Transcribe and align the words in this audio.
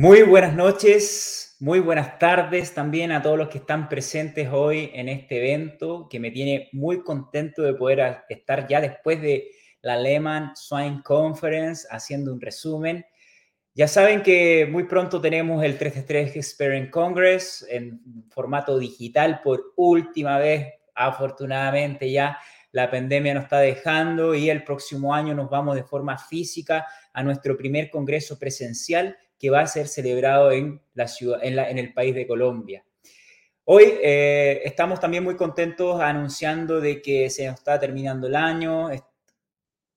Muy 0.00 0.22
buenas 0.22 0.54
noches, 0.54 1.56
muy 1.58 1.80
buenas 1.80 2.20
tardes 2.20 2.72
también 2.72 3.10
a 3.10 3.20
todos 3.20 3.36
los 3.36 3.48
que 3.48 3.58
están 3.58 3.88
presentes 3.88 4.48
hoy 4.48 4.92
en 4.94 5.08
este 5.08 5.38
evento, 5.38 6.06
que 6.08 6.20
me 6.20 6.30
tiene 6.30 6.68
muy 6.70 7.02
contento 7.02 7.62
de 7.62 7.74
poder 7.74 8.18
estar 8.28 8.68
ya 8.68 8.80
después 8.80 9.20
de 9.20 9.50
la 9.82 9.96
Lehman 9.96 10.52
Swine 10.54 11.02
Conference 11.02 11.88
haciendo 11.90 12.32
un 12.32 12.40
resumen. 12.40 13.04
Ya 13.74 13.88
saben 13.88 14.22
que 14.22 14.68
muy 14.70 14.84
pronto 14.84 15.20
tenemos 15.20 15.64
el 15.64 15.76
333 15.76 16.36
Experience 16.36 16.90
Congress 16.92 17.66
en 17.68 18.00
formato 18.30 18.78
digital 18.78 19.40
por 19.42 19.72
última 19.74 20.38
vez. 20.38 20.74
Afortunadamente 20.94 22.08
ya 22.08 22.38
la 22.70 22.88
pandemia 22.88 23.34
nos 23.34 23.42
está 23.42 23.58
dejando 23.58 24.32
y 24.36 24.48
el 24.48 24.62
próximo 24.62 25.12
año 25.12 25.34
nos 25.34 25.50
vamos 25.50 25.74
de 25.74 25.82
forma 25.82 26.16
física 26.16 26.86
a 27.12 27.24
nuestro 27.24 27.56
primer 27.56 27.90
congreso 27.90 28.38
presencial 28.38 29.16
que 29.38 29.50
va 29.50 29.60
a 29.60 29.66
ser 29.66 29.88
celebrado 29.88 30.50
en, 30.52 30.80
la 30.94 31.06
ciudad, 31.06 31.38
en, 31.42 31.78
el 31.78 31.92
país 31.92 32.14
de 32.14 32.26
Colombia. 32.26 32.84
Hoy 33.64 33.84
eh, 34.02 34.62
estamos 34.64 34.98
también 34.98 35.22
muy 35.22 35.36
contentos 35.36 36.00
anunciando 36.00 36.80
de 36.80 37.00
que 37.02 37.30
se 37.30 37.46
nos 37.46 37.56
está 37.56 37.78
terminando 37.78 38.26
el 38.26 38.34
año, 38.34 38.90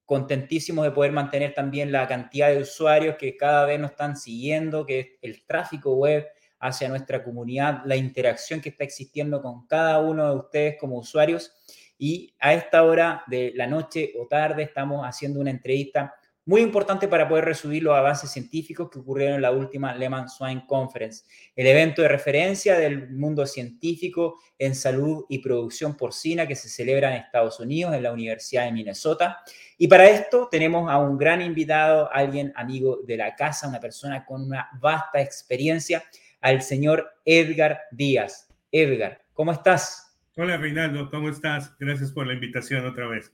contentísimos 0.06 0.84
de 0.84 0.92
poder 0.92 1.14
mantener 1.14 1.54
también 1.54 1.92
la 1.92 2.08
cantidad 2.08 2.50
de 2.50 2.62
usuarios 2.62 3.16
que 3.16 3.38
cada 3.38 3.66
vez 3.66 3.80
nos 3.80 3.92
están 3.92 4.18
siguiendo, 4.18 4.86
que 4.86 5.18
el 5.22 5.46
tráfico 5.46 5.96
web 5.96 6.28
hacia 6.60 6.90
nuestra 6.90 7.24
comunidad, 7.24 7.82
la 7.86 7.96
interacción 7.96 8.62
que 8.62 8.70
está 8.70 8.84
existiendo 8.84 9.42
con 9.42 9.66
cada 9.68 10.00
uno 10.00 10.30
de 10.30 10.36
ustedes 10.38 10.78
como 10.78 10.98
usuarios. 10.98 11.54
Y 11.98 12.36
a 12.40 12.54
esta 12.54 12.84
hora 12.84 13.24
de 13.28 13.54
la 13.56 13.68
noche 13.68 14.14
o 14.20 14.28
tarde 14.28 14.64
estamos 14.64 15.06
haciendo 15.06 15.40
una 15.40 15.50
entrevista 15.50 16.14
muy 16.46 16.62
importante 16.62 17.08
para 17.08 17.30
poder 17.30 17.46
resumir 17.46 17.84
los 17.84 17.96
avances 17.96 18.32
científicos 18.32 18.90
que 18.90 19.00
ocurrieron 19.00 19.36
en 19.36 19.42
la 19.44 19.52
última 19.52 19.94
Lehman 19.94 20.28
Swine 20.28 20.66
Conference, 20.68 21.24
el 21.56 21.68
evento 21.68 22.02
de 22.02 22.08
referencia 22.08 22.78
del 22.78 23.12
mundo 23.12 23.46
científico 23.46 24.40
en 24.58 24.74
salud 24.74 25.26
y 25.30 25.40
producción 25.40 25.96
porcina 25.96 26.48
que 26.48 26.56
se 26.56 26.68
celebra 26.68 27.16
en 27.16 27.22
Estados 27.22 27.60
Unidos, 27.60 27.94
en 27.94 28.04
la 28.04 28.12
Universidad 28.12 28.66
de 28.66 28.72
Minnesota. 28.72 29.44
Y 29.78 29.88
para 29.88 30.10
esto 30.10 30.48
tenemos 30.50 30.90
a 30.90 30.98
un 30.98 31.18
gran 31.18 31.42
invitado, 31.42 32.12
alguien 32.12 32.52
amigo 32.56 33.02
de 33.06 33.18
la 33.18 33.36
casa, 33.36 33.68
una 33.68 33.80
persona 33.80 34.26
con 34.26 34.42
una 34.42 34.68
vasta 34.80 35.22
experiencia, 35.22 36.04
al 36.42 36.64
señor 36.64 37.08
Edgar 37.24 37.82
Díaz. 37.92 38.50
Edgar, 38.72 39.22
¿cómo 39.34 39.52
estás? 39.52 40.18
Hola 40.36 40.58
Reinaldo, 40.58 41.10
¿cómo 41.12 41.30
estás? 41.30 41.76
Gracias 41.78 42.12
por 42.12 42.26
la 42.26 42.34
invitación 42.34 42.86
otra 42.86 43.06
vez. 43.06 43.32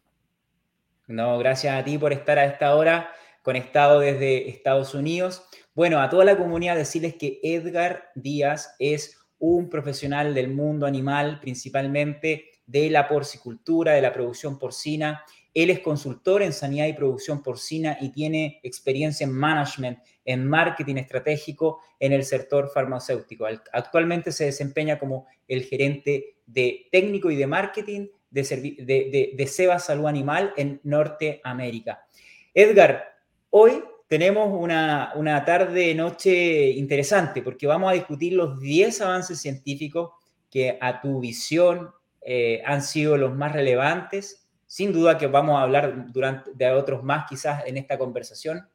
No, 1.07 1.37
gracias 1.39 1.73
a 1.73 1.85
ti 1.85 1.97
por 1.97 2.11
estar 2.11 2.37
a 2.37 2.45
esta 2.45 2.75
hora 2.75 3.09
conectado 3.41 4.01
desde 4.01 4.49
Estados 4.49 4.93
Unidos. 4.93 5.41
Bueno, 5.73 6.01
a 6.01 6.09
toda 6.09 6.25
la 6.25 6.37
comunidad 6.37 6.75
decirles 6.75 7.15
que 7.15 7.39
Edgar 7.43 8.09
Díaz 8.13 8.75
es 8.77 9.17
un 9.39 9.69
profesional 9.69 10.33
del 10.33 10.49
mundo 10.49 10.85
animal, 10.85 11.39
principalmente 11.39 12.51
de 12.65 12.89
la 12.89 13.07
porcicultura, 13.07 13.93
de 13.93 14.01
la 14.01 14.11
producción 14.11 14.59
porcina. 14.59 15.23
Él 15.53 15.69
es 15.69 15.79
consultor 15.79 16.41
en 16.41 16.51
sanidad 16.51 16.87
y 16.87 16.93
producción 16.93 17.41
porcina 17.41 17.97
y 18.01 18.09
tiene 18.11 18.59
experiencia 18.61 19.23
en 19.23 19.31
management, 19.31 19.99
en 20.25 20.45
marketing 20.45 20.97
estratégico 20.97 21.79
en 22.01 22.11
el 22.11 22.25
sector 22.25 22.69
farmacéutico. 22.73 23.47
Actualmente 23.71 24.33
se 24.33 24.45
desempeña 24.45 24.99
como 24.99 25.25
el 25.47 25.63
gerente 25.63 26.35
de 26.45 26.89
técnico 26.91 27.31
y 27.31 27.37
de 27.37 27.47
marketing 27.47 28.07
de, 28.29 29.33
de, 29.35 29.47
Seba 29.47 29.79
Salud 29.79 30.07
Animal 30.07 30.53
en 30.57 30.79
Norteamérica. 30.83 32.05
Edgar, 32.53 33.15
hoy 33.49 33.83
tenemos 34.07 34.49
una, 34.51 35.11
una 35.15 35.43
tarde, 35.45 35.93
noche 35.95 36.69
interesante 36.71 37.41
porque 37.41 37.67
vamos 37.67 37.91
a 37.91 37.93
discutir 37.93 38.33
los 38.33 38.59
10 38.59 39.01
avances 39.01 39.39
científicos 39.39 40.11
que 40.49 40.77
a 40.79 41.01
tu 41.01 41.19
visión 41.19 41.91
eh, 42.21 42.61
han 42.65 42.81
sido 42.81 43.17
los 43.17 43.35
más 43.35 43.53
relevantes. 43.53 44.47
Sin 44.65 44.91
duda 44.91 45.17
que 45.17 45.27
vamos 45.27 45.57
a 45.57 45.61
hablar 45.61 46.11
durante, 46.11 46.51
de 46.53 46.69
otros 46.71 47.01
más 47.03 47.25
quizás 47.29 47.65
en 47.65 47.77
esta 47.77 47.97
conversación. 47.97 48.67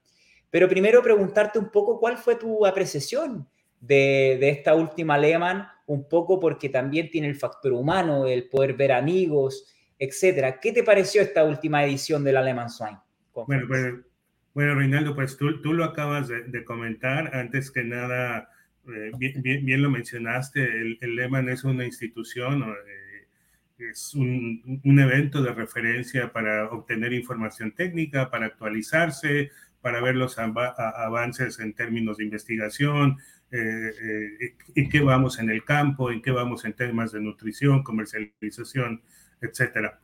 Pero 0.50 0.69
primero 0.69 1.03
preguntarte 1.03 1.59
un 1.59 1.71
poco 1.71 2.00
cuál 2.00 2.16
fue 2.16 2.37
tu 2.37 2.65
apreciación 2.65 3.47
de, 3.78 4.38
de 4.41 4.48
esta 4.48 4.75
última 4.75 5.19
Lehman 5.19 5.66
un 5.87 6.09
poco 6.09 6.38
porque 6.38 6.69
también 6.69 7.10
tiene 7.10 7.28
el 7.28 7.37
factor 7.37 7.72
humano, 7.72 8.26
el 8.26 8.48
poder 8.48 8.75
ver 8.75 8.93
amigos, 8.93 9.75
etcétera. 9.98 10.59
¿Qué 10.60 10.72
te 10.72 10.82
pareció 10.82 11.22
esta 11.22 11.44
última 11.44 11.84
edición 11.84 12.25
del 12.25 12.37
Alemán 12.37 12.70
Swine? 12.70 12.98
Bueno, 13.47 13.66
pues, 13.66 13.94
bueno, 14.54 14.75
Reinaldo, 14.75 15.15
pues 15.15 15.37
tú, 15.37 15.60
tú 15.62 15.72
lo 15.72 15.84
acabas 15.84 16.28
de, 16.28 16.65
comentar. 16.65 17.34
Antes 17.34 17.71
que 17.71 17.84
nada, 17.84 18.48
eh, 18.88 19.12
bien, 19.19 19.82
lo 19.82 19.91
mencionaste, 19.91 20.62
el, 20.62 20.98
el 21.00 21.16
Lehman 21.16 21.48
es 21.48 21.65
una 21.65 21.84
institución, 21.84 22.62
eh, 22.62 23.88
es 23.91 24.15
un, 24.15 24.81
un, 24.84 24.98
evento 25.00 25.42
de 25.42 25.53
referencia 25.53 26.32
para 26.32 26.69
obtener 26.71 27.12
información 27.12 27.72
técnica, 27.72 28.31
para 28.31 28.47
actualizarse, 28.47 29.50
para 29.81 30.00
ver 30.00 30.15
los 30.15 30.38
avances 30.38 31.59
en 31.59 31.75
términos 31.75 32.19
de 32.19 32.25
investigación, 32.25 33.19
eh, 33.53 33.93
eh, 34.41 34.55
en 34.77 34.89
qué 34.89 35.01
vamos 35.01 35.39
en 35.39 35.51
el 35.51 35.63
campo, 35.63 36.11
en 36.11 36.23
qué 36.23 36.31
vamos 36.31 36.65
en 36.65 36.73
temas 36.73 37.13
de 37.13 37.21
nutrición, 37.21 37.83
comercialización, 37.83 39.03
etcétera. 39.43 40.01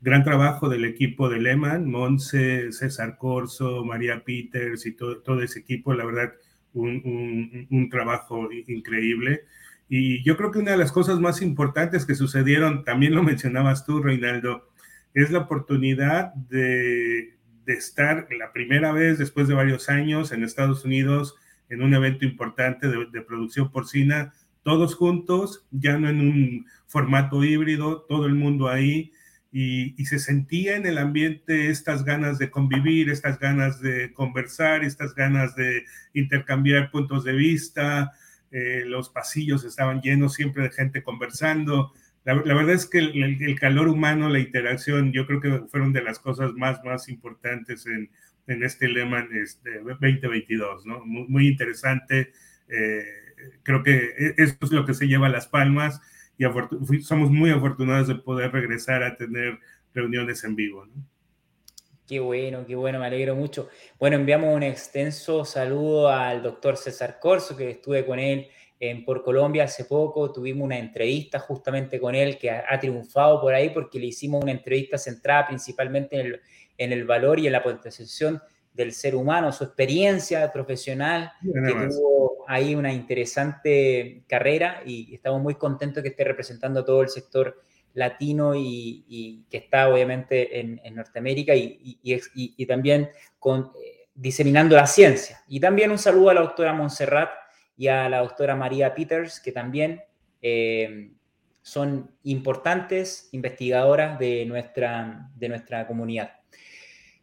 Gran 0.00 0.24
trabajo 0.24 0.70
del 0.70 0.86
equipo 0.86 1.28
de 1.28 1.38
Lehman, 1.40 1.90
Monse, 1.90 2.72
César 2.72 3.18
Corso, 3.18 3.84
María 3.84 4.24
Peters 4.24 4.86
y 4.86 4.92
todo, 4.92 5.18
todo 5.18 5.42
ese 5.42 5.58
equipo, 5.58 5.92
la 5.92 6.06
verdad, 6.06 6.32
un, 6.72 7.66
un, 7.70 7.90
trabajo 7.90 8.48
increíble. 8.66 9.44
Y 9.90 10.24
yo 10.24 10.38
creo 10.38 10.50
que 10.50 10.58
una 10.60 10.70
de 10.72 10.78
las 10.78 10.92
cosas 10.92 11.20
más 11.20 11.42
importantes 11.42 12.06
que 12.06 12.14
sucedieron, 12.14 12.84
también 12.84 13.14
lo 13.14 13.22
mencionabas 13.22 13.84
tú, 13.84 14.02
Reinaldo, 14.02 14.70
es 15.12 15.30
la 15.30 15.40
oportunidad 15.40 16.32
de, 16.34 17.36
de 17.66 17.72
estar 17.74 18.26
la 18.38 18.52
primera 18.54 18.92
vez 18.92 19.18
después 19.18 19.48
de 19.48 19.54
varios 19.54 19.90
años 19.90 20.32
en 20.32 20.44
Estados 20.44 20.84
Unidos 20.86 21.36
en 21.68 21.82
un 21.82 21.94
evento 21.94 22.24
importante 22.24 22.88
de, 22.88 23.22
producción 23.22 23.70
porcina, 23.70 24.32
todos 24.62 24.94
juntos, 24.94 25.66
ya 25.70 25.98
no 25.98 26.08
en 26.08 26.20
un 26.20 26.66
formato 26.86 27.44
híbrido, 27.44 28.02
todo 28.08 28.26
el 28.26 28.34
mundo 28.34 28.68
ahí, 28.68 29.12
y, 29.52 30.04
se 30.04 30.18
sentía 30.18 30.76
en 30.76 30.86
el 30.86 30.98
ambiente 30.98 31.70
estas 31.70 32.04
ganas 32.04 32.38
de 32.38 32.50
convivir, 32.50 33.08
estas 33.08 33.38
ganas 33.38 33.80
de 33.80 34.12
conversar, 34.12 34.84
estas 34.84 35.14
ganas 35.14 35.56
de 35.56 35.84
intercambiar 36.12 36.90
puntos 36.90 37.24
de 37.24 37.32
vista, 37.32 38.12
eh, 38.50 38.84
los 38.86 39.08
pasillos 39.08 39.64
estaban 39.64 40.02
llenos 40.02 40.34
siempre 40.34 40.64
de 40.64 40.70
gente 40.70 41.02
conversando. 41.02 41.92
La, 42.24 42.34
verdad 42.34 42.70
es 42.70 42.86
que 42.86 42.98
el, 42.98 43.58
calor 43.58 43.88
humano, 43.88 44.28
la 44.28 44.40
interacción, 44.40 45.12
yo 45.12 45.26
creo 45.26 45.40
que 45.40 45.62
fueron 45.68 45.92
de 45.92 46.02
las 46.02 46.18
cosas 46.18 46.52
más, 46.54 46.82
más 46.84 47.08
importantes 47.08 47.86
en, 47.86 48.10
en 48.46 48.62
este 48.62 48.88
lema 48.88 49.26
este, 49.32 49.80
2022, 49.80 50.86
¿no? 50.86 51.04
Muy, 51.04 51.48
interesante. 51.48 52.32
Eh, 52.68 53.04
creo 53.62 53.82
que 53.82 53.94
e, 53.94 54.34
esto 54.38 54.66
es 54.66 54.72
lo 54.72 54.84
que 54.84 54.94
se 54.94 55.06
lleva 55.06 55.26
a 55.26 55.30
las 55.30 55.46
palmas 55.46 56.00
y 56.38 56.44
somos 57.02 57.30
muy 57.30 57.50
afortunados 57.50 58.08
de 58.08 58.16
poder 58.16 58.52
regresar 58.52 59.02
a 59.02 59.16
tener 59.16 59.58
reuniones 59.94 60.44
en 60.44 60.54
vivo, 60.54 60.86
¿no? 60.86 60.94
Qué 62.06 62.20
bueno, 62.20 62.64
qué 62.64 62.76
bueno, 62.76 63.00
me 63.00 63.06
alegro 63.06 63.34
mucho. 63.34 63.68
Bueno, 63.98 64.14
enviamos 64.16 64.54
un 64.54 64.62
extenso 64.62 65.44
saludo 65.44 66.08
al 66.08 66.40
doctor 66.40 66.76
César 66.76 67.18
Corso, 67.20 67.56
que 67.56 67.70
estuve 67.70 68.06
con 68.06 68.20
él 68.20 68.46
en 68.78 69.04
Por 69.04 69.24
Colombia 69.24 69.64
hace 69.64 69.86
poco, 69.86 70.30
tuvimos 70.32 70.66
una 70.66 70.78
entrevista 70.78 71.40
justamente 71.40 71.98
con 71.98 72.14
él 72.14 72.38
que 72.38 72.50
ha, 72.50 72.78
triunfado 72.78 73.40
por 73.40 73.54
ahí 73.54 73.70
porque 73.70 73.98
le 73.98 74.06
hicimos 74.06 74.42
una 74.42 74.52
entrevista 74.52 74.98
centrada 74.98 75.48
principalmente 75.48 76.20
en 76.20 76.26
el, 76.26 76.40
en 76.78 76.92
el 76.92 77.04
valor 77.04 77.38
y 77.38 77.46
en 77.46 77.52
la 77.52 77.62
potenciación 77.62 78.40
del 78.72 78.92
ser 78.92 79.14
humano, 79.14 79.52
su 79.52 79.64
experiencia 79.64 80.52
profesional, 80.52 81.32
que 81.42 81.88
tuvo 81.88 82.44
ahí 82.46 82.74
una 82.74 82.92
interesante 82.92 84.22
carrera 84.28 84.82
y 84.84 85.14
estamos 85.14 85.42
muy 85.42 85.54
contentos 85.54 86.02
que 86.02 86.10
esté 86.10 86.24
representando 86.24 86.84
todo 86.84 87.02
el 87.02 87.08
sector 87.08 87.58
latino 87.94 88.52
y, 88.54 89.46
que 89.50 89.56
está 89.56 89.88
obviamente 89.88 90.60
en, 90.60 90.94
Norteamérica 90.94 91.54
y, 91.54 91.98
y, 92.02 92.66
también 92.66 93.08
con, 93.38 93.72
eh, 93.82 94.08
diseminando 94.14 94.76
la 94.76 94.86
ciencia. 94.86 95.42
Y 95.48 95.60
también 95.60 95.90
un 95.90 95.98
saludo 95.98 96.30
a 96.30 96.34
la 96.34 96.42
doctora 96.42 96.74
Montserrat 96.74 97.30
y 97.76 97.88
a 97.88 98.08
la 98.08 98.18
doctora 98.18 98.54
María 98.54 98.94
Peters, 98.94 99.40
que 99.40 99.52
también 99.52 100.02
eh, 100.42 101.10
son 101.62 102.10
importantes 102.24 103.28
investigadoras 103.32 104.18
de 104.18 104.44
nuestra, 104.46 105.30
de 105.34 105.48
nuestra 105.48 105.86
comunidad. 105.86 106.32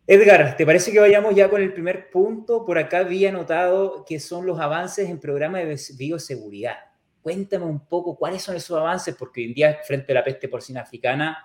Edgar, 0.06 0.58
¿te 0.58 0.66
parece 0.66 0.92
que 0.92 1.00
vayamos 1.00 1.34
ya 1.34 1.50
con 1.50 1.62
el 1.62 1.72
primer 1.72 2.10
punto? 2.10 2.66
Por 2.66 2.78
acá 2.78 3.00
había 3.00 3.32
notado 3.32 4.04
que 4.06 4.20
son 4.20 4.46
los 4.46 4.60
avances 4.60 5.10
en 5.10 5.18
programas 5.18 5.64
de 5.64 5.78
bioseguridad. 5.98 6.76
Cuéntame 7.22 7.64
un 7.64 7.88
poco 7.88 8.18
cuáles 8.18 8.42
son 8.42 8.58
esos 8.58 8.78
avances, 8.78 9.16
porque 9.16 9.40
hoy 9.40 9.48
en 9.48 9.54
día, 9.54 9.80
frente 9.88 10.12
a 10.12 10.16
la 10.16 10.24
peste 10.26 10.50
porcina 10.50 10.82
africana, 10.82 11.38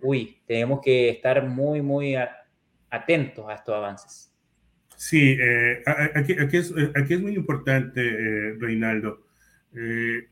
uy, 0.00 0.40
tenemos 0.46 0.80
que 0.80 1.10
estar 1.10 1.46
muy, 1.46 1.82
muy 1.82 2.16
atentos 2.88 3.44
a 3.46 3.54
estos 3.54 3.74
avances. 3.74 4.32
Sí, 4.96 5.36
eh, 5.38 5.82
aquí, 6.14 6.34
aquí, 6.38 6.56
es, 6.56 7.20
muy 7.20 7.34
importante, 7.34 8.00
eh, 8.00 8.54
Reinaldo. 8.58 9.26
Eh, 9.74 10.28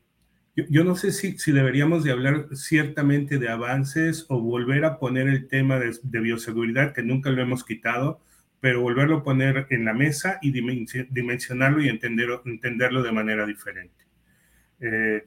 yo, 0.55 0.83
no 0.83 0.95
sé 0.95 1.11
si, 1.11 1.51
deberíamos 1.51 2.03
de 2.03 2.11
hablar 2.11 2.47
ciertamente 2.53 3.37
de 3.37 3.49
avances 3.49 4.25
o 4.29 4.39
volver 4.41 4.85
a 4.85 4.99
poner 4.99 5.27
el 5.27 5.47
tema 5.47 5.79
de, 5.79 6.19
bioseguridad, 6.19 6.93
que 6.93 7.03
nunca 7.03 7.29
lo 7.29 7.41
hemos 7.41 7.63
quitado, 7.63 8.19
pero 8.59 8.81
volverlo 8.81 9.17
a 9.17 9.23
poner 9.23 9.67
en 9.69 9.85
la 9.85 9.93
mesa 9.93 10.39
y 10.41 10.51
dimensionarlo 10.51 11.81
y 11.81 11.89
entenderlo, 11.89 12.41
entenderlo 12.45 13.01
de 13.01 13.11
manera 13.11 13.45
diferente. 13.45 13.95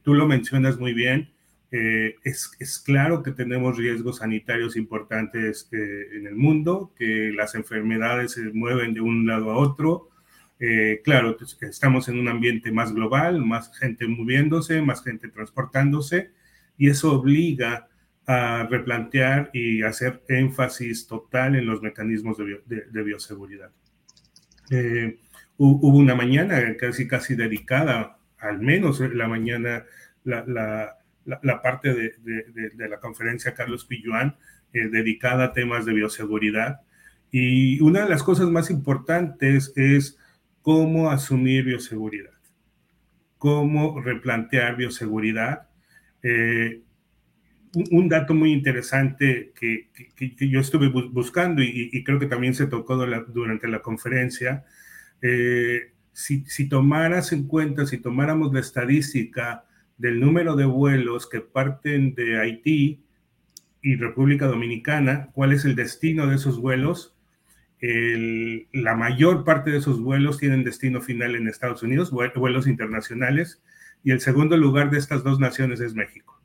tú 0.03 0.15
lo 0.15 0.27
mencionas 0.27 0.79
muy 0.79 0.93
bien. 0.93 1.35
Eh, 1.77 2.15
es, 2.23 2.53
es, 2.61 2.79
claro 2.79 3.25
que 3.25 3.33
tenemos 3.33 3.77
riesgos 3.77 4.19
sanitarios 4.19 4.77
importantes 4.77 5.69
eh, 5.73 6.07
en 6.17 6.29
el 6.29 6.37
mundo, 6.37 6.93
que 6.97 7.33
las 7.35 7.57
enfermedades 7.57 8.31
se 8.33 8.43
mueven 8.53 8.95
de 8.95 9.01
un 9.01 9.27
lado 9.27 9.51
a 9.51 9.57
otro. 9.57 10.09
Eh, 10.61 11.01
claro, 11.05 11.37
pues, 11.37 11.59
estamos 11.63 12.09
en 12.09 12.19
un 12.19 12.29
ambiente 12.29 12.71
más 12.71 12.93
global, 12.93 13.45
más 13.45 13.77
gente 13.79 14.07
moviéndose, 14.07 14.81
más 14.83 15.03
gente 15.03 15.29
transportándose, 15.29 16.31
y 16.79 16.89
eso 16.89 17.13
obliga 17.13 17.89
a 18.27 18.67
replantear 18.71 19.51
y 19.53 19.83
hacer 19.83 20.23
énfasis 20.29 21.07
total 21.07 21.57
en 21.57 21.67
los 21.67 21.83
mecanismos 21.83 22.39
de, 22.39 23.03
bioseguridad. 23.03 23.71
hubo 25.59 25.99
una 25.99 26.15
mañana 26.15 26.77
casi, 26.79 27.07
casi 27.07 27.35
dedicada, 27.35 28.19
al 28.39 28.61
menos 28.61 29.01
la 29.01 29.29
mañana, 29.29 29.85
la, 30.25 30.97
parte 31.63 31.95
de, 31.95 32.89
la 32.89 32.99
conferencia 32.99 33.55
Carlos 33.55 33.85
Pilluán 33.85 34.37
eh, 34.73 34.89
dedicada 34.89 35.45
a 35.45 35.53
temas 35.53 35.85
de 35.85 35.93
bioseguridad. 35.93 36.81
Y 37.31 37.81
una 37.81 38.05
de 38.05 38.09
las 38.09 38.23
cosas 38.23 38.49
más 38.49 38.71
importantes 38.71 39.73
es 39.77 40.19
cómo 40.65 41.11
asumir 41.11 41.63
bioseguridad, 41.63 42.33
cómo 43.37 44.01
replantear 44.01 44.77
bioseguridad. 44.77 45.69
Eh, 46.23 46.81
un, 47.91 48.09
dato 48.09 48.33
muy 48.33 48.51
interesante 48.51 49.53
que, 49.55 49.91
yo 50.49 50.61
estuve 50.61 50.89
buscando 50.89 51.63
y, 51.63 52.03
creo 52.03 52.19
que 52.19 52.25
también 52.25 52.55
se 52.55 52.67
tocó 52.67 52.97
durante 52.97 53.69
la 53.69 53.83
conferencia, 53.83 54.65
eh, 55.21 55.93
si, 56.15 56.47
si 56.47 56.67
tomaras 56.67 57.33
en 57.33 57.47
cuenta, 57.47 57.85
si 57.85 57.99
tomáramos 57.99 58.51
la 58.55 58.61
estadística 58.61 59.67
del 59.99 60.19
número 60.19 60.57
de 60.57 60.65
vuelos 60.65 61.29
que 61.29 61.43
parten 61.43 62.15
de 62.15 62.41
Haití 62.41 63.05
y 63.83 63.97
República 63.97 64.47
Dominicana, 64.47 65.29
cuál 65.35 65.53
es 65.53 65.67
el 65.67 65.77
destino 65.77 66.27
de 66.27 66.37
esos 66.37 66.59
vuelos. 66.59 67.14
La 68.73 68.95
mayor 68.97 69.45
parte 69.45 69.71
de 69.71 69.79
esos 69.79 70.01
vuelos 70.01 70.39
tienen 70.39 70.65
destino 70.65 71.01
final 71.01 71.35
en 71.35 71.49
Estados 71.49 71.83
Unidos, 71.83 72.11
vuelos 72.11 72.67
internacionales, 72.67 73.63
y 74.03 74.11
el 74.11 74.21
segundo 74.21 74.57
lugar 74.57 74.91
de 74.91 74.99
estas 74.99 75.25
dos 75.25 75.39
naciones 75.41 75.81
es 75.81 75.95
México. 75.95 76.41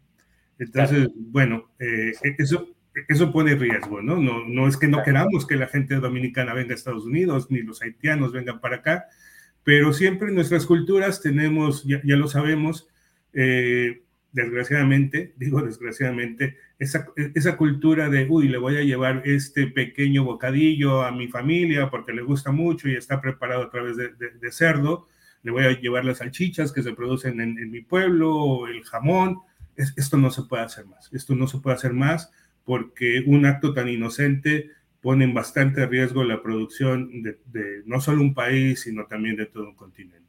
Entonces, 0.58 1.10
bueno, 1.16 1.72
eh, 1.80 2.14
eso, 2.38 2.76
eso 3.08 3.32
pone 3.32 3.56
riesgo, 3.56 4.02
¿no? 4.02 4.18
¿no? 4.18 4.46
No 4.48 4.68
es 4.68 4.76
que 4.76 4.88
no 4.88 5.04
queramos 5.04 5.48
que 5.48 5.56
la 5.56 5.68
gente 5.68 5.96
dominicana 5.96 6.54
venga 6.54 6.74
a 6.74 6.76
Estados 6.76 7.06
Unidos, 7.06 7.48
ni 7.50 7.62
los 7.62 7.82
haitianos 7.82 8.34
vengan 8.34 8.60
para 8.60 8.78
acá, 8.78 9.06
pero 9.64 9.94
siempre 9.94 10.30
en 10.30 10.36
nuestras 10.36 10.66
culturas 10.66 11.22
tenemos, 11.22 11.86
ya, 11.86 12.02
ya 12.04 12.16
lo 12.18 12.28
sabemos, 12.28 12.88
eh, 13.34 14.04
desgraciadamente, 14.32 15.34
digo 15.38 15.62
desgraciadamente, 15.62 16.58
esa, 16.80 17.08
esa, 17.36 17.58
cultura 17.58 18.10
de, 18.10 18.26
uy, 18.30 18.48
le 18.48 18.58
voy 18.58 18.78
a 18.78 18.84
llevar 18.84 19.22
este 19.26 19.68
pequeño 19.68 20.24
bocadillo 20.24 21.04
a 21.04 21.12
mi 21.12 21.28
familia 21.28 21.90
porque 21.90 22.14
le 22.14 22.22
gusta 22.22 22.52
mucho 22.52 22.88
y 22.88 22.96
está 22.96 23.20
preparado 23.20 23.64
a 23.64 23.70
través 23.70 23.98
de, 23.98 24.52
cerdo, 24.52 25.08
le 25.44 25.52
voy 25.52 25.66
a 25.66 25.80
llevar 25.80 26.06
las 26.06 26.20
salchichas 26.20 26.72
que 26.72 26.81
se 26.81 26.94
producen 26.94 27.42
en, 27.42 27.70
mi 27.70 27.81
pueblo, 27.81 28.68
el 28.68 28.84
jamón, 28.86 29.40
esto 29.76 30.18
no 30.18 30.31
se 30.31 30.44
puede 30.44 30.64
hacer 30.64 30.86
más, 30.86 31.10
esto 31.14 31.36
no 31.36 31.48
se 31.48 31.60
puede 31.60 31.76
hacer 31.76 31.94
más 31.94 32.31
porque 32.64 33.24
un 33.26 33.46
acto 33.46 33.74
tan 33.74 33.90
inocente 33.90 34.72
pone 35.02 35.26
en 35.26 35.34
bastante 35.34 35.86
riesgo 35.86 36.24
la 36.24 36.42
producción 36.42 37.24
de 37.24 37.84
no 37.86 38.00
solo 38.00 38.22
un 38.22 38.34
país, 38.34 38.81
sino 38.81 39.06
también 39.06 39.36
de 39.36 39.48
todo 39.48 39.70
un 39.70 39.76
continente. 39.76 40.29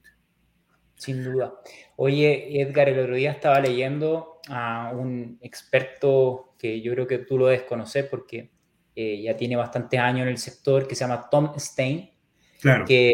Sin 1.01 1.25
duda. 1.25 1.55
Oye, 1.97 2.61
Edgar, 2.61 2.91
el 2.91 2.99
otro 2.99 3.15
día 3.15 3.31
estaba 3.33 3.59
leyendo 3.59 4.41
a 4.49 4.93
un 4.95 5.39
experto 5.41 6.55
que 6.59 6.83
yo 6.83 6.93
creo 6.93 7.07
que 7.07 7.19
tú 7.19 7.39
lo 7.39 7.47
debes 7.47 7.63
conocer 7.63 8.11
porque 8.11 8.51
eh, 8.95 9.23
ya 9.23 9.35
tiene 9.35 9.57
bastantes 9.57 9.99
años 9.99 10.23
en 10.23 10.29
el 10.29 10.39
sector, 10.39 10.87
que 10.87 10.95
se 10.95 11.05
llama 11.05 11.29
Tom 11.31 11.53
Stein. 11.57 12.11
Claro. 12.61 12.85
Que, 12.85 13.13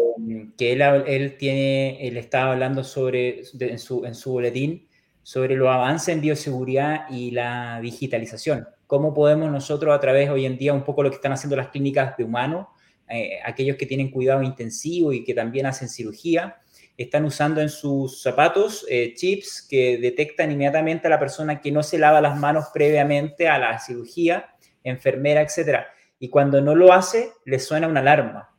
que 0.57 0.73
él, 0.73 0.81
él, 0.81 1.37
tiene, 1.37 2.05
él 2.05 2.17
estaba 2.17 2.51
hablando 2.51 2.83
sobre, 2.83 3.43
en, 3.57 3.79
su, 3.79 4.03
en 4.03 4.13
su 4.13 4.33
boletín 4.33 4.87
sobre 5.23 5.55
los 5.55 5.69
avances 5.69 6.09
en 6.09 6.19
bioseguridad 6.19 7.09
y 7.09 7.31
la 7.31 7.79
digitalización. 7.81 8.67
¿Cómo 8.85 9.13
podemos 9.13 9.49
nosotros 9.49 9.95
a 9.95 9.99
través 9.99 10.29
hoy 10.29 10.45
en 10.45 10.57
día, 10.57 10.73
un 10.73 10.83
poco 10.83 11.03
lo 11.03 11.09
que 11.09 11.15
están 11.15 11.31
haciendo 11.31 11.55
las 11.55 11.69
clínicas 11.69 12.17
de 12.17 12.25
humanos, 12.25 12.67
eh, 13.09 13.39
aquellos 13.45 13.77
que 13.77 13.85
tienen 13.85 14.11
cuidado 14.11 14.43
intensivo 14.43 15.13
y 15.13 15.23
que 15.23 15.33
también 15.33 15.65
hacen 15.65 15.87
cirugía, 15.87 16.57
están 16.97 17.25
usando 17.25 17.61
en 17.61 17.69
sus 17.69 18.23
zapatos 18.23 18.83
eh, 18.89 19.13
chips 19.15 19.65
que 19.69 19.99
detectan 19.99 20.51
inmediatamente 20.51 21.05
a 21.05 21.11
la 21.11 21.19
persona 21.19 21.61
que 21.61 21.71
no 21.71 21.83
se 21.83 21.99
lava 21.99 22.19
las 22.21 22.37
manos 22.37 22.65
previamente 22.73 23.47
a 23.47 23.59
la 23.59 23.79
cirugía, 23.79 24.49
enfermera, 24.83 25.41
etc. 25.41 25.81
Y 26.19 26.29
cuando 26.29 26.59
no 26.59 26.73
lo 26.73 26.91
hace, 26.91 27.29
le 27.45 27.59
suena 27.59 27.87
una 27.87 27.99
alarma. 27.99 28.49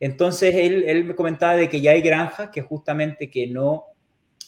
Entonces, 0.00 0.54
él, 0.54 1.04
me 1.04 1.14
comentaba 1.14 1.54
de 1.54 1.68
que 1.68 1.82
ya 1.82 1.90
hay 1.90 2.00
granjas 2.00 2.48
que 2.50 2.62
justamente 2.62 3.30
que 3.30 3.46
no 3.46 3.84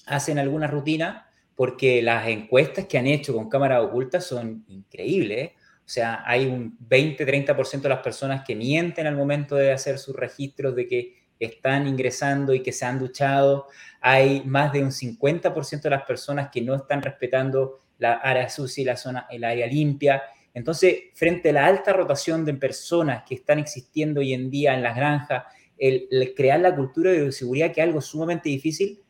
hacen 0.06 0.38
alguna 0.38 0.66
rutina 0.66 1.28
porque 1.54 2.02
las 2.02 2.26
encuestas 2.28 2.86
que 2.86 2.98
han 2.98 3.06
hecho 3.06 3.34
con 3.34 3.48
cámaras 3.48 3.82
ocultas 3.82 4.24
son 4.26 4.64
increíbles. 4.68 5.52
O 5.78 5.88
sea, 5.88 6.22
hay 6.24 6.46
un 6.46 6.78
20-30% 6.88 7.82
de 7.82 7.88
las 7.90 8.00
personas 8.00 8.42
que 8.44 8.56
mienten 8.56 9.06
al 9.06 9.16
momento 9.16 9.54
de 9.54 9.70
hacer 9.70 9.98
sus 9.98 10.16
registros 10.16 10.74
de 10.74 10.88
que 10.88 11.23
están 11.38 11.86
ingresando 11.86 12.54
y 12.54 12.62
que 12.62 12.72
se 12.72 12.84
han 12.84 12.98
duchado. 12.98 13.68
Hay 14.00 14.42
más 14.44 14.72
de 14.72 14.82
un 14.82 14.90
50% 14.90 15.82
de 15.82 15.90
las 15.90 16.04
personas 16.04 16.50
que 16.50 16.60
no 16.60 16.74
están 16.74 17.02
respetando 17.02 17.80
la 17.98 18.14
área 18.14 18.48
sucia 18.48 18.82
y 18.82 18.84
la 18.84 18.96
zona, 18.96 19.26
el 19.30 19.44
área 19.44 19.66
limpia. 19.66 20.22
Entonces, 20.52 21.04
frente 21.14 21.50
a 21.50 21.52
la 21.52 21.66
alta 21.66 21.92
rotación 21.92 22.44
de 22.44 22.54
personas 22.54 23.24
que 23.26 23.34
están 23.34 23.58
existiendo 23.58 24.20
hoy 24.20 24.32
en 24.32 24.50
día 24.50 24.74
en 24.74 24.82
las 24.82 24.96
granjas, 24.96 25.44
el, 25.76 26.32
crear 26.36 26.60
la 26.60 26.74
cultura 26.74 27.10
de 27.10 27.32
seguridad, 27.32 27.72
que 27.72 27.80
es 27.80 27.86
algo 27.86 28.00
sumamente 28.00 28.48
difícil, 28.48 29.00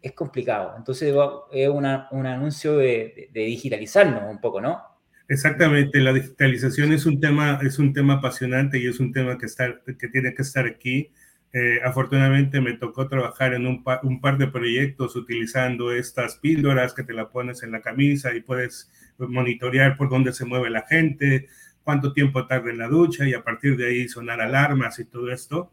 es 0.00 0.12
complicado. 0.12 0.74
Entonces, 0.76 1.14
es 1.52 1.68
un 1.68 1.86
anuncio 1.86 2.76
de, 2.76 3.30
de, 3.32 3.40
digitalizarnos 3.40 4.30
un 4.30 4.40
poco, 4.40 4.60
¿no? 4.60 4.93
Exactamente, 5.26 6.00
la 6.00 6.12
digitalización 6.12 6.92
es 6.92 7.06
un 7.06 7.18
tema, 7.18 7.58
es 7.62 7.78
un 7.78 7.94
tema 7.94 8.14
apasionante 8.14 8.78
y 8.78 8.86
es 8.86 9.00
un 9.00 9.12
tema 9.12 9.38
que, 9.38 9.46
está, 9.46 9.80
que 9.98 10.08
tiene 10.08 10.34
que 10.34 10.42
estar 10.42 10.66
aquí. 10.66 11.10
Eh, 11.52 11.80
afortunadamente 11.84 12.60
me 12.60 12.74
tocó 12.74 13.08
trabajar 13.08 13.54
en 13.54 13.66
un, 13.66 13.82
un, 14.02 14.20
par 14.20 14.38
de 14.38 14.48
proyectos 14.48 15.16
utilizando 15.16 15.92
estas 15.92 16.36
píldoras 16.36 16.92
que 16.92 17.04
te 17.04 17.14
la 17.14 17.30
pones 17.30 17.62
en 17.62 17.72
la 17.72 17.80
camisa 17.80 18.34
y 18.34 18.42
puedes 18.42 18.90
monitorear 19.18 19.96
por 19.96 20.10
dónde 20.10 20.32
se 20.32 20.44
mueve 20.44 20.68
la 20.68 20.82
gente, 20.82 21.46
cuánto 21.84 22.12
tiempo 22.12 22.46
tarda 22.46 22.70
en 22.70 22.78
la 22.78 22.88
ducha 22.88 23.26
y 23.26 23.34
a 23.34 23.44
partir 23.44 23.76
de 23.76 23.86
ahí 23.86 24.08
sonar 24.08 24.40
alarmas 24.40 24.98
y 24.98 25.04
todo 25.06 25.30
esto. 25.30 25.72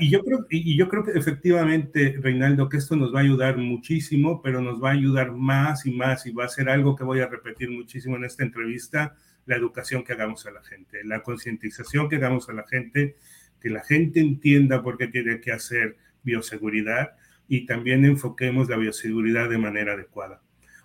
Y, 0.00 0.10
yo 0.10 0.24
creo, 0.24 0.46
y 0.50 0.76
yo 0.76 0.88
creo 0.88 1.04
que 1.04 1.12
efectivamente, 1.12 2.16
Reinaldo, 2.20 2.68
que 2.68 2.78
esto 2.78 2.96
nos 2.96 3.14
va 3.14 3.20
a 3.20 3.22
ayudar 3.22 3.58
muchísimo, 3.58 4.42
pero 4.42 4.60
nos 4.60 4.82
va 4.82 4.90
a 4.90 4.94
ayudar 4.94 5.32
más 5.32 5.86
y 5.86 5.92
más 5.92 6.26
y 6.26 6.32
va 6.32 6.46
a 6.46 6.48
ser 6.48 6.68
algo 6.68 6.96
que 6.96 7.04
voy 7.04 7.20
a 7.20 7.28
repetir 7.28 7.70
muchísimo 7.70 8.16
en 8.16 8.24
esta 8.24 8.42
entrevista, 8.42 9.14
la 9.46 9.56
educación 9.56 10.02
que 10.02 10.12
hagamos 10.12 10.46
a 10.46 10.50
la 10.50 10.62
gente, 10.64 11.04
la 11.04 11.22
concientización 11.22 12.08
que 12.08 12.16
hagamos 12.16 12.48
a 12.48 12.54
la 12.54 12.66
gente 12.66 13.16
que 13.60 13.70
la 13.70 13.82
gente 13.82 14.20
entienda 14.20 14.82
por 14.82 14.98
qué 14.98 15.08
tiene 15.08 15.40
que 15.40 15.52
hacer 15.52 15.96
bioseguridad 16.22 17.12
y 17.48 17.66
también 17.66 18.04
enfoquemos 18.04 18.68
la 18.68 18.76
bioseguridad 18.76 19.48
de 19.48 19.58
manera 19.58 19.94
adecuada. 19.94 20.42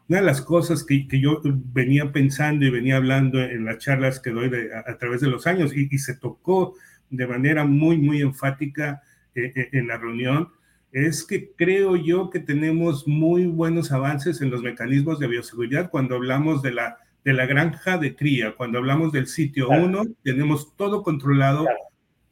Una 0.10 0.20
de 0.20 0.26
las 0.26 0.42
cosas 0.42 0.84
que, 0.84 1.08
que 1.08 1.20
yo 1.20 1.42
venía 1.44 2.12
pensando 2.12 2.66
y 2.66 2.70
venía 2.70 2.98
hablando 2.98 3.42
en 3.42 3.66
las 3.66 3.78
charlas 3.78 4.20
que 4.20 4.32
doy 4.32 4.52
a, 4.74 4.98
través 4.98 5.22
de 5.22 5.28
los 5.28 5.48
años 5.48 5.76
y, 5.76 5.98
se 5.98 6.16
tocó 6.16 6.76
de 7.16 7.28
manera 7.28 7.66
muy, 7.66 7.98
muy 7.98 8.22
enfática 8.22 9.02
eh, 9.36 9.52
eh, 9.56 9.70
en 9.74 9.88
la 9.88 9.98
reunión, 9.98 10.50
es 10.92 11.24
que 11.24 11.52
creo 11.56 11.96
yo 11.96 12.30
que 12.30 12.40
tenemos 12.40 13.08
muy 13.08 13.48
buenos 13.48 13.92
avances 13.92 14.42
en 14.42 14.52
los 14.52 14.62
mecanismos 14.62 15.20
de 15.20 15.28
bioseguridad. 15.28 15.90
Cuando 15.90 16.16
hablamos 16.16 16.62
de 16.62 16.72
la, 16.72 16.98
de 17.24 17.34
la 17.34 17.46
granja 17.46 17.98
de 17.98 18.16
cría, 18.16 18.54
cuando 18.56 18.78
hablamos 18.78 19.12
del 19.12 19.28
sitio 19.28 19.70
1, 19.70 20.04
tenemos 20.24 20.76
todo 20.76 21.02
controlado 21.02 21.66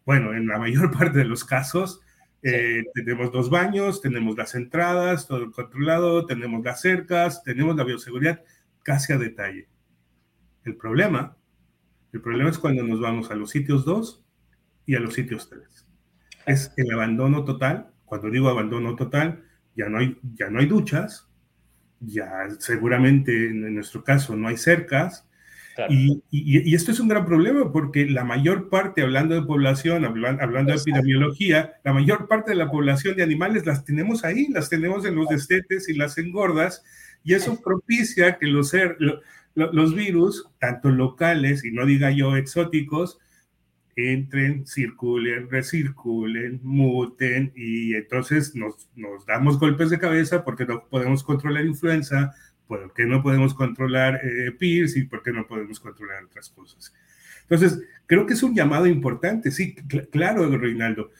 bueno, 0.06 0.34
en 0.34 0.48
la 0.48 0.58
mayor 0.58 0.92
parte 0.98 1.20
de 1.20 1.26
los 1.26 1.44
casos, 1.44 2.02
eh, 2.44 2.84
tenemos 2.94 3.32
dos 3.32 3.50
baños, 3.50 4.02
tenemos 4.02 4.36
las 4.36 4.56
entradas, 4.56 5.28
todo 5.28 5.52
controlado, 5.52 6.26
tenemos 6.26 6.64
las 6.64 6.82
cercas, 6.82 7.44
tenemos 7.44 7.76
la 7.76 7.84
bioseguridad 7.84 8.42
casi 8.84 9.14
a 9.14 9.18
detalle. 9.18 9.68
El 10.64 10.76
problema, 10.76 11.38
el 12.14 12.22
problema 12.22 12.50
es 12.50 12.58
cuando 12.58 12.84
nos 12.84 13.00
vamos 13.00 13.32
a 13.32 13.36
los 13.36 13.52
sitios 13.52 13.86
2 13.86 14.24
y 14.86 14.96
a 14.96 15.00
los 15.00 15.14
sitios 15.14 15.50
3. 15.50 15.88
es 16.48 16.74
el 16.78 16.92
abandono 16.92 17.44
total. 17.44 17.92
Cuando 18.06 18.30
digo 18.30 18.50
abandono 18.50 18.96
total, 18.96 19.44
ya 19.76 19.88
no 19.88 20.00
hay, 20.00 20.18
ya 20.36 20.50
no 20.50 20.60
hay 20.60 20.66
duchas, 20.66 21.30
ya 22.00 22.30
seguramente 22.60 23.32
en 23.48 23.74
nuestro 23.76 24.04
caso 24.04 24.36
no 24.36 24.48
hay 24.48 24.58
cercas, 24.58 25.28
y, 25.90 26.76
esto 26.76 26.92
es 26.92 27.00
un 27.00 27.08
gran 27.08 27.26
problema 27.26 27.72
porque 27.72 28.06
la 28.06 28.24
mayor 28.24 28.70
parte, 28.70 29.02
hablando 29.02 29.36
de 29.36 29.42
población, 29.44 30.06
hablando, 30.06 30.74
de 30.74 30.80
epidemiología, 30.80 31.74
la 31.84 31.94
mayor 31.94 32.28
parte 32.28 32.52
de 32.52 32.58
la 32.58 32.70
población 32.70 33.16
de 33.16 33.24
animales 33.24 33.66
las 33.66 33.86
tenemos 33.86 34.24
ahí, 34.24 34.48
las 34.50 34.70
tenemos 34.70 35.06
en 35.06 35.16
los 35.16 35.28
destetes 35.30 35.90
y 35.90 35.94
las 35.94 36.18
engordas, 36.18 36.84
y 37.24 37.34
eso 37.34 37.60
propicia 37.62 38.38
que 38.38 38.48
los, 38.48 38.74
los 39.56 39.96
virus, 39.96 40.50
tanto 40.60 40.90
locales 40.90 41.64
y 41.64 41.72
no 41.72 41.86
diga 41.86 42.12
yo 42.12 42.36
exóticos, 42.36 43.20
entren, 44.02 44.66
circulen, 44.66 45.50
recirculen, 45.50 46.60
muten 46.64 47.52
y 47.56 47.94
entonces 47.94 48.56
nos, 48.56 48.90
nos 48.96 49.26
damos 49.26 49.60
golpes 49.60 49.90
de 49.90 50.00
cabeza 50.00 50.44
porque 50.44 50.66
no 50.66 50.88
podemos 50.90 51.24
controlar 51.24 51.66
influenza, 51.66 52.34
¿Por 52.72 52.94
qué 52.94 53.06
no 53.06 53.22
podemos 53.22 53.54
controlar 53.54 54.22
eh, 54.24 54.50
PIRS 54.54 54.96
y 54.96 55.04
por 55.04 55.22
qué 55.22 55.34
no 55.34 55.46
podemos 55.46 55.78
controlar 55.82 56.24
otras 56.24 56.50
cosas? 56.52 56.94
Entonces, 57.42 57.82
creo 58.06 58.26
que 58.26 58.32
es 58.32 58.44
un 58.44 58.56
llamado 58.56 58.88
importante. 58.88 59.52
Sí, 59.52 59.76
claro, 60.10 60.50
Reinaldo. 60.58 61.12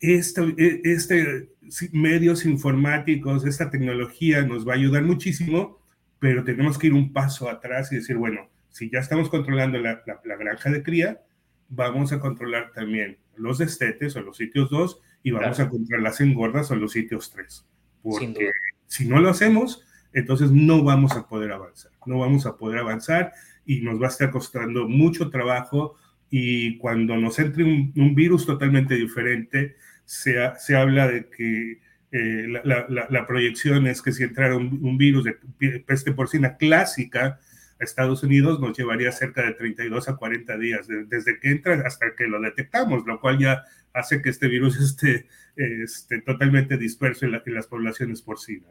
Este, 0.00 0.42
este, 0.82 1.48
medios 1.92 2.44
informáticos, 2.44 3.46
esta 3.46 3.70
tecnología 3.70 4.42
nos 4.42 4.66
va 4.66 4.72
a 4.72 4.76
ayudar 4.78 5.04
muchísimo, 5.04 5.80
pero 6.18 6.42
tenemos 6.42 6.76
que 6.76 6.88
ir 6.88 6.92
un 6.92 7.12
paso 7.12 7.48
atrás 7.48 7.92
y 7.92 7.96
decir, 7.96 8.16
bueno, 8.16 8.50
si 8.70 8.90
ya 8.90 8.98
estamos 8.98 9.28
controlando 9.28 9.78
la, 9.78 10.02
la, 10.04 10.36
granja 10.36 10.70
de 10.70 10.82
cría, 10.82 11.20
vamos 11.68 12.12
a 12.12 12.20
controlar 12.20 12.72
también 12.72 13.18
los 13.36 13.58
destetes 13.58 14.16
o 14.16 14.22
los 14.22 14.36
sitios 14.36 14.70
2 14.70 15.00
y 15.22 15.30
vamos 15.30 15.60
a 15.60 15.68
controlar 15.68 16.02
las 16.02 16.20
engordas 16.20 16.70
o 16.70 16.76
los 16.76 16.92
sitios 16.92 17.30
3. 17.30 17.66
Porque 18.02 18.50
si 18.86 19.08
no 19.08 19.20
lo 19.20 19.30
hacemos, 19.30 19.84
entonces 20.12 20.50
no 20.50 20.82
vamos 20.82 21.12
a 21.12 21.26
poder 21.26 21.52
avanzar, 21.52 21.92
no 22.06 22.18
vamos 22.18 22.46
a 22.46 22.56
poder 22.56 22.78
avanzar 22.78 23.32
y 23.64 23.80
nos 23.80 24.00
va 24.00 24.06
a 24.06 24.10
estar 24.10 24.30
costando 24.30 24.88
mucho 24.88 25.30
trabajo 25.30 25.96
y 26.30 26.78
cuando 26.78 27.16
nos 27.16 27.38
entre 27.38 27.64
un, 27.64 28.14
virus 28.14 28.46
totalmente 28.46 28.94
diferente, 28.94 29.76
se, 30.04 30.36
se 30.58 30.76
habla 30.76 31.08
de 31.08 31.28
que 31.28 31.80
eh, 32.12 32.46
la, 32.64 33.26
proyección 33.26 33.86
es 33.86 34.00
que 34.00 34.12
si 34.12 34.22
entrara 34.22 34.56
un, 34.56 34.96
virus 34.96 35.24
de 35.24 35.80
peste 35.80 36.12
porcina 36.12 36.56
clásica 36.56 37.40
Estados 37.78 38.22
Unidos 38.22 38.60
nos 38.60 38.76
llevaría 38.76 39.12
cerca 39.12 39.42
de 39.42 39.52
32 39.52 40.08
a 40.08 40.16
40 40.16 40.56
días, 40.58 40.86
desde 41.08 41.38
que 41.38 41.50
entra 41.50 41.82
hasta 41.84 42.14
que 42.16 42.26
lo 42.26 42.40
detectamos, 42.40 43.06
lo 43.06 43.20
cual 43.20 43.38
ya 43.38 43.64
hace 43.92 44.22
que 44.22 44.30
este 44.30 44.48
virus 44.48 44.76
esté, 44.80 45.26
esté 45.56 46.20
totalmente 46.22 46.76
disperso 46.76 47.26
en, 47.26 47.34
en 47.34 47.54
las 47.54 47.66
poblaciones 47.66 48.22
porcinas. 48.22 48.70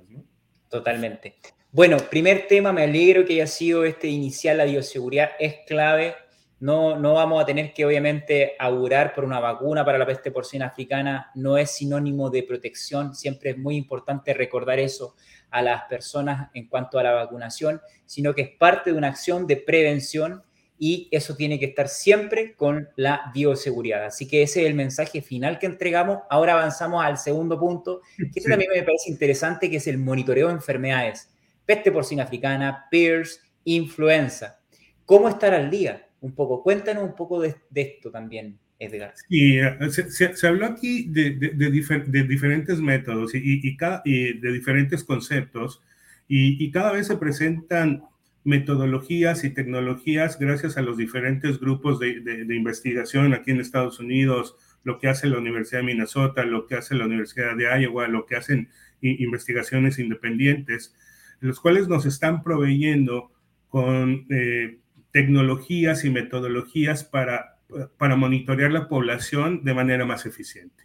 Totalmente. 0.70 1.36
Bueno, 1.72 1.98
primer 1.98 2.48
tema, 2.48 2.72
me 2.72 2.84
alegro 2.84 3.26
que 3.26 3.34
haya 3.34 3.48
sido 3.48 3.84
este 3.84 4.08
inicial, 4.08 4.58
la 4.58 4.66
bioseguridad 4.66 5.32
es 5.40 5.56
clave. 5.68 6.16
No, 6.60 6.98
no 6.98 7.14
vamos 7.16 7.44
a 7.44 7.46
tener 7.46 7.74
que 7.74 7.86
obviamente 7.86 8.54
augurar 8.58 9.14
por 9.14 9.26
una 9.26 9.40
vacuna 9.40 9.84
para 9.84 9.98
la 9.98 10.06
peste 10.06 10.32
porcina 10.32 10.68
africana, 10.68 11.32
no 11.36 11.58
es 11.58 11.72
sinónimo 11.72 12.30
de 12.30 12.44
protección, 12.44 13.14
siempre 13.14 13.52
es 13.52 13.58
muy 13.58 13.76
importante 13.76 14.34
recordar 14.34 14.80
eso 14.80 15.16
a 15.52 15.62
las 15.62 15.84
personas 15.84 16.50
en 16.54 16.68
cuanto 16.68 16.98
a 16.98 17.04
la 17.04 17.12
vacunación, 17.12 17.82
sino 18.06 18.34
que 18.34 18.42
es 18.42 18.50
parte 18.58 18.92
de 18.92 18.98
una 18.98 19.10
acción 19.10 19.48
de 19.48 19.58
prevención 19.58 20.44
y 20.78 21.08
eso 21.12 21.36
tiene 21.36 21.58
que 21.60 21.66
estar 21.66 21.88
siempre 21.88 22.56
con 22.56 22.90
la 22.96 23.32
bioseguridad. 23.34 24.06
Así 24.06 24.28
que 24.28 24.44
ese 24.44 24.62
es 24.62 24.68
el 24.68 24.74
mensaje 24.74 25.22
final 25.22 25.58
que 25.58 25.66
entregamos. 25.66 26.20
Ahora 26.30 26.54
avanzamos 26.54 27.04
al 27.04 27.18
segundo 27.18 27.60
punto, 27.60 28.02
que 28.18 28.40
este 28.40 28.50
también 28.50 28.72
me 28.74 28.84
parece 28.84 29.10
interesante, 29.10 29.70
que 29.70 29.78
es 29.78 29.88
el 29.88 29.98
monitoreo 29.98 30.48
de 30.48 30.54
enfermedades. 30.54 31.30
Peste 31.66 31.92
porcina 31.92 32.24
africana, 32.24 32.88
PIRS, 32.92 33.42
influenza. 33.64 34.60
¿Cómo 35.06 35.30
estar 35.30 35.54
al 35.54 35.70
día? 35.70 36.10
Un 36.26 36.34
poco, 36.34 36.64
cuéntanos 36.64 37.04
un 37.04 37.16
poco 37.16 37.40
de, 37.40 37.56
esto 37.76 38.10
también, 38.10 38.58
Edgar. 38.80 39.14
Sí, 39.30 39.60
eh, 39.60 39.78
se, 39.90 40.48
habló 40.48 40.66
aquí 40.66 41.08
de, 41.08 41.32
de, 41.32 42.24
diferentes 42.24 42.82
métodos 42.82 43.36
y, 43.36 43.40
y, 43.44 43.78
cada, 43.78 44.02
y, 44.04 44.40
de 44.40 44.52
diferentes 44.52 45.04
conceptos 45.04 45.84
y 46.28 46.72
cada 46.72 46.92
vez 46.92 47.06
se 47.06 47.18
presentan 47.18 48.02
metodologías 48.46 49.44
y 49.44 49.50
tecnologías 49.50 50.40
gracias 50.40 50.78
a 50.78 50.82
los 50.82 50.98
diferentes 50.98 51.60
grupos 51.60 52.00
de, 52.00 52.46
investigación 52.50 53.34
aquí 53.34 53.52
en 53.52 53.60
Estados 53.60 54.00
Unidos, 54.00 54.56
lo 54.84 55.00
que 55.00 55.10
hace 55.10 55.28
la 55.28 55.40
Universidad 55.40 55.80
de 55.80 55.88
Minnesota, 55.88 56.46
lo 56.46 56.68
que 56.68 56.76
hace 56.76 56.94
la 56.94 57.06
Universidad 57.06 57.58
de 57.58 57.66
Iowa, 57.82 58.08
lo 58.08 58.28
que 58.28 58.36
hacen 58.36 58.70
investigaciones 59.02 59.98
independientes, 59.98 60.96
los 61.40 61.60
cuales 61.60 61.88
nos 61.88 62.06
están 62.06 62.44
proveyendo 62.44 63.32
con 63.68 64.28
eh, 64.30 64.78
tecnologías 65.16 66.04
y 66.04 66.10
metodologías 66.10 67.06
para, 67.06 67.58
para 67.98 68.18
monitorear 68.18 68.70
la 68.70 68.90
población 68.90 69.64
de 69.64 69.74
manera 69.74 70.06
más 70.06 70.26
eficiente. 70.26 70.84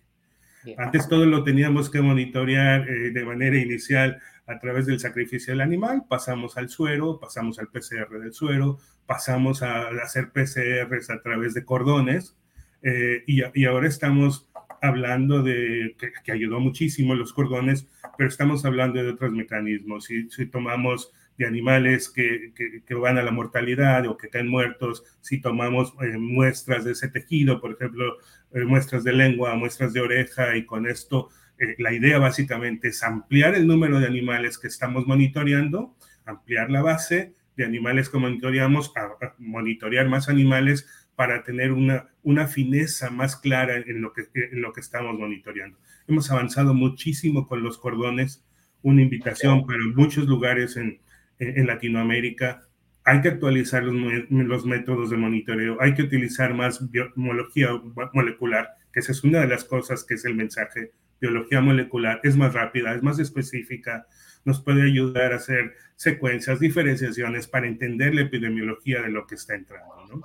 Antes 0.78 1.08
todo 1.08 1.26
lo 1.26 1.42
teníamos 1.42 1.90
que 1.90 2.00
monitorear 2.00 2.88
eh, 2.88 3.10
de 3.10 3.24
manera 3.24 3.58
inicial 3.58 4.22
a 4.46 4.60
través 4.60 4.86
del 4.86 5.00
sacrificio 5.00 5.52
del 5.52 5.62
animal, 5.62 6.04
pasamos 6.08 6.56
al 6.56 6.68
suero, 6.68 7.18
pasamos 7.18 7.58
al 7.58 7.70
PCR 7.70 8.20
del 8.20 8.32
suero, 8.32 8.78
pasamos 9.04 9.64
a 9.64 9.88
hacer 10.00 10.30
PCRs 10.30 11.10
a 11.10 11.20
través 11.22 11.52
de 11.52 11.64
cordones 11.64 12.36
eh, 12.82 13.24
y, 13.26 13.64
ahora 13.64 13.88
estamos 13.88 14.48
hablando 14.80 15.42
de 15.42 15.96
que, 15.98 16.30
ayudó 16.30 16.60
muchísimo 16.60 17.16
los 17.16 17.32
cordones, 17.32 17.88
pero 18.16 18.28
estamos 18.28 18.64
hablando 18.64 19.02
de 19.02 19.10
otros 19.10 19.32
mecanismos. 19.32 20.04
Si, 20.04 20.30
si 20.30 20.46
tomamos 20.46 21.12
de 21.40 21.46
animales 21.46 22.10
que, 22.10 22.52
que, 22.86 22.94
van 22.94 23.16
a 23.16 23.22
la 23.22 23.30
mortalidad 23.30 24.06
o 24.06 24.18
que 24.18 24.28
caen 24.28 24.46
muertos, 24.46 25.02
si 25.22 25.40
tomamos 25.40 25.94
eh, 26.02 26.18
muestras 26.18 26.84
de 26.84 26.92
ese 26.92 27.08
tejido, 27.08 27.62
por 27.62 27.72
ejemplo, 27.72 28.18
eh, 28.52 28.64
muestras 28.66 29.04
de 29.04 29.14
lengua, 29.14 29.54
muestras 29.54 29.94
de 29.94 30.02
oreja, 30.02 30.54
y 30.54 30.66
con 30.66 30.86
esto 30.86 31.30
eh, 31.58 31.76
la 31.78 31.94
idea 31.94 32.18
básicamente 32.18 32.88
es 32.88 33.02
ampliar 33.02 33.54
el 33.54 33.66
número 33.66 34.00
de 34.00 34.06
animales 34.06 34.58
que 34.58 34.66
estamos 34.68 35.06
monitoreando, 35.06 35.96
ampliar 36.26 36.70
la 36.70 36.82
base 36.82 37.32
de 37.56 37.64
animales 37.64 38.10
que 38.10 38.18
monitoreamos, 38.18 38.92
a, 38.94 39.34
monitorear 39.38 40.10
más 40.10 40.28
animales 40.28 40.86
para 41.16 41.42
tener 41.42 41.72
una, 41.72 42.10
una 42.22 42.48
fineza 42.48 43.08
más 43.08 43.36
clara 43.36 43.78
en 43.78 44.02
lo, 44.02 44.12
que, 44.12 44.24
en 44.34 44.60
lo 44.60 44.74
que 44.74 44.80
estamos 44.80 45.18
monitoreando. 45.18 45.78
Hemos 46.06 46.30
avanzado 46.30 46.74
muchísimo 46.74 47.48
con 47.48 47.62
los 47.62 47.78
cordones, 47.78 48.44
una 48.82 49.00
invitación 49.00 49.66
para 49.66 49.80
muchos 49.94 50.26
lugares 50.26 50.76
en, 50.76 51.00
en 51.40 51.66
Latinoamérica. 51.66 52.62
Hay 53.04 53.22
que 53.22 53.28
actualizar 53.28 53.82
los, 53.82 53.94
los, 54.30 54.66
métodos 54.66 55.10
de 55.10 55.16
monitoreo, 55.16 55.78
hay 55.80 55.94
que 55.94 56.02
utilizar 56.02 56.54
más 56.54 56.90
biología 56.90 57.70
molecular, 58.12 58.68
que 58.92 59.00
esa 59.00 59.12
es 59.12 59.24
una 59.24 59.40
de 59.40 59.48
las 59.48 59.64
cosas 59.64 60.04
que 60.04 60.14
es 60.14 60.24
el 60.26 60.34
mensaje. 60.34 60.92
Biología 61.20 61.60
molecular 61.60 62.20
es 62.22 62.36
más 62.36 62.52
rápida, 62.52 62.94
es 62.94 63.02
más 63.02 63.18
específica, 63.18 64.06
nos 64.44 64.62
puede 64.62 64.82
ayudar 64.82 65.32
a 65.32 65.36
hacer 65.36 65.74
secuencias, 65.96 66.60
diferenciaciones 66.60 67.46
para 67.46 67.66
entender 67.66 68.14
la 68.14 68.22
epidemiología 68.22 69.02
de 69.02 69.08
lo 69.08 69.26
que 69.26 69.34
está 69.34 69.54
entrando. 69.54 70.06
¿no? 70.08 70.22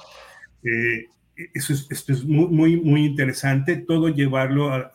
Eh, 0.64 1.06
eso 1.54 1.74
es, 1.74 1.88
esto 1.90 2.14
es 2.14 2.24
muy, 2.26 2.48
muy, 2.48 2.78
muy 2.78 3.06
interesante, 3.06 3.78
todo 3.78 4.10
llevarlo 4.10 4.74
a, 4.74 4.92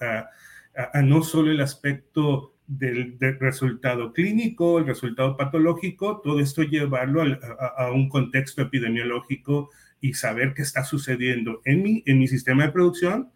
a 0.75 1.03
no 1.03 1.23
solo 1.23 1.51
el 1.51 1.61
aspecto 1.61 2.55
del, 2.71 3.19
resultado 3.41 4.13
clínico, 4.13 4.79
el 4.79 4.87
resultado 4.87 5.37
patológico, 5.37 6.21
todo 6.23 6.39
esto 6.39 6.63
llevarlo 6.63 7.23
a, 7.77 7.91
un 7.91 8.09
contexto 8.09 8.63
epidemiológico 8.63 9.71
y 10.01 10.15
saber 10.15 10.55
qué 10.55 10.63
está 10.63 10.85
sucediendo 10.85 11.61
en 11.65 11.83
mi, 11.83 12.03
en 12.07 12.21
mi 12.21 12.29
sistema 12.29 12.67
de 12.67 12.73
producción, 12.73 13.33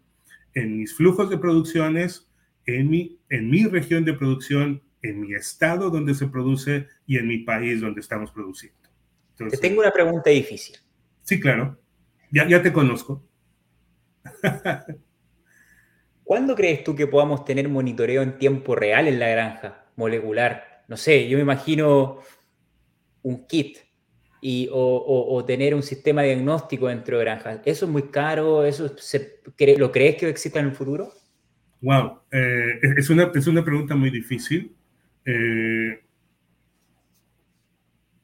en 0.53 0.77
mis 0.77 0.95
flujos 0.95 1.29
de 1.29 1.37
producciones, 1.37 2.29
en 2.65 2.89
mi, 2.89 3.19
en 3.29 3.49
mi 3.49 3.65
región 3.65 4.05
de 4.05 4.13
producción, 4.13 4.81
en 5.01 5.19
mi 5.19 5.33
estado 5.33 5.89
donde 5.89 6.15
se 6.15 6.27
produce 6.27 6.87
y 7.05 7.17
en 7.17 7.27
mi 7.27 7.39
país 7.39 7.81
donde 7.81 7.99
estamos 7.99 8.31
produciendo. 8.31 8.79
te 9.37 9.57
tengo 9.57 9.81
una 9.81 9.91
pregunta 9.91 10.29
difícil. 10.29 10.77
Sí, 11.23 11.41
claro. 11.41 11.77
Ya, 12.31 12.47
ya 12.47 12.61
te 12.61 12.71
conozco. 12.71 13.21
¿Cuándo 16.25 16.55
crees 16.55 16.83
tú 16.83 16.95
que 16.95 17.05
podamos 17.05 17.45
tener 17.45 17.69
monitoreo 17.69 18.23
en 18.23 18.39
tiempo 18.39 18.75
real 18.75 19.07
en 19.07 19.19
la 19.19 19.29
granja 19.29 19.85
molecular? 19.95 20.83
No 20.87 20.97
sé, 20.97 21.29
yo 21.29 21.37
me 21.37 21.43
imagino 21.43 22.19
un 23.21 23.45
kit 23.45 23.77
y, 24.41 24.67
o, 24.71 25.43
tener 25.45 25.75
un 25.75 25.83
sistema 25.83 26.23
diagnóstico 26.23 26.87
dentro 26.87 27.17
de 27.17 27.25
granjas. 27.25 27.61
¿Eso 27.63 27.85
es 27.85 27.91
muy 27.91 28.09
caro? 28.09 28.65
¿Eso 28.65 28.95
¿Lo 29.77 29.91
crees 29.91 30.15
que 30.17 30.27
exista 30.27 30.59
en 30.59 30.65
el 30.65 30.71
futuro? 30.71 31.11
Wow, 31.81 32.21
eh, 32.31 32.79
es, 32.97 33.09
una, 33.11 33.31
es 33.33 33.45
una 33.45 33.63
pregunta 33.63 33.95
muy 33.95 34.09
difícil. 34.09 34.75
Eh, 35.25 35.99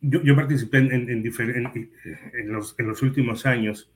yo, 0.01 0.35
participé 0.35 0.79
en, 0.79 0.91
en, 0.91 1.23
los, 2.51 2.75
en, 2.79 2.87
los, 2.87 3.01
últimos 3.03 3.45
años 3.45 3.93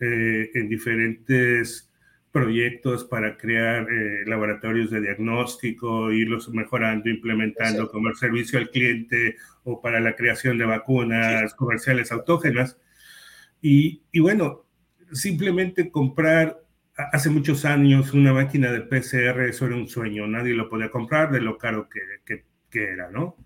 eh, 0.00 0.50
en 0.54 0.68
diferentes 0.68 1.93
proyectos 2.34 3.04
para 3.04 3.36
crear 3.36 3.86
eh, 3.88 4.24
laboratorios 4.26 4.90
de 4.90 5.00
diagnóstico, 5.00 6.10
irlos 6.10 6.48
mejorando, 6.48 7.08
implementando 7.08 7.88
como 7.88 8.08
el 8.08 8.16
servicio 8.16 8.58
al 8.58 8.70
cliente 8.70 9.36
o 9.62 9.80
para 9.80 10.00
la 10.00 10.16
creación 10.16 10.58
de 10.58 10.64
vacunas 10.64 11.54
comerciales 11.54 12.10
autógenas. 12.10 12.76
Y, 13.62 14.02
y, 14.10 14.18
bueno, 14.18 14.66
simplemente 15.12 15.92
comprar 15.92 16.60
hace 16.96 17.30
muchos 17.30 17.64
años 17.64 18.12
una 18.12 18.32
máquina 18.32 18.72
de 18.72 18.80
PCR, 18.80 19.48
eso 19.48 19.66
era 19.66 19.76
un 19.76 19.86
sueño, 19.86 20.26
nadie 20.26 20.54
lo 20.54 20.68
podía 20.68 20.90
comprar 20.90 21.30
de 21.30 21.40
lo 21.40 21.56
caro 21.56 21.88
que, 21.88 22.00
que, 22.26 22.44
que 22.68 22.82
era, 22.82 23.12
¿no? 23.12 23.36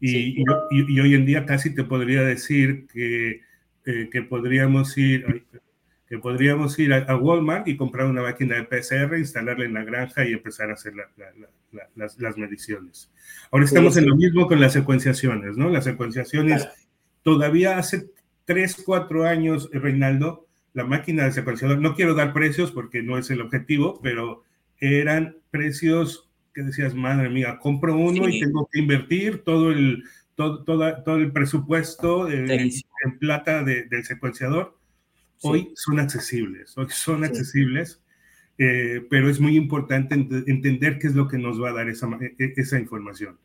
Y, 0.00 0.42
y, 0.72 1.00
hoy 1.00 1.14
en 1.14 1.24
día 1.26 1.46
casi 1.46 1.72
te 1.72 1.84
podría 1.84 2.22
decir 2.22 2.88
que, 2.92 3.42
eh, 3.86 4.08
que 4.10 4.22
podríamos 4.22 4.98
ir 4.98 5.44
que 6.12 6.18
podríamos 6.18 6.78
ir 6.78 6.92
a, 6.92 7.16
Walmart 7.16 7.66
y 7.68 7.74
comprar 7.78 8.06
una 8.06 8.20
máquina 8.20 8.56
de 8.56 8.64
PCR, 8.64 9.16
instalarla 9.16 9.64
en 9.64 9.72
la 9.72 9.82
granja 9.82 10.28
y 10.28 10.34
empezar 10.34 10.68
a 10.68 10.74
hacer 10.74 10.92
las, 10.94 12.18
las, 12.18 12.36
mediciones. 12.36 13.10
Ahora 13.50 13.64
estamos 13.64 13.96
en 13.96 14.10
lo 14.10 14.14
mismo 14.14 14.46
con 14.46 14.60
las 14.60 14.74
secuenciaciones, 14.74 15.56
¿no? 15.56 15.70
Las 15.70 15.84
secuenciaciones, 15.84 16.68
todavía 17.22 17.78
hace 17.78 18.10
3, 18.44 18.82
4 18.84 19.24
años, 19.24 19.70
Reinaldo, 19.72 20.46
la 20.74 20.84
máquina 20.84 21.24
de 21.24 21.32
secuenciador, 21.32 21.78
no 21.78 21.94
quiero 21.94 22.12
dar 22.14 22.34
precios 22.34 22.72
porque 22.72 23.02
no 23.02 23.16
es 23.16 23.30
el 23.30 23.40
objetivo, 23.40 23.98
pero 24.02 24.42
eran 24.80 25.38
precios 25.50 26.28
que 26.52 26.62
decías, 26.62 26.94
madre 26.94 27.30
mía, 27.30 27.58
compro 27.58 27.96
uno 27.96 28.28
y 28.28 28.38
tengo 28.38 28.68
que 28.70 28.80
invertir 28.80 29.44
todo 29.44 29.70
el, 29.70 30.04
todo, 30.34 30.62
todo 30.62 31.16
el 31.16 31.32
presupuesto 31.32 32.30
en, 32.30 32.70
plata 33.18 33.64
del 33.64 34.04
secuenciador. 34.04 34.76
Hoy 35.42 35.72
son 35.74 35.98
accesibles, 35.98 36.76
hoy 36.76 36.86
son 36.90 37.24
accesibles, 37.24 38.00
eh, 38.58 39.04
pero 39.10 39.28
es 39.28 39.40
muy 39.40 39.56
importante 39.56 40.14
entender 40.14 40.98
qué 40.98 41.08
es 41.08 41.14
lo 41.14 41.28
que 41.28 41.38
nos 41.38 41.60
va 41.60 41.70
a 41.70 41.72
dar 41.72 41.88
esa, 41.88 42.06
e, 42.20 42.34
e, 42.38 42.54
esa 42.56 42.78
información. 42.78 43.38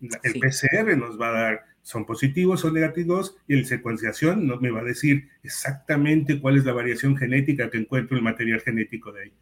El 0.00 0.40
PCR 0.40 0.96
nos 0.96 1.20
va 1.20 1.28
a 1.28 1.32
dar, 1.32 1.60
son 1.82 2.06
positivos 2.06 2.64
o 2.64 2.72
negativos, 2.72 3.36
y 3.46 3.54
el 3.54 3.66
secuenciación 3.66 4.46
nos 4.46 4.60
me 4.60 4.70
va 4.70 4.80
a 4.80 4.84
decir 4.84 5.28
exactamente 5.42 6.40
cuál 6.40 6.56
es 6.56 6.64
la 6.64 6.72
variación 6.72 7.16
genética 7.16 7.70
que 7.70 7.78
encuentro 7.78 8.16
en 8.16 8.18
el 8.18 8.24
material 8.24 8.60
genético 8.60 9.12
de 9.12 9.22
ahí. 9.22 9.32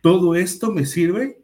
Todo 0.00 0.34
esto 0.34 0.72
me 0.72 0.84
sirve, 0.84 1.38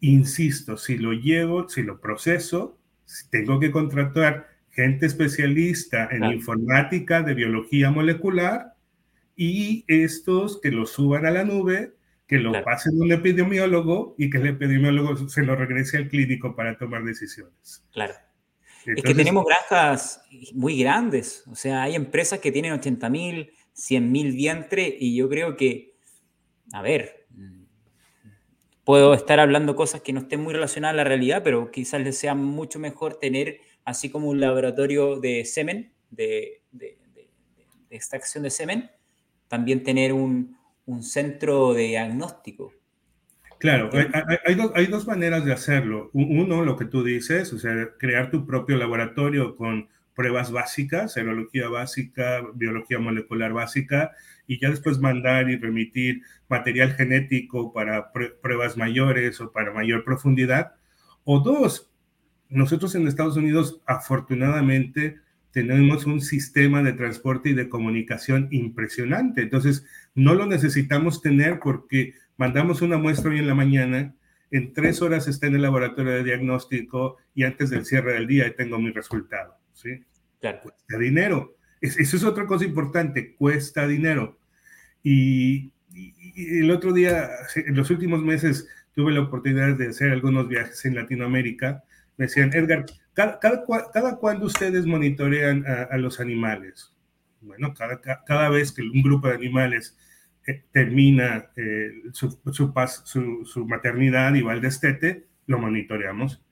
insisto, 0.00 0.76
si 0.76 0.98
lo 0.98 1.12
llevo, 1.12 1.68
si 1.68 1.82
lo 1.82 2.00
proceso, 2.00 2.78
si 3.04 3.28
tengo 3.30 3.60
que 3.60 3.70
contratar 3.70 4.48
gente 4.70 5.06
especialista 5.06 6.08
en 6.10 6.24
informática 6.24 7.22
de 7.22 7.32
biología 7.32 7.90
molecular 7.90 8.75
y 9.36 9.84
estos 9.86 10.60
que 10.60 10.70
lo 10.70 10.86
suban 10.86 11.26
a 11.26 11.30
la 11.30 11.44
nube 11.44 11.96
que 12.26 12.38
lo 12.38 12.52
pase 12.52 12.64
pasen 12.64 13.00
un 13.00 13.12
epidemiólogo 13.12 14.14
y 14.18 14.30
que 14.30 14.38
el 14.38 14.48
epidemiólogo 14.48 15.28
se 15.28 15.42
lo 15.42 15.54
regrese 15.54 15.98
al 15.98 16.08
clínico 16.08 16.56
para 16.56 16.76
tomar 16.76 17.04
decisiones. 17.04 17.84
Claro. 17.92 18.14
es 18.84 19.02
que 19.02 19.14
tenemos 19.14 19.44
granjas 19.44 20.22
muy 20.52 20.80
grandes, 20.80 21.44
o 21.46 21.54
sea, 21.54 21.84
hay 21.84 21.94
empresas 21.94 22.40
que 22.40 22.50
tienen 22.50 22.72
80 22.72 23.10
mil, 23.10 23.52
100 23.74 24.10
mil 24.10 24.32
vientres 24.32 24.94
y 24.98 25.14
yo 25.16 25.28
creo 25.28 25.56
que, 25.56 25.94
a 26.72 26.82
ver, 26.82 27.26
puedo 28.84 29.14
estar 29.14 29.38
hablando 29.38 29.76
cosas 29.76 30.00
que 30.00 30.12
no 30.12 30.20
estén 30.20 30.40
muy 30.40 30.52
relacionadas 30.52 30.94
a 30.94 30.96
la 30.96 31.04
realidad, 31.04 31.42
pero 31.44 31.70
quizás 31.70 32.00
les 32.00 32.18
sea 32.18 32.34
mucho 32.34 32.80
mejor 32.80 33.18
tener 33.20 33.60
así 33.84 34.10
como 34.10 34.28
un 34.28 34.40
laboratorio 34.40 35.20
de 35.20 35.44
semen, 35.44 35.92
de, 36.10 36.62
de 36.72 36.98
extracción 37.90 38.42
de 38.42 38.50
semen, 38.50 38.90
también 39.48 39.82
tener 39.82 40.12
un, 40.12 40.56
un 40.86 41.02
centro 41.02 41.74
de 41.74 41.88
diagnóstico. 41.88 42.72
Claro, 43.58 43.90
hay, 44.44 44.86
dos, 44.86 45.06
maneras 45.06 45.44
de 45.44 45.52
hacerlo. 45.52 46.10
Uno, 46.12 46.64
lo 46.64 46.76
que 46.76 46.84
tú 46.84 47.02
dices, 47.02 47.52
o 47.52 47.58
sea, 47.58 47.88
crear 47.98 48.30
tu 48.30 48.46
propio 48.46 48.76
laboratorio 48.76 49.56
con 49.56 49.88
pruebas 50.14 50.50
básicas, 50.50 51.14
serología 51.14 51.68
básica, 51.68 52.42
biología 52.54 52.98
molecular 52.98 53.52
básica, 53.52 54.12
y 54.46 54.60
ya 54.60 54.70
después 54.70 54.98
mandar 54.98 55.48
y 55.48 55.56
remitir 55.56 56.22
material 56.48 56.92
genético 56.92 57.72
para 57.72 58.12
pruebas 58.12 58.76
mayores 58.76 59.40
o 59.40 59.50
para 59.52 59.72
mayor 59.72 60.04
profundidad. 60.04 60.74
O 61.24 61.40
dos, 61.40 61.90
nosotros 62.48 62.94
en 62.94 63.08
Estados 63.08 63.36
Unidos, 63.36 63.80
afortunadamente, 63.86 65.18
tenemos 65.56 66.04
un 66.04 66.20
sistema 66.20 66.82
de 66.82 66.92
transporte 66.92 67.48
y 67.48 67.54
de 67.54 67.70
comunicación 67.70 68.46
impresionante. 68.50 69.40
Entonces, 69.40 69.86
no 70.14 70.34
lo 70.34 70.44
necesitamos 70.44 71.22
tener 71.22 71.60
porque 71.60 72.12
mandamos 72.36 72.82
una 72.82 72.98
muestra 72.98 73.30
hoy 73.30 73.38
en 73.38 73.46
la 73.46 73.54
mañana, 73.54 74.14
en 74.50 74.74
tres 74.74 75.00
horas 75.00 75.28
está 75.28 75.46
en 75.46 75.54
el 75.54 75.62
laboratorio 75.62 76.12
de 76.12 76.24
diagnóstico 76.24 77.16
y 77.34 77.44
antes 77.44 77.70
del 77.70 77.86
cierre 77.86 78.12
del 78.12 78.26
día 78.26 78.54
tengo 78.54 78.78
mi 78.78 78.90
resultado. 78.90 79.56
¿sí? 79.72 80.04
Claro. 80.42 80.60
Cuesta 80.62 80.98
dinero. 80.98 81.56
eso 81.80 82.16
es 82.16 82.22
otra 82.22 82.44
cosa 82.44 82.66
importante, 82.66 83.34
cuesta 83.34 83.88
dinero. 83.88 84.38
Y, 85.02 85.72
y, 85.94 86.58
el 86.58 86.70
otro 86.70 86.92
día, 86.92 87.30
en 87.54 87.76
los 87.76 87.88
últimos 87.88 88.22
meses, 88.22 88.68
tuve 88.94 89.10
la 89.10 89.22
oportunidad 89.22 89.74
de 89.74 89.88
hacer 89.88 90.12
algunos 90.12 90.48
viajes 90.48 90.84
en 90.84 90.96
Latinoamérica. 90.96 91.82
Me 92.18 92.26
decían, 92.26 92.50
Edgar, 92.52 92.84
cada, 93.16 93.40
cada, 93.40 94.16
cuando 94.16 94.44
ustedes 94.44 94.84
monitorean 94.84 95.64
a, 95.66 95.96
los 95.96 96.20
animales, 96.20 96.92
bueno, 97.40 97.72
cada, 97.72 97.98
cada, 98.00 98.50
vez 98.50 98.72
que 98.72 98.82
un 98.82 99.02
grupo 99.02 99.28
de 99.28 99.34
animales 99.34 99.96
eh, 100.46 100.64
termina 100.70 101.50
eh, 101.56 101.92
su, 102.12 102.38
su, 102.52 103.44
su, 103.46 103.66
maternidad 103.66 104.34
y 104.34 104.42
va 104.42 104.52
al 104.52 104.60
destete, 104.60 105.24
lo 105.46 105.58
monitoreamos. 105.58 106.42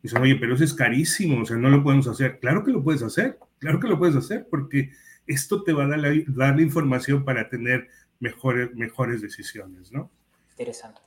Dicen, 0.00 0.22
oye, 0.22 0.36
pero 0.36 0.54
eso 0.54 0.62
es 0.62 0.74
carísimo, 0.74 1.42
o 1.42 1.44
sea, 1.44 1.56
no 1.56 1.70
lo 1.70 1.82
podemos 1.82 2.06
hacer. 2.06 2.38
Claro 2.38 2.62
que 2.62 2.70
lo 2.70 2.84
puedes 2.84 3.02
hacer, 3.02 3.38
claro 3.58 3.80
que 3.80 3.88
lo 3.88 3.98
puedes 3.98 4.14
hacer, 4.14 4.46
porque 4.48 4.92
esto 5.26 5.64
te 5.64 5.72
va 5.72 5.84
a 5.84 5.88
dar 5.88 5.98
la, 5.98 6.12
dar 6.28 6.54
la 6.54 6.62
información 6.62 7.24
para 7.24 7.48
tener 7.48 7.88
mejores, 8.20 8.72
mejores 8.74 9.22
decisiones, 9.22 9.90
¿no? 9.90 10.08
Interesante. 10.50 11.00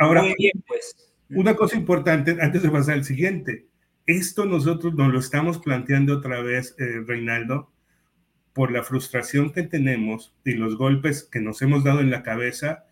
Ahora, 0.00 0.22
Muy 0.22 0.34
bien, 0.38 0.64
pues. 0.66 1.12
una 1.28 1.54
cosa 1.54 1.76
importante 1.76 2.38
antes 2.40 2.62
de 2.62 2.70
pasar 2.70 2.94
al 2.94 3.04
siguiente 3.04 3.66
esto 4.06 4.46
nosotros 4.46 4.94
nos 4.94 5.12
lo 5.12 5.18
estamos 5.18 5.58
planteando 5.58 6.14
otra 6.14 6.40
vez, 6.40 6.74
eh, 6.78 7.02
Reinaldo, 7.06 7.70
por 8.52 8.72
la 8.72 8.82
frustración 8.82 9.52
que 9.52 9.62
tenemos 9.62 10.34
y 10.44 10.52
los 10.52 10.76
golpes 10.76 11.24
que 11.24 11.40
nos 11.40 11.60
hemos 11.62 11.84
dado 11.84 12.00
en 12.00 12.10
la 12.10 12.22
cabeza 12.22 12.84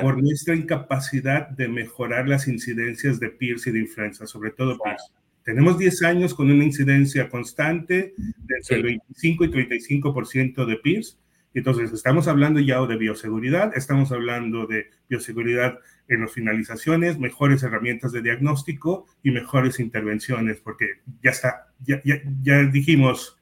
por 0.00 0.22
nuestra 0.22 0.54
incapacidad 0.54 1.48
de 1.48 1.68
mejorar 1.68 2.26
las 2.26 2.48
incidencias 2.48 3.20
de 3.20 3.28
PIRS 3.28 3.66
y 3.66 3.72
de 3.72 3.80
influenza, 3.80 4.26
sobre 4.26 4.50
todo 4.50 4.78
PIRS. 4.78 5.12
Tenemos 5.44 5.76
10 5.76 6.02
años 6.04 6.34
con 6.34 6.50
una 6.50 6.64
incidencia 6.64 7.28
constante 7.28 8.14
de 8.16 8.56
entre 8.56 8.76
el 8.76 8.82
25 8.84 9.44
y 9.44 9.48
35% 9.48 10.64
de 10.64 10.76
PIRS 10.76 11.18
entonces, 11.54 11.92
estamos 11.92 12.28
hablando 12.28 12.60
ya 12.60 12.80
de 12.86 12.96
bioseguridad, 12.96 13.76
estamos 13.76 14.10
hablando 14.10 14.66
de 14.66 14.90
bioseguridad 15.08 15.78
en 16.08 16.22
las 16.22 16.32
finalizaciones, 16.32 17.18
mejores 17.18 17.62
herramientas 17.62 18.12
de 18.12 18.22
diagnóstico 18.22 19.06
y 19.22 19.30
mejores 19.30 19.80
intervenciones, 19.80 20.60
porque 20.60 20.86
ya 21.22 21.30
está, 21.30 21.72
ya, 21.80 22.00
ya, 22.42 22.62
dijimos, 22.64 23.38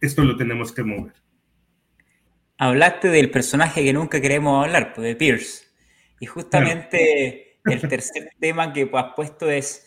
esto 0.00 0.22
lo 0.22 0.36
tenemos 0.36 0.72
que 0.72 0.82
mover. 0.82 1.14
Hablaste 2.56 3.08
del 3.08 3.30
personaje 3.30 3.82
que 3.82 3.92
nunca 3.92 4.20
queremos 4.20 4.64
hablar, 4.64 4.94
pues 4.94 5.06
de 5.06 5.16
Pierce. 5.16 5.64
Y 6.20 6.26
justamente 6.26 7.58
el 7.64 7.80
tercer 7.88 8.30
tema 8.40 8.72
que 8.72 8.88
has 8.92 9.14
puesto 9.14 9.50
es 9.50 9.86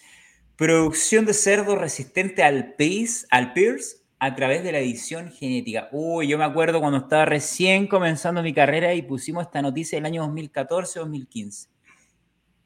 producción 0.57 1.25
de 1.25 1.33
cerdo 1.33 1.75
resistente 1.75 2.43
al 2.43 2.75
PIRS, 2.75 3.27
al 3.29 3.53
Pierce 3.53 3.97
a 4.19 4.35
través 4.35 4.63
de 4.63 4.71
la 4.71 4.79
edición 4.79 5.31
genética. 5.31 5.89
Uy, 5.91 6.27
yo 6.27 6.37
me 6.37 6.43
acuerdo 6.43 6.79
cuando 6.79 6.97
estaba 6.97 7.25
recién 7.25 7.87
comenzando 7.87 8.41
mi 8.41 8.53
carrera 8.53 8.93
y 8.93 9.03
pusimos 9.03 9.45
esta 9.45 9.61
noticia 9.61 9.99
el 9.99 10.05
año 10.05 10.27
2014-2015. 10.27 11.67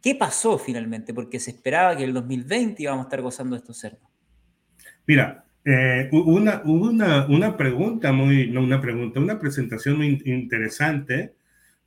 ¿Qué 0.01 0.15
pasó 0.15 0.57
finalmente? 0.57 1.13
Porque 1.13 1.39
se 1.39 1.51
esperaba 1.51 1.95
que 1.95 2.03
el 2.03 2.13
2020 2.13 2.83
íbamos 2.83 3.05
a 3.05 3.07
estar 3.07 3.21
gozando 3.21 3.55
de 3.55 3.59
estos 3.59 3.77
cerdos. 3.77 4.09
Mira, 5.05 5.45
eh, 5.63 6.09
una, 6.11 6.61
una, 6.65 7.25
una, 7.27 7.57
pregunta 7.57 8.11
muy, 8.11 8.49
no 8.49 8.61
una 8.61 8.81
pregunta, 8.81 9.19
una 9.19 9.39
presentación 9.39 9.97
muy 9.97 10.21
interesante 10.25 11.35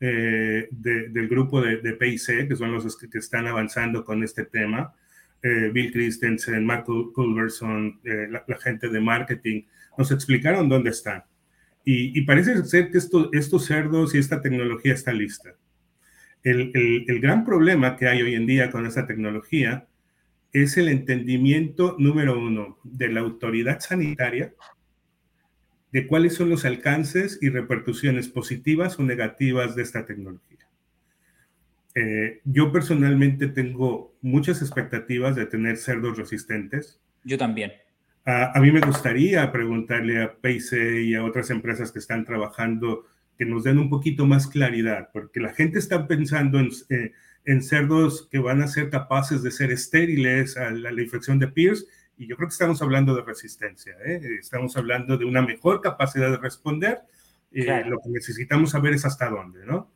eh, 0.00 0.68
del 0.70 1.28
grupo 1.28 1.60
de, 1.60 1.78
de 1.78 1.92
PIC, 1.94 2.48
que 2.48 2.56
son 2.56 2.72
los 2.72 2.96
que 2.96 3.18
están 3.18 3.46
avanzando 3.46 4.04
con 4.04 4.22
este 4.22 4.44
tema, 4.44 4.94
eh, 5.44 5.70
Bill 5.70 5.92
Christensen, 5.92 6.64
Mark 6.64 6.86
Culverson, 6.86 8.00
eh, 8.02 8.28
la, 8.30 8.58
gente 8.58 8.88
de 8.88 8.98
marketing, 8.98 9.64
nos 9.98 10.10
explicaron 10.10 10.70
dónde 10.70 10.88
están. 10.88 11.22
Y, 11.84 12.22
parece 12.22 12.64
ser 12.64 12.90
que 12.90 12.96
estos 12.96 13.66
cerdos 13.66 14.14
y 14.14 14.18
esta 14.18 14.40
tecnología 14.40 14.94
está 14.94 15.12
lista. 15.12 15.50
El, 16.44 16.70
el, 17.08 17.20
gran 17.20 17.44
problema 17.44 17.96
que 17.96 18.06
hay 18.06 18.22
hoy 18.22 18.34
en 18.34 18.46
día 18.46 18.70
con 18.70 18.86
esta 18.86 19.06
tecnología 19.06 19.86
es 20.52 20.76
el 20.76 20.88
entendimiento, 20.88 21.96
número 21.98 22.38
uno, 22.38 22.78
de 22.84 23.08
la 23.08 23.20
autoridad 23.20 23.80
sanitaria, 23.80 24.54
de 25.90 26.06
cuáles 26.06 26.34
son 26.34 26.50
los 26.50 26.64
alcances 26.64 27.38
y 27.40 27.48
repercusiones 27.48 28.28
positivas 28.28 28.98
o 28.98 29.02
negativas 29.02 29.74
de 29.74 29.82
esta 29.82 30.04
tecnología. 30.04 30.68
Eh, 31.94 32.40
yo 32.44 32.72
personalmente 32.72 33.46
tengo 33.46 34.14
muchas 34.20 34.60
expectativas 34.60 35.36
de 35.36 35.46
tener 35.46 35.76
cerdos 35.76 36.18
resistentes. 36.18 37.00
Yo 37.22 37.38
también. 37.38 37.72
A, 38.26 38.58
mí 38.60 38.72
me 38.72 38.80
gustaría 38.80 39.52
preguntarle 39.52 40.22
a 40.22 40.34
Pace 40.34 41.02
y 41.02 41.14
a 41.14 41.22
otras 41.22 41.50
empresas 41.50 41.92
que 41.92 41.98
están 41.98 42.24
trabajando 42.24 43.06
que 43.38 43.44
nos 43.44 43.64
den 43.64 43.78
un 43.78 43.90
poquito 43.90 44.26
más 44.26 44.46
claridad, 44.46 45.10
porque 45.12 45.40
la 45.40 45.52
gente 45.52 45.78
está 45.78 46.06
pensando 46.06 46.58
en, 46.58 46.70
eh, 46.90 47.12
en 47.44 47.62
cerdos 47.62 48.28
que 48.30 48.38
van 48.38 48.62
a 48.62 48.68
ser 48.68 48.90
capaces 48.90 49.42
de 49.42 49.50
ser 49.50 49.70
estériles 49.70 50.56
a 50.56 50.70
la, 50.70 50.90
infección 51.02 51.38
de 51.38 51.48
Pierce, 51.48 51.84
y 52.16 52.26
yo 52.26 52.36
creo 52.36 52.48
que 52.48 52.52
estamos 52.52 52.80
hablando 52.80 53.14
de 53.14 53.22
resistencia, 53.22 53.94
¿eh? 54.04 54.20
estamos 54.38 54.76
hablando 54.76 55.16
de 55.18 55.24
una 55.24 55.42
mejor 55.42 55.80
capacidad 55.80 56.30
de 56.30 56.36
responder, 56.36 57.00
eh, 57.52 57.82
lo 57.86 57.98
que 57.98 58.10
necesitamos 58.10 58.70
saber 58.70 58.94
es 58.94 59.04
hasta 59.04 59.28
dónde, 59.28 59.64
¿no? 59.66 59.92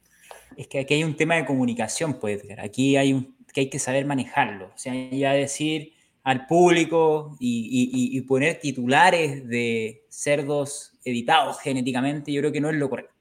Es 0.56 0.66
que 0.68 0.80
aquí 0.80 0.94
hay 0.94 1.04
un 1.04 1.16
tema 1.16 1.36
de 1.36 1.44
comunicación, 1.44 2.18
pues, 2.18 2.42
aquí 2.58 2.96
hay 2.96 3.12
un, 3.12 3.36
que 3.52 3.62
hay 3.62 3.70
que 3.70 3.78
saber 3.78 4.04
manejarlo, 4.04 4.66
o 4.66 4.78
sea, 4.78 4.94
ya 5.10 5.32
decir 5.32 5.92
al 6.24 6.46
público 6.46 7.36
y, 7.40 8.20
poner 8.22 8.60
titulares 8.60 9.48
de 9.48 10.04
cerdos 10.10 10.92
editados 11.02 11.58
genéticamente, 11.60 12.32
yo 12.32 12.42
creo 12.42 12.52
que 12.52 12.60
no 12.60 12.68
es 12.68 12.76
lo 12.76 12.90
correcto. 12.90 13.14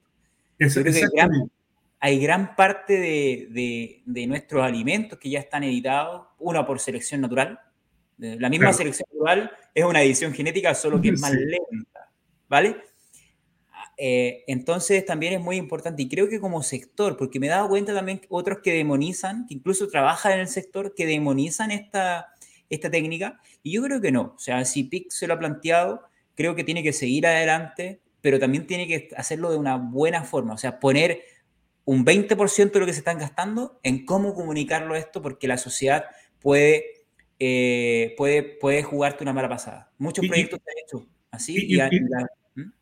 Hay 2.00 2.20
gran 2.20 2.54
parte 2.54 2.98
de, 2.98 4.02
de, 4.04 4.26
nuestros 4.26 4.62
alimentos 4.62 5.18
que 5.18 5.30
ya 5.30 5.40
están 5.40 5.64
editados, 5.64 6.26
una 6.38 6.64
por 6.66 6.80
selección 6.80 7.20
natural. 7.20 7.58
La 8.16 8.48
misma 8.48 8.72
selección 8.72 9.08
natural 9.12 9.50
es 9.74 9.84
una 9.84 10.02
edición 10.02 10.32
genética, 10.32 10.74
solo 10.74 11.00
que 11.00 11.10
es 11.10 11.20
más 11.20 11.32
lenta, 11.32 12.10
¿vale? 12.48 12.76
Eh, 14.00 14.44
entonces 14.46 15.04
también 15.04 15.32
es 15.34 15.40
muy 15.40 15.56
importante 15.56 16.02
y 16.02 16.08
creo 16.08 16.28
que 16.28 16.38
como 16.38 16.62
sector, 16.62 17.16
porque 17.16 17.40
me 17.40 17.48
he 17.48 17.50
dado 17.50 17.68
cuenta 17.68 17.92
también 17.92 18.20
otros 18.28 18.58
que 18.62 18.72
demonizan, 18.72 19.46
que 19.46 19.54
incluso 19.54 19.88
trabajan 19.88 20.32
en 20.32 20.40
el 20.40 20.48
sector, 20.48 20.94
que 20.94 21.04
demonizan 21.04 21.72
esta, 21.72 22.28
esta 22.70 22.90
técnica 22.90 23.40
y 23.62 23.72
yo 23.72 23.82
creo 23.82 24.00
que 24.00 24.12
no. 24.12 24.34
O 24.36 24.38
sea, 24.38 24.64
si 24.64 24.84
PIC 24.84 25.10
se 25.10 25.26
lo 25.26 25.34
ha 25.34 25.38
planteado, 25.40 26.02
creo 26.36 26.54
que 26.54 26.62
tiene 26.62 26.84
que 26.84 26.92
seguir 26.92 27.26
adelante, 27.26 28.00
pero 28.28 28.38
también 28.38 28.66
tiene 28.66 28.86
que 28.86 29.08
hacerlo 29.16 29.50
de 29.50 29.56
una 29.56 29.76
buena 29.76 30.22
forma, 30.22 30.52
o 30.52 30.58
sea, 30.58 30.80
poner 30.80 31.22
un 31.86 32.04
20% 32.04 32.72
de 32.72 32.80
lo 32.80 32.84
que 32.84 32.92
se 32.92 32.98
están 32.98 33.16
gastando 33.16 33.80
en 33.82 34.04
cómo 34.04 34.34
comunicarlo 34.34 34.96
esto, 34.96 35.22
porque 35.22 35.48
la 35.48 35.56
sociedad 35.56 36.04
puede, 36.38 36.84
eh, 37.38 38.12
puede, 38.18 38.42
puede 38.42 38.82
jugarte 38.82 39.24
una 39.24 39.32
mala 39.32 39.48
pasada. 39.48 39.90
Muchos 39.96 40.26
proyectos 40.28 40.60
se 40.62 40.70
han 40.70 40.76
hecho 40.84 41.08
así. 41.30 41.56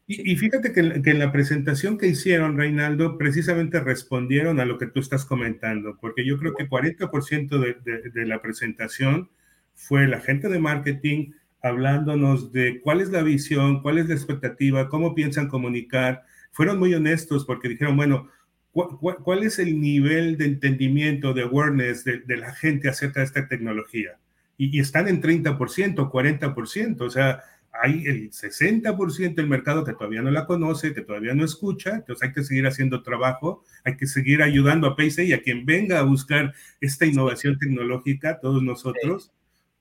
Y, 0.09 0.33
y, 0.33 0.37
fíjate 0.37 0.73
que, 0.73 0.81
en 0.81 1.19
la 1.21 1.31
presentación 1.31 1.97
que 1.97 2.09
hicieron, 2.09 2.59
Reinaldo, 2.59 3.17
precisamente 3.17 3.79
respondieron 3.79 4.59
a 4.59 4.65
lo 4.65 4.79
que 4.79 4.89
tú 4.89 4.99
estás 4.99 5.25
comentando, 5.25 5.97
porque 6.01 6.27
yo 6.27 6.39
creo 6.39 6.55
que 6.55 6.69
40% 6.69 7.61
de, 7.61 8.11
de 8.11 8.27
la 8.27 8.43
presentación 8.43 9.31
fue 9.75 10.09
la 10.09 10.19
gente 10.19 10.49
de 10.49 10.59
marketing 10.59 11.35
hablándonos 11.67 12.53
de 12.53 12.81
cuál 12.81 13.01
es 13.01 13.11
la 13.11 13.23
visión, 13.23 13.83
cuál 13.83 13.99
es 13.99 14.09
la 14.09 14.15
expectativa, 14.15 14.89
cómo 14.89 15.15
piensan 15.15 15.49
comunicar. 15.49 16.25
Fueron 16.53 16.79
muy 16.79 16.95
honestos 16.95 17.45
porque 17.45 17.69
dijeron, 17.69 17.97
bueno, 17.97 18.29
¿cuál, 18.73 19.43
es 19.43 19.59
el 19.59 19.81
nivel 19.81 20.37
de 20.37 20.47
entendimiento, 20.47 21.33
de 21.33 21.43
awareness 21.43 22.05
de, 22.05 22.37
la 22.37 22.55
gente 22.55 22.89
acerca 22.89 23.21
de 23.21 23.27
esta 23.27 23.49
tecnología? 23.49 24.19
Y, 24.57 24.79
están 24.81 25.09
en 25.09 25.21
30%, 25.21 26.11
40%, 26.11 27.01
o 27.03 27.11
sea, 27.11 27.43
hay 27.73 28.07
el 28.07 28.31
60% 28.31 29.35
del 29.35 29.49
mercado 29.49 29.85
que 29.85 29.93
todavía 29.93 30.23
no 30.23 30.31
la 30.31 30.47
conoce, 30.47 30.95
que 30.95 31.03
todavía 31.03 31.35
no 31.35 31.45
escucha, 31.45 31.97
entonces 31.97 32.27
hay 32.27 32.33
que 32.33 32.43
seguir 32.43 32.67
haciendo 32.67 33.03
trabajo, 33.03 33.65
hay 33.85 33.97
que 33.97 34.07
seguir 34.07 34.43
ayudando 34.43 34.87
a 34.87 34.97
Pace 34.97 35.25
y 35.25 35.35
a 35.35 35.43
quien 35.43 35.67
venga 35.67 35.99
a 35.99 36.03
buscar 36.03 36.55
esta 36.81 37.05
innovación 37.05 37.59
tecnológica, 37.59 38.41
todos 38.41 38.63
nosotros 38.63 39.33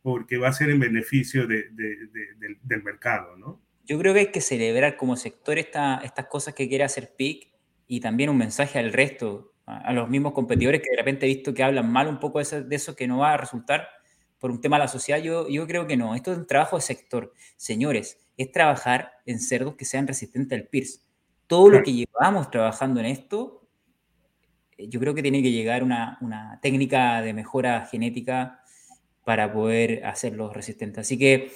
porque 0.06 0.38
va 0.38 0.50
a 0.50 0.54
ser 0.54 0.70
en 0.70 0.80
beneficio 0.80 1.48
del, 1.48 2.84
mercado, 2.84 3.36
¿no? 3.38 3.60
Yo 3.86 3.98
creo 3.98 4.14
que 4.14 4.20
hay 4.20 4.32
que 4.32 4.40
celebrar 4.40 4.98
como 4.98 5.16
sector 5.16 5.58
estas 5.58 6.28
cosas 6.30 6.54
que 6.54 6.70
quiere 6.70 6.84
hacer 6.84 7.16
PIC 7.16 7.52
y 7.88 8.02
también 8.02 8.30
un 8.30 8.38
mensaje 8.38 8.78
al 8.78 8.94
resto, 8.94 9.56
a, 9.66 9.92
los 9.94 10.08
mismos 10.08 10.34
competidores 10.34 10.82
que 10.82 10.92
de 10.92 10.98
repente 10.98 11.26
he 11.26 11.30
visto 11.30 11.56
que 11.56 11.64
hablan 11.64 11.92
mal 11.92 12.08
un 12.08 12.20
poco 12.20 12.38
de 12.38 12.76
eso, 12.76 12.96
que 12.96 13.08
no 13.08 13.18
va 13.18 13.34
a 13.34 13.38
resultar 13.38 13.88
por 14.38 14.52
un 14.52 14.62
tema 14.62 14.78
de 14.78 14.84
la 14.84 14.88
sociedad. 14.88 15.20
Yo, 15.20 15.50
yo 15.50 15.66
creo 15.66 15.88
que 15.88 15.98
no, 15.98 16.14
esto 16.14 16.32
es 16.34 16.38
un 16.38 16.46
trabajo 16.46 16.76
de 16.76 16.84
sector. 16.84 17.34
Señores, 17.58 18.20
es 18.38 18.52
trabajar 18.52 19.14
en 19.26 19.40
cerdos 19.40 19.74
que 19.74 19.86
sean 19.86 20.06
resistentes 20.06 20.56
al 20.56 20.68
PIRS. 20.68 21.04
Todo 21.48 21.70
lo 21.70 21.82
que 21.82 21.94
llevamos 21.94 22.52
trabajando 22.52 23.00
en 23.00 23.08
esto, 23.08 23.68
eh, 24.78 24.88
yo 24.88 25.00
creo 25.00 25.16
que 25.16 25.24
tiene 25.24 25.42
que 25.42 25.52
llegar 25.52 25.82
una, 25.82 26.20
una 26.22 26.60
técnica 26.62 27.24
de 27.24 27.34
mejora 27.34 27.88
genética 27.88 28.62
para 29.26 29.52
poder 29.52 30.06
hacerlos 30.06 30.54
resistentes. 30.54 31.00
Así 31.00 31.18
que, 31.18 31.52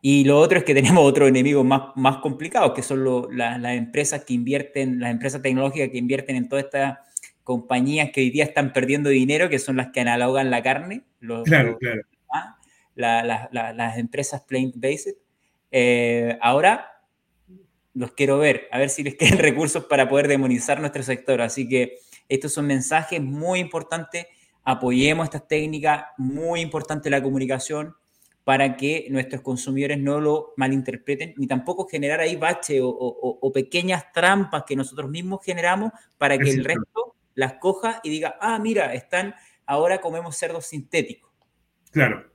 y 0.00 0.24
lo 0.24 0.38
otro 0.38 0.58
es 0.58 0.64
que 0.64 0.74
tenemos 0.80 1.04
otros 1.04 1.28
enemigos 1.28 1.66
más, 1.66 1.94
más 1.96 2.16
complicados, 2.18 2.72
que 2.72 2.82
son 2.82 3.04
las 3.36 3.76
empresas 3.76 4.24
que 4.24 4.32
invierten, 4.32 5.00
las 5.00 5.10
empresas 5.10 5.42
tecnológicas 5.42 5.90
que 5.90 5.98
invierten 5.98 6.36
en 6.36 6.48
todas 6.48 6.64
estas 6.64 6.98
compañías 7.44 8.10
que 8.12 8.20
hoy 8.20 8.30
día 8.30 8.44
están 8.44 8.72
perdiendo 8.72 9.10
dinero, 9.10 9.50
que 9.50 9.58
son 9.58 9.76
las 9.76 9.88
que 9.88 10.00
analogan 10.00 10.50
la 10.50 10.62
carne. 10.62 11.02
claro, 11.44 11.76
claro. 11.78 12.02
¿ah? 12.32 12.56
las 12.94 13.98
empresas 13.98 14.42
plant-based. 14.46 15.16
Eh, 15.70 16.38
ahora 16.40 17.02
los 17.94 18.12
quiero 18.12 18.38
ver, 18.38 18.68
a 18.70 18.78
ver 18.78 18.90
si 18.90 19.02
les 19.02 19.14
quedan 19.18 19.38
recursos 19.38 19.84
para 19.84 20.08
poder 20.08 20.28
demonizar 20.28 20.80
nuestro 20.80 21.02
sector. 21.02 21.40
Así 21.40 21.68
que 21.68 21.98
estos 22.28 22.52
son 22.52 22.66
mensajes 22.66 23.20
muy 23.20 23.58
importantes 23.58 24.26
apoyemos 24.68 25.24
estas 25.24 25.48
técnicas, 25.48 26.04
muy 26.18 26.60
importante 26.60 27.08
la 27.08 27.22
comunicación 27.22 27.94
para 28.44 28.76
que 28.76 29.06
nuestros 29.08 29.40
consumidores 29.40 29.98
no 29.98 30.20
lo 30.20 30.52
malinterpreten, 30.58 31.32
ni 31.38 31.46
tampoco 31.46 31.88
generar 31.88 32.20
ahí 32.20 32.36
bache 32.36 32.80
o, 32.82 33.50
pequeñas 33.54 34.12
trampas 34.12 34.64
que 34.66 34.76
nosotros 34.76 35.10
mismos 35.10 35.42
generamos 35.42 35.92
para 36.18 36.36
que 36.36 36.50
el 36.50 36.66
resto 36.66 37.16
las 37.34 37.54
coja 37.54 38.00
y 38.04 38.10
diga, 38.10 38.36
ah, 38.42 38.58
mira, 38.58 38.92
están, 38.92 39.34
ahora 39.64 40.02
comemos 40.02 40.36
cerdo 40.36 40.60
sintético. 40.60 41.32
Claro. 41.90 42.30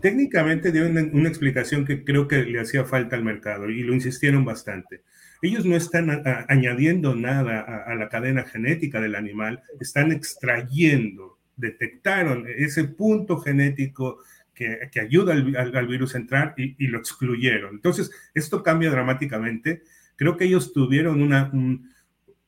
técnicamente 0.00 0.70
dio 0.70 0.86
una 0.86 1.28
explicación 1.28 1.84
que 1.84 2.04
creo 2.04 2.28
que 2.28 2.44
le 2.44 2.60
hacía 2.60 2.84
falta 2.84 3.16
al 3.16 3.24
mercado 3.24 3.68
y 3.70 3.82
lo 3.82 3.92
insistieron 3.92 4.44
bastante. 4.44 5.02
Ellos 5.40 5.64
no 5.64 5.76
están 5.76 6.22
añadiendo 6.48 7.14
nada 7.14 7.60
a, 7.60 7.94
la 7.94 8.08
cadena 8.08 8.44
genética 8.44 9.00
del 9.00 9.14
animal, 9.14 9.62
están 9.80 10.10
extrayendo, 10.10 11.38
detectaron 11.56 12.46
ese 12.48 12.84
punto 12.84 13.38
genético 13.38 14.18
que, 14.54 15.00
ayuda 15.00 15.34
al, 15.34 15.86
virus 15.86 16.14
a 16.14 16.18
entrar 16.18 16.54
y, 16.56 16.86
lo 16.88 16.98
excluyeron. 16.98 17.76
Entonces, 17.76 18.10
esto 18.34 18.62
cambia 18.62 18.90
dramáticamente. 18.90 19.82
Creo 20.16 20.36
que 20.36 20.46
ellos 20.46 20.72
tuvieron 20.72 21.22
una, 21.22 21.52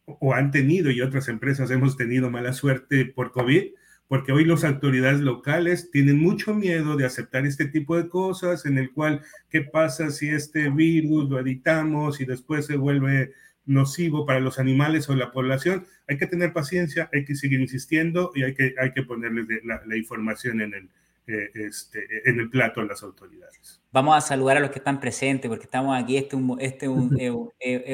o 0.07 0.35
han 0.35 0.51
tenido, 0.51 0.91
y 0.91 1.01
otras 1.01 1.29
empresas 1.29 1.71
hemos 1.71 1.97
tenido 1.97 2.29
mala 2.31 2.53
suerte 2.53 3.05
por 3.05 3.31
COVID, 3.31 3.71
porque 4.11 4.33
hoy 4.33 4.45
las 4.45 4.65
autoridades 4.65 5.21
locales 5.21 5.93
tienen 5.93 6.19
mucho 6.19 6.53
miedo 6.53 6.97
de 6.97 7.07
aceptar 7.07 7.47
este 7.47 7.67
tipo 7.67 7.97
de 7.97 8.09
cosas, 8.09 8.67
en 8.67 8.77
el 8.77 8.91
cual, 8.91 9.23
¿qué 9.49 9.61
pasa 9.61 10.11
si 10.11 10.29
este 10.29 10.69
virus 10.69 11.31
lo 11.31 11.39
editamos 11.39 12.21
y 12.21 12.25
después 12.25 12.67
se 12.67 12.77
vuelve 12.77 13.31
nocivo 13.67 14.27
para 14.27 14.41
los 14.41 14.59
animales 14.59 15.09
o 15.09 15.15
la 15.15 15.31
población? 15.31 15.87
Hay 16.09 16.19
que 16.19 16.27
tener 16.27 16.53
paciencia, 16.53 17.09
hay 17.13 17.25
que 17.25 17.37
seguir 17.37 17.61
insistiendo 17.61 18.33
y 18.35 18.43
hay 18.43 18.53
que, 18.53 18.75
hay 18.81 18.91
que 18.93 19.05
ponerles 19.05 19.47
la 19.63 19.97
información 19.97 20.61
en 20.61 20.75
el, 20.75 20.89
eh, 21.33 21.51
este, 21.55 22.29
en 22.29 22.41
el 22.41 22.51
plato 22.51 22.81
a 22.81 22.85
las 22.85 23.05
autoridades. 23.05 23.81
Vamos 23.93 24.17
a 24.17 24.21
saludar 24.21 24.57
a 24.57 24.61
los 24.61 24.71
que 24.71 24.79
están 24.79 24.99
presentes, 24.99 25.49
porque 25.49 25.65
estamos 25.65 25.97
aquí, 25.97 26.17
este 26.17 26.35
es 26.35 26.43
un, 26.43 26.61
este 26.61 26.89
un, 26.89 27.53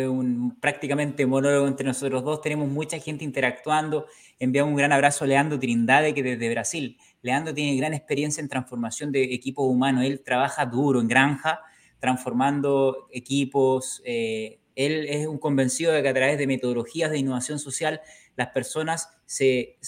un, 0.08 0.56
prácticamente 0.58 1.26
monólogo 1.26 1.68
entre 1.68 1.86
nosotros 1.86 2.24
dos, 2.24 2.40
tenemos 2.40 2.68
mucha 2.68 2.98
gente 2.98 3.24
interactuando, 3.24 4.06
enviamos 4.38 4.70
un 4.70 4.76
gran 4.76 4.92
abrazo 4.92 5.24
a 5.24 5.28
Leandro 5.28 5.58
Trindade, 5.58 6.14
que 6.14 6.22
desde 6.22 6.50
Brasil, 6.50 6.98
Leandro 7.22 7.54
tiene 7.54 7.76
gran 7.76 7.94
experiencia 7.94 8.40
en 8.40 8.48
transformación 8.48 9.12
de 9.12 9.22
equipos 9.34 9.66
humanos, 9.66 10.04
él 10.04 10.22
trabaja 10.24 10.66
duro 10.66 11.00
en 11.00 11.08
granja, 11.08 11.60
transformando 11.98 13.08
equipos, 13.10 14.02
eh, 14.04 14.60
él 14.76 15.06
es 15.08 15.26
un 15.26 15.38
convencido 15.38 15.92
de 15.92 16.02
que 16.02 16.08
a 16.10 16.14
través 16.14 16.38
de 16.38 16.46
metodologías 16.46 17.10
de 17.10 17.18
innovación 17.18 17.58
social 17.58 18.00
las 18.36 18.48
personas 18.48 19.08
se, 19.24 19.78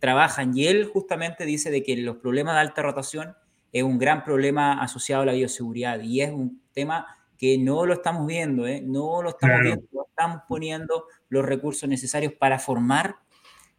trabajan. 0.00 0.56
Y 0.56 0.66
él 0.66 0.86
justamente 0.86 1.44
dice 1.44 1.70
de 1.70 1.82
que 1.82 1.96
los 1.98 2.16
problemas 2.16 2.54
de 2.54 2.60
alta 2.60 2.82
rotación 2.82 3.36
es 3.72 3.82
un 3.82 3.98
gran 3.98 4.24
problema 4.24 4.82
asociado 4.82 5.22
a 5.22 5.26
la 5.26 5.32
bioseguridad. 5.32 6.00
Y 6.00 6.22
es 6.22 6.32
un 6.32 6.62
tema 6.72 7.06
que 7.36 7.58
no 7.58 7.84
lo 7.84 7.92
estamos 7.92 8.26
viendo, 8.26 8.66
¿eh? 8.66 8.80
no 8.84 9.22
lo 9.22 9.28
estamos 9.28 9.60
viendo, 9.60 9.86
estamos 10.08 10.42
poniendo 10.48 11.04
los 11.28 11.44
recursos 11.44 11.88
necesarios 11.88 12.32
para 12.32 12.58
formar, 12.58 13.16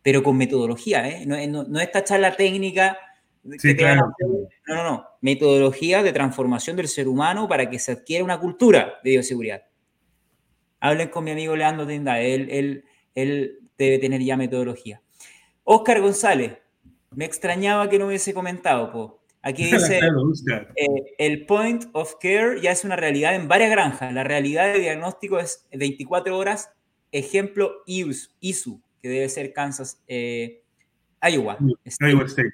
pero 0.10 0.24
con 0.24 0.36
metodología, 0.36 1.08
¿eh? 1.08 1.24
no, 1.28 1.38
no, 1.66 1.80
esta 1.80 2.04
charla 2.04 2.36
técnica 2.36 2.98
Sí, 3.60 3.76
claro. 3.76 4.12
No, 4.68 4.76
no, 4.76 4.84
no. 4.84 5.06
Metodología 5.22 6.02
de 6.02 6.12
transformación 6.12 6.76
del 6.76 6.88
ser 6.88 7.08
humano 7.08 7.48
para 7.48 7.70
que 7.70 7.78
se 7.78 7.92
adquiera 7.92 8.24
una 8.24 8.40
cultura 8.40 8.96
de 9.04 9.12
bioseguridad. 9.12 9.66
Hablen 10.80 11.10
con 11.10 11.24
mi 11.26 11.30
amigo 11.30 11.56
Leandro 11.56 11.86
Tinda, 11.86 12.20
él, 12.22 12.48
él, 12.50 12.86
él 13.14 13.60
debe 13.78 14.00
tener 14.00 14.24
ya 14.24 14.36
metodología. 14.36 15.00
Oscar 15.64 16.02
González, 16.02 16.58
me 17.12 17.26
extrañaba 17.26 17.88
que 17.88 18.00
no 18.00 18.08
hubiese 18.08 18.34
comentado, 18.34 18.92
po. 18.92 19.22
Aquí 19.44 19.66
dice, 19.72 20.00
eh, 20.00 21.14
el 21.20 21.46
point 21.46 21.86
of 21.94 22.16
care 22.20 22.60
ya 22.62 22.72
es 22.72 22.84
una 22.84 22.96
realidad 22.96 23.36
en 23.36 23.48
varias 23.48 23.70
granjas. 23.70 24.12
La 24.12 24.24
realidad 24.24 24.74
de 24.74 24.80
diagnóstico 24.80 25.38
es 25.38 25.68
24 25.72 26.36
horas. 26.36 26.72
Ejemplo, 27.12 27.84
ISU, 27.86 28.82
que 29.02 29.10
debe 29.10 29.30
ser 29.30 29.54
Kansas, 29.54 30.04
eh, 30.08 30.64
Iowa. 31.22 31.58
Iowa 32.00 32.26
State, 32.26 32.52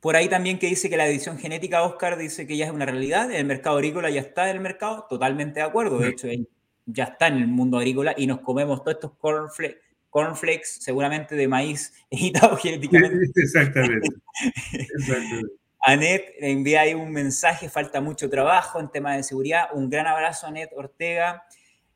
Por 0.00 0.16
ahí 0.16 0.28
también 0.28 0.58
que 0.58 0.66
dice 0.66 0.90
que 0.90 0.96
la 0.96 1.06
edición 1.06 1.38
genética, 1.38 1.82
Oscar, 1.82 2.18
dice 2.18 2.46
que 2.46 2.56
ya 2.56 2.66
es 2.66 2.72
una 2.72 2.86
realidad. 2.86 3.30
El 3.30 3.46
mercado 3.46 3.76
agrícola 3.76 4.10
ya 4.10 4.20
está 4.20 4.50
en 4.50 4.56
el 4.56 4.62
mercado. 4.62 5.06
Totalmente 5.08 5.60
de 5.60 5.66
acuerdo. 5.66 5.98
De 5.98 6.10
hecho, 6.10 6.28
ya 6.86 7.04
está 7.04 7.28
en 7.28 7.38
el 7.38 7.48
mundo 7.48 7.78
agrícola 7.78 8.14
y 8.16 8.26
nos 8.26 8.40
comemos 8.40 8.82
todos 8.82 8.94
estos 8.96 9.12
cornflakes 9.18 9.86
cornflakes, 10.16 10.78
seguramente 10.80 11.34
de 11.34 11.46
maíz 11.46 11.92
editado 12.10 12.56
genéticamente. 12.56 13.30
Exactamente. 13.34 14.08
Anet 15.80 16.24
envía 16.40 16.80
ahí 16.80 16.94
un 16.94 17.10
mensaje, 17.10 17.68
falta 17.68 18.00
mucho 18.00 18.30
trabajo 18.30 18.80
en 18.80 18.90
tema 18.90 19.14
de 19.14 19.22
seguridad. 19.22 19.68
Un 19.74 19.90
gran 19.90 20.06
abrazo, 20.06 20.46
Anet 20.46 20.70
Ortega. 20.74 21.44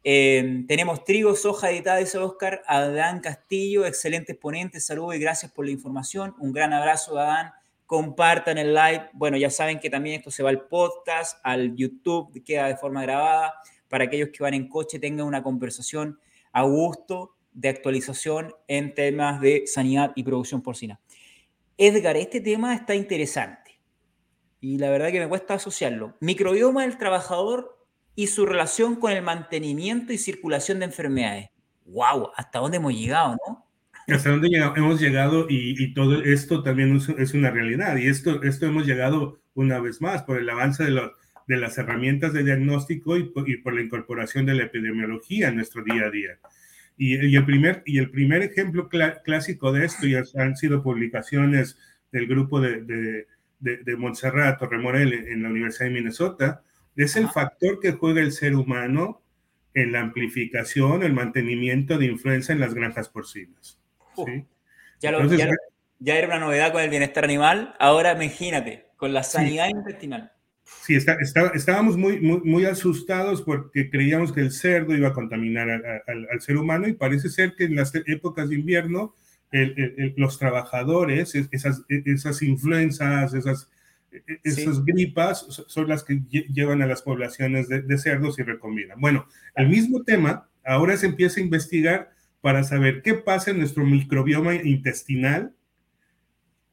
Eh, 0.03 0.65
tenemos 0.67 1.05
trigo, 1.05 1.35
soja 1.35 1.71
editada, 1.71 1.99
dice 1.99 2.19
Oscar. 2.19 2.63
Adán 2.67 3.21
Castillo, 3.21 3.85
excelente 3.85 4.33
exponente, 4.33 4.81
saludos 4.81 5.17
y 5.17 5.19
gracias 5.19 5.53
por 5.53 5.67
la 5.67 5.73
información. 5.73 6.35
Un 6.39 6.53
gran 6.53 6.73
abrazo, 6.73 7.19
Adán. 7.19 7.53
Compartan 7.87 8.59
el 8.59 8.75
live. 8.75 9.11
Bueno, 9.13 9.37
ya 9.37 9.51
saben 9.51 9.79
que 9.79 9.91
también 9.91 10.17
esto 10.17 10.31
se 10.31 10.43
va 10.43 10.51
al 10.51 10.67
podcast, 10.69 11.39
al 11.43 11.75
YouTube, 11.75 12.43
queda 12.45 12.69
de 12.69 12.77
forma 12.77 13.03
grabada. 13.03 13.55
Para 13.89 14.05
aquellos 14.05 14.29
que 14.31 14.43
van 14.43 14.55
en 14.55 14.69
coche, 14.69 14.99
tengan 14.99 15.27
una 15.27 15.43
conversación 15.43 16.19
a 16.53 16.63
gusto 16.63 17.35
de 17.53 17.69
actualización 17.69 18.55
en 18.69 18.95
temas 18.95 19.41
de 19.41 19.65
sanidad 19.67 20.13
y 20.15 20.23
producción 20.23 20.63
porcina. 20.63 21.01
Edgar, 21.77 22.17
este 22.17 22.41
tema 22.41 22.75
está 22.75 22.95
interesante 22.95 23.81
y 24.61 24.79
la 24.79 24.91
verdad 24.91 25.11
que 25.11 25.21
me 25.21 25.29
cuesta 25.29 25.55
asociarlo. 25.55 26.15
Microbioma 26.21 26.83
del 26.83 26.99
trabajador 26.99 27.80
y 28.21 28.27
su 28.27 28.45
relación 28.45 28.97
con 28.97 29.13
el 29.13 29.23
mantenimiento 29.23 30.13
y 30.13 30.19
circulación 30.19 30.79
de 30.79 30.85
enfermedades. 30.85 31.49
¡Wow! 31.87 32.33
¿Hasta 32.37 32.59
dónde 32.59 32.77
hemos 32.77 32.93
llegado, 32.93 33.35
no? 33.49 33.67
Hasta 34.15 34.29
dónde 34.29 34.51
hemos 34.77 35.01
llegado 35.01 35.47
y, 35.49 35.95
todo 35.95 36.23
esto 36.23 36.63
también 36.63 37.01
es 37.17 37.33
una 37.33 37.51
realidad. 37.51 37.97
Y 37.97 38.09
esto, 38.09 38.43
esto 38.43 38.67
hemos 38.67 38.87
llegado 38.87 39.41
una 39.55 39.81
vez 39.81 40.03
más 40.03 40.23
por 40.25 40.39
el 40.39 40.51
avance 40.51 40.85
de, 40.85 41.01
de 41.47 41.57
las 41.57 41.79
herramientas 41.79 42.35
de 42.35 42.45
diagnóstico 42.45 43.17
y 43.17 43.33
y 43.47 43.57
por 43.57 43.73
la 43.73 43.81
incorporación 43.81 44.45
de 44.45 44.53
la 44.53 44.65
epidemiología 44.65 45.49
en 45.49 45.57
nuestro 45.57 45.83
día 45.83 46.05
a 46.05 46.11
día. 46.11 46.39
Y, 46.99 47.15
el, 47.35 47.47
primer, 47.47 47.83
y 47.87 48.01
el 48.01 48.11
primer 48.11 48.43
ejemplo 48.43 48.91
clásico 49.25 49.73
de 49.73 49.87
esto, 49.87 50.07
y 50.07 50.15
han 50.15 50.57
sido 50.59 50.83
publicaciones 50.83 51.79
del 52.13 52.27
grupo 52.27 52.61
de, 52.61 52.83
de, 52.83 53.27
de, 53.79 53.97
Montserrat 53.97 54.59
Torremorel 54.59 55.15
en 55.15 55.43
la 55.43 55.49
Universidad 55.49 55.87
de 55.87 55.95
Minnesota, 55.95 56.63
es 57.05 57.17
el 57.17 57.29
factor 57.29 57.81
que 57.81 57.93
juega 57.93 58.21
el 58.21 58.33
ser 58.33 58.55
humano 58.55 59.23
en 59.75 59.93
la 59.93 60.01
amplificación, 60.01 61.03
el 61.03 61.13
mantenimiento 61.13 61.99
de 61.99 62.07
influenza 62.07 62.53
en 62.53 62.61
las 62.61 62.75
granjas 62.75 63.09
porcinas. 63.09 63.79
Ya, 65.01 65.13
ya, 65.99 66.17
era 66.17 66.27
una 66.27 66.39
novedad 66.39 66.73
con 66.73 66.83
el 66.83 66.91
bienestar 66.91 67.25
animal, 67.25 67.75
ahora 67.79 68.13
imagínate, 68.13 68.87
con 68.97 69.15
la 69.15 69.23
sanidad 69.23 69.69
intestinal. 69.69 70.33
Sí, 70.83 70.95
está, 70.95 71.17
estábamos 71.55 71.97
muy, 71.97 72.21
muy, 72.21 72.41
muy, 72.41 72.65
asustados 72.65 73.43
porque 73.43 73.91
creíamos 73.91 74.33
que 74.33 74.41
el 74.41 74.53
cerdo 74.53 74.95
iba 74.95 75.09
a 75.09 75.13
contaminar 75.13 75.69
al 76.07 76.41
ser 76.41 76.57
humano 76.57 76.87
y 76.87 76.93
parece 76.93 77.29
ser 77.29 77.55
que 77.57 77.65
en 77.65 77.77
las 77.77 77.93
épocas 77.95 78.49
de 78.49 78.57
invierno 78.57 79.15
los 80.17 80.39
trabajadores, 80.39 81.35
esas, 81.35 81.83
esas 81.89 82.43
influencias, 82.43 83.35
esas, 83.35 83.69
esas 84.43 84.85
gripas 84.85 85.65
son 85.67 85.89
las 85.89 86.05
que 86.05 86.21
llevan 86.31 86.83
a 86.83 86.87
las 86.87 87.03
poblaciones 87.03 87.69
de, 87.69 87.99
cerdos 87.99 88.39
y 88.39 88.43
recomiendan. 88.43 89.01
Bueno, 89.01 89.27
el 89.55 89.69
mismo 89.69 90.03
tema 90.03 90.49
ahora 90.65 90.97
se 90.97 91.07
empieza 91.07 91.41
a 91.41 91.45
investigar 91.45 92.13
para 92.41 92.65
saber 92.65 93.03
qué 93.03 93.15
pasa 93.15 93.51
en 93.51 93.59
nuestro 93.59 93.85
microbioma 93.85 94.55
intestinal 94.55 95.55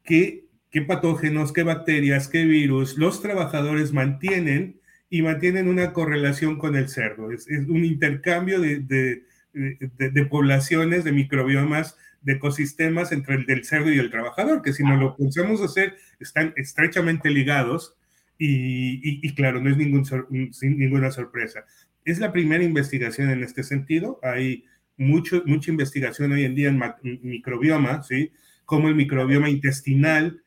qué 0.07 0.81
patógenos, 0.87 1.53
qué 1.53 1.63
bacterias, 1.63 2.27
qué 2.27 2.45
virus 2.45 2.97
los 2.97 3.21
trabajadores 3.21 3.93
mantienen 3.93 4.79
y 5.09 5.21
mantienen 5.21 5.67
una 5.67 5.93
correlación 5.93 6.57
con 6.57 6.75
el 6.75 6.89
cerdo. 6.89 7.31
Es, 7.31 7.47
un 7.47 7.85
intercambio 7.85 8.59
de, 8.59 9.23
poblaciones, 10.29 11.03
de 11.03 11.11
microbiomas, 11.11 11.97
de 12.27 12.33
ecosistemas 12.33 13.13
entre 13.13 13.35
el 13.35 13.45
del 13.45 13.63
cerdo 13.63 13.89
y 13.89 13.99
el 13.99 14.11
trabajador, 14.11 14.61
que 14.61 14.73
si 14.73 14.83
no 14.83 14.97
lo 14.97 15.15
pensamos 15.15 15.61
hacer, 15.61 15.95
están 16.19 16.53
estrechamente 16.57 17.29
ligados 17.29 17.95
y, 18.37 19.33
claro, 19.33 19.61
no 19.61 19.69
es 19.69 19.77
ningún, 19.77 20.03
ninguna 20.61 21.09
sorpresa. 21.09 21.63
Es 22.03 22.19
la 22.19 22.33
primera 22.33 22.65
investigación 22.65 23.29
en 23.29 23.43
este 23.43 23.63
sentido. 23.63 24.19
Hay 24.21 24.65
mucho, 24.97 25.41
mucha 25.45 25.71
investigación 25.71 26.33
hoy 26.33 26.43
en 26.43 26.53
día 26.53 26.67
en 26.67 26.81
microbioma, 27.23 28.03
¿sí? 28.03 28.33
Como 28.65 28.89
el 28.89 28.95
microbioma 28.95 29.49
intestinal 29.49 30.43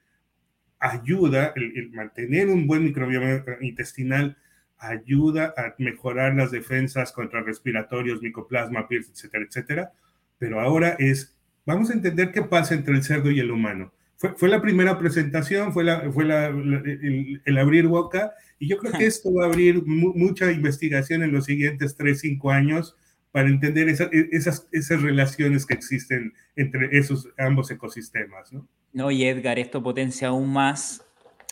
ayuda, 0.79 1.55
el, 1.57 1.90
mantener 1.93 2.49
un 2.49 2.66
buen 2.66 2.85
microbioma 2.85 3.43
intestinal 3.62 4.37
ayuda 4.77 5.55
a 5.57 5.75
mejorar 5.79 6.35
las 6.35 6.51
defensas 6.51 7.11
contra 7.11 7.43
respiratorios, 7.43 8.21
micoplasma, 8.21 8.87
PIRS, 8.87 9.12
etcétera, 9.12 9.45
etcétera. 9.49 9.93
Pero 10.37 10.61
ahora 10.61 10.97
es, 10.99 11.39
vamos 11.66 11.90
a 11.90 11.94
entender 11.94 12.33
qué 12.33 12.42
pasa 12.42 12.75
entre 12.75 12.94
el 12.94 13.03
cerdo 13.03 13.31
y 13.31 13.40
el 13.40 13.51
humano. 13.51 13.92
Fue, 14.16 14.35
fue 14.35 14.49
la 14.49 14.61
primera 14.61 14.99
presentación, 14.99 15.73
fue, 15.73 15.85
la, 15.85 16.11
fue 16.12 16.25
la, 16.25 16.49
el, 16.49 17.59
abrir 17.59 17.87
boca, 17.87 18.33
y 18.59 18.68
yo 18.68 18.79
creo 18.79 18.92
que 18.92 19.07
esto 19.07 19.33
va 19.33 19.44
a 19.44 19.46
abrir 19.49 19.83
mucha 19.87 20.51
investigación 20.51 21.23
en 21.23 21.33
los 21.33 21.46
siguientes 21.46 21.96
3, 21.96 22.20
5 22.20 22.51
años 22.51 22.96
para 23.33 23.49
entender 23.49 23.88
e, 23.88 24.29
esas, 24.33 24.68
esas 24.73 25.03
relaciones 25.03 25.64
que 25.64 25.75
existen 25.75 26.35
entre 26.57 26.99
esos 26.99 27.29
ambos 27.38 27.70
ecosistemas, 27.70 28.53
¿no? 28.53 28.68
No, 28.92 29.11
y 29.11 29.25
Edgar, 29.25 29.59
esto 29.59 29.83
potencia 29.83 30.29
aún 30.29 30.53
más 30.53 31.05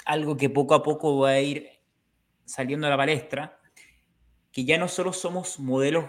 algo 0.04 0.36
que 0.36 0.50
poco 0.50 0.74
a 0.74 0.82
poco 0.82 1.18
va 1.18 1.30
a 1.30 1.40
ir 1.40 1.68
saliendo 2.44 2.86
a 2.86 2.90
la 2.90 2.96
palestra, 2.96 3.60
que 4.50 4.64
ya 4.64 4.78
no 4.78 4.88
solo 4.88 5.12
somos 5.12 5.60
modelos 5.60 6.06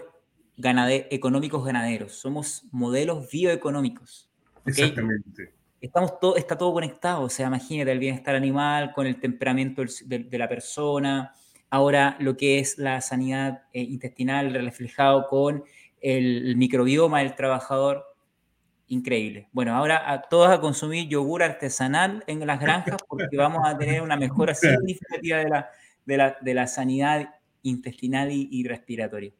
económicos 1.10 1.64
ganaderos, 1.64 2.12
somos 2.12 2.64
modelos 2.70 3.30
bioeconómicos. 3.30 4.30
Exactamente. 4.66 5.54
Estamos 5.80 6.20
todo, 6.20 6.36
está 6.36 6.58
todo 6.58 6.74
conectado, 6.74 7.22
o 7.22 7.30
sea, 7.30 7.46
imagínate 7.46 7.90
el 7.90 7.98
bienestar 7.98 8.34
animal 8.34 8.92
con 8.92 9.06
el 9.06 9.18
temperamento 9.18 9.82
de, 10.04 10.38
la 10.38 10.48
persona, 10.48 11.32
ahora 11.70 12.16
lo 12.20 12.36
que 12.36 12.58
es 12.58 12.76
la 12.76 13.00
sanidad 13.00 13.62
eh, 13.72 13.80
intestinal 13.80 14.52
reflejado 14.52 15.26
con 15.28 15.64
el 16.00 16.56
microbioma 16.56 17.20
del 17.20 17.34
trabajador, 17.34 18.04
increíble. 18.88 19.48
Bueno, 19.52 19.74
ahora 19.74 20.10
a 20.10 20.22
todos 20.22 20.50
a 20.50 20.60
consumir 20.60 21.08
yogur 21.08 21.42
artesanal 21.42 22.24
en 22.26 22.46
las 22.46 22.60
granjas 22.60 22.96
porque 23.08 23.36
vamos 23.36 23.60
a 23.64 23.78
tener 23.78 24.02
una 24.02 24.16
mejora 24.16 24.54
significativa 24.54 25.38
de 25.38 25.48
la, 25.48 25.70
de 26.04 26.16
la, 26.16 26.36
de 26.40 26.54
la 26.54 26.66
sanidad 26.66 27.34
intestinal 27.62 28.30
y, 28.32 28.64
respiratoria. 28.64 29.32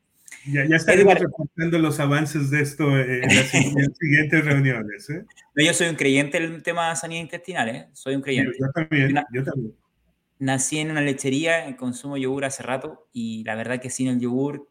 Ya, 0.47 0.67
ya 0.67 0.77
estaremos 0.77 1.15
reportando 1.19 1.79
los 1.79 2.01
avances 2.01 2.51
de 2.51 2.63
esto 2.63 2.99
en 2.99 3.23
las 3.35 3.51
siguientes 3.99 4.45
reuniones. 4.45 5.11
¿eh? 5.11 5.25
yo 5.57 5.75
soy 5.75 5.89
un 5.89 5.97
creyente 5.97 6.41
del 6.41 6.63
tema 6.63 6.91
de 6.91 6.97
sanidad 6.97 7.21
intestinal, 7.23 7.69
¿eh? 7.69 7.89
soy 7.93 8.15
un 8.15 8.23
creyente. 8.23 8.57
Yo, 8.59 8.71
también, 8.73 9.15
yo 9.33 9.45
también. 9.45 9.75
Nací 10.39 10.79
en 10.79 10.91
una 10.91 11.03
lechería, 11.03 11.77
consumo 11.77 12.17
yogur 12.17 12.47
hace 12.47 12.63
rato 12.63 13.09
y 13.13 13.45
la 13.45 13.55
verdad 13.55 13.81
que 13.81 13.91
sin 13.91 14.09
el 14.09 14.19
yogur 14.19 14.69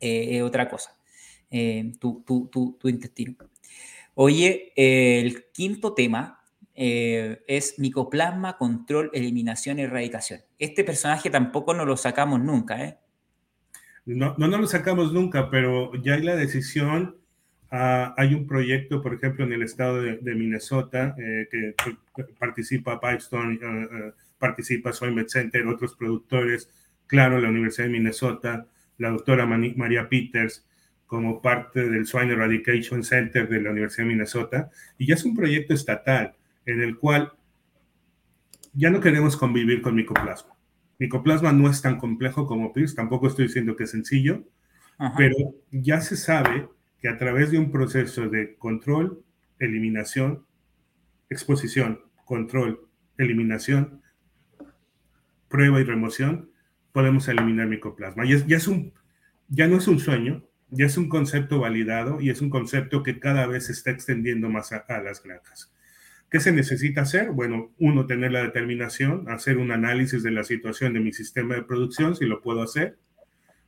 eh, 0.00 0.38
es 0.38 0.42
otra 0.42 0.68
cosa, 0.68 0.96
eh, 1.50 1.92
tu, 2.00 2.22
tu, 2.26 2.48
tu, 2.48 2.78
tu 2.80 2.88
intestino. 2.88 3.34
Oye, 4.14 4.72
el 4.76 5.50
quinto 5.52 5.92
tema 5.92 6.40
eh, 6.82 7.42
es 7.46 7.78
micoplasma, 7.78 8.56
control, 8.56 9.10
eliminación 9.12 9.78
y 9.78 9.82
erradicación. 9.82 10.40
Este 10.58 10.82
personaje 10.82 11.28
tampoco 11.28 11.74
nos 11.74 11.86
lo 11.86 11.94
sacamos 11.98 12.40
nunca, 12.40 12.82
¿eh? 12.82 12.98
No, 14.06 14.34
no 14.38 14.48
nos 14.48 14.60
lo 14.60 14.66
sacamos 14.66 15.12
nunca, 15.12 15.50
pero 15.50 15.92
ya 16.02 16.14
hay 16.14 16.22
la 16.22 16.36
decisión. 16.36 17.16
Ah, 17.70 18.14
hay 18.16 18.34
un 18.34 18.46
proyecto, 18.46 19.00
por 19.02 19.14
ejemplo, 19.14 19.44
en 19.44 19.52
el 19.52 19.62
estado 19.62 20.02
de, 20.02 20.34
Minnesota, 20.34 21.14
eh, 21.18 21.46
que, 21.50 21.74
participa 22.38 23.00
Pipestone, 23.00 23.54
uh, 23.56 24.12
participa 24.38 24.92
Soy 24.92 25.14
Center, 25.28 25.66
otros 25.66 25.94
productores, 25.94 26.68
claro, 27.06 27.38
la 27.38 27.48
Universidad 27.48 27.86
de 27.86 27.92
Minnesota, 27.92 28.66
la 28.98 29.10
doctora 29.10 29.46
María 29.46 30.08
Peters, 30.08 30.66
como 31.06 31.42
parte 31.42 31.88
del 31.88 32.06
Swine 32.06 32.32
Eradication 32.32 33.04
Center 33.04 33.48
de 33.48 33.60
la 33.60 33.70
Universidad 33.70 34.04
de 34.04 34.10
Minnesota, 34.10 34.70
y 34.98 35.06
ya 35.06 35.14
es 35.14 35.24
un 35.24 35.36
proyecto 35.36 35.74
estatal 35.74 36.34
en 36.66 36.80
el 36.80 36.96
cual 36.96 37.32
ya 38.74 38.90
no 38.90 39.00
queremos 39.00 39.36
convivir 39.36 39.82
con 39.82 39.94
micoplasma. 39.94 40.59
Micoplasma 41.00 41.50
no 41.52 41.68
es 41.68 41.80
tan 41.80 41.96
complejo 41.96 42.46
como 42.46 42.74
PIRS, 42.74 42.94
tampoco 42.94 43.26
estoy 43.26 43.46
diciendo 43.46 43.74
que 43.74 43.84
es 43.84 43.90
sencillo, 43.90 44.44
pero 45.16 45.34
ya 45.70 46.02
se 46.02 46.14
sabe 46.14 46.68
que 47.00 47.08
a 47.08 47.16
través 47.16 47.50
de 47.50 47.58
un 47.58 47.72
proceso 47.72 48.28
de 48.28 48.54
control, 48.56 49.24
eliminación, 49.58 50.44
exposición, 51.30 52.02
control, 52.26 52.86
eliminación, 53.16 54.02
prueba 55.48 55.80
y 55.80 55.84
remoción, 55.84 56.50
podemos 56.92 57.26
eliminar 57.28 57.66
micoplasma. 57.66 58.26
Ya, 58.26 58.36
ya, 58.46 58.58
es 58.58 58.68
un, 58.68 58.92
ya 59.48 59.68
no 59.68 59.78
es 59.78 59.88
un 59.88 60.00
sueño, 60.00 60.44
ya 60.68 60.84
es 60.84 60.98
un 60.98 61.08
concepto 61.08 61.60
validado 61.60 62.20
y 62.20 62.28
es 62.28 62.42
un 62.42 62.50
concepto 62.50 63.02
que 63.02 63.18
cada 63.18 63.46
vez 63.46 63.66
se 63.66 63.72
está 63.72 63.90
extendiendo 63.90 64.50
más 64.50 64.70
a, 64.72 64.84
las 65.00 65.22
granjas. 65.22 65.72
¿Qué 66.30 66.38
se 66.38 66.52
necesita 66.52 67.02
hacer? 67.02 67.32
Bueno, 67.32 67.72
uno, 67.78 68.06
tener 68.06 68.30
la 68.30 68.42
determinación, 68.42 69.28
hacer 69.28 69.58
un 69.58 69.72
análisis 69.72 70.22
de 70.22 70.30
la 70.30 70.44
situación 70.44 70.92
de 70.94 71.00
mi 71.00 71.12
sistema 71.12 71.56
de 71.56 71.62
producción, 71.62 72.14
si 72.14 72.24
lo 72.24 72.40
puedo 72.40 72.62
hacer. 72.62 72.98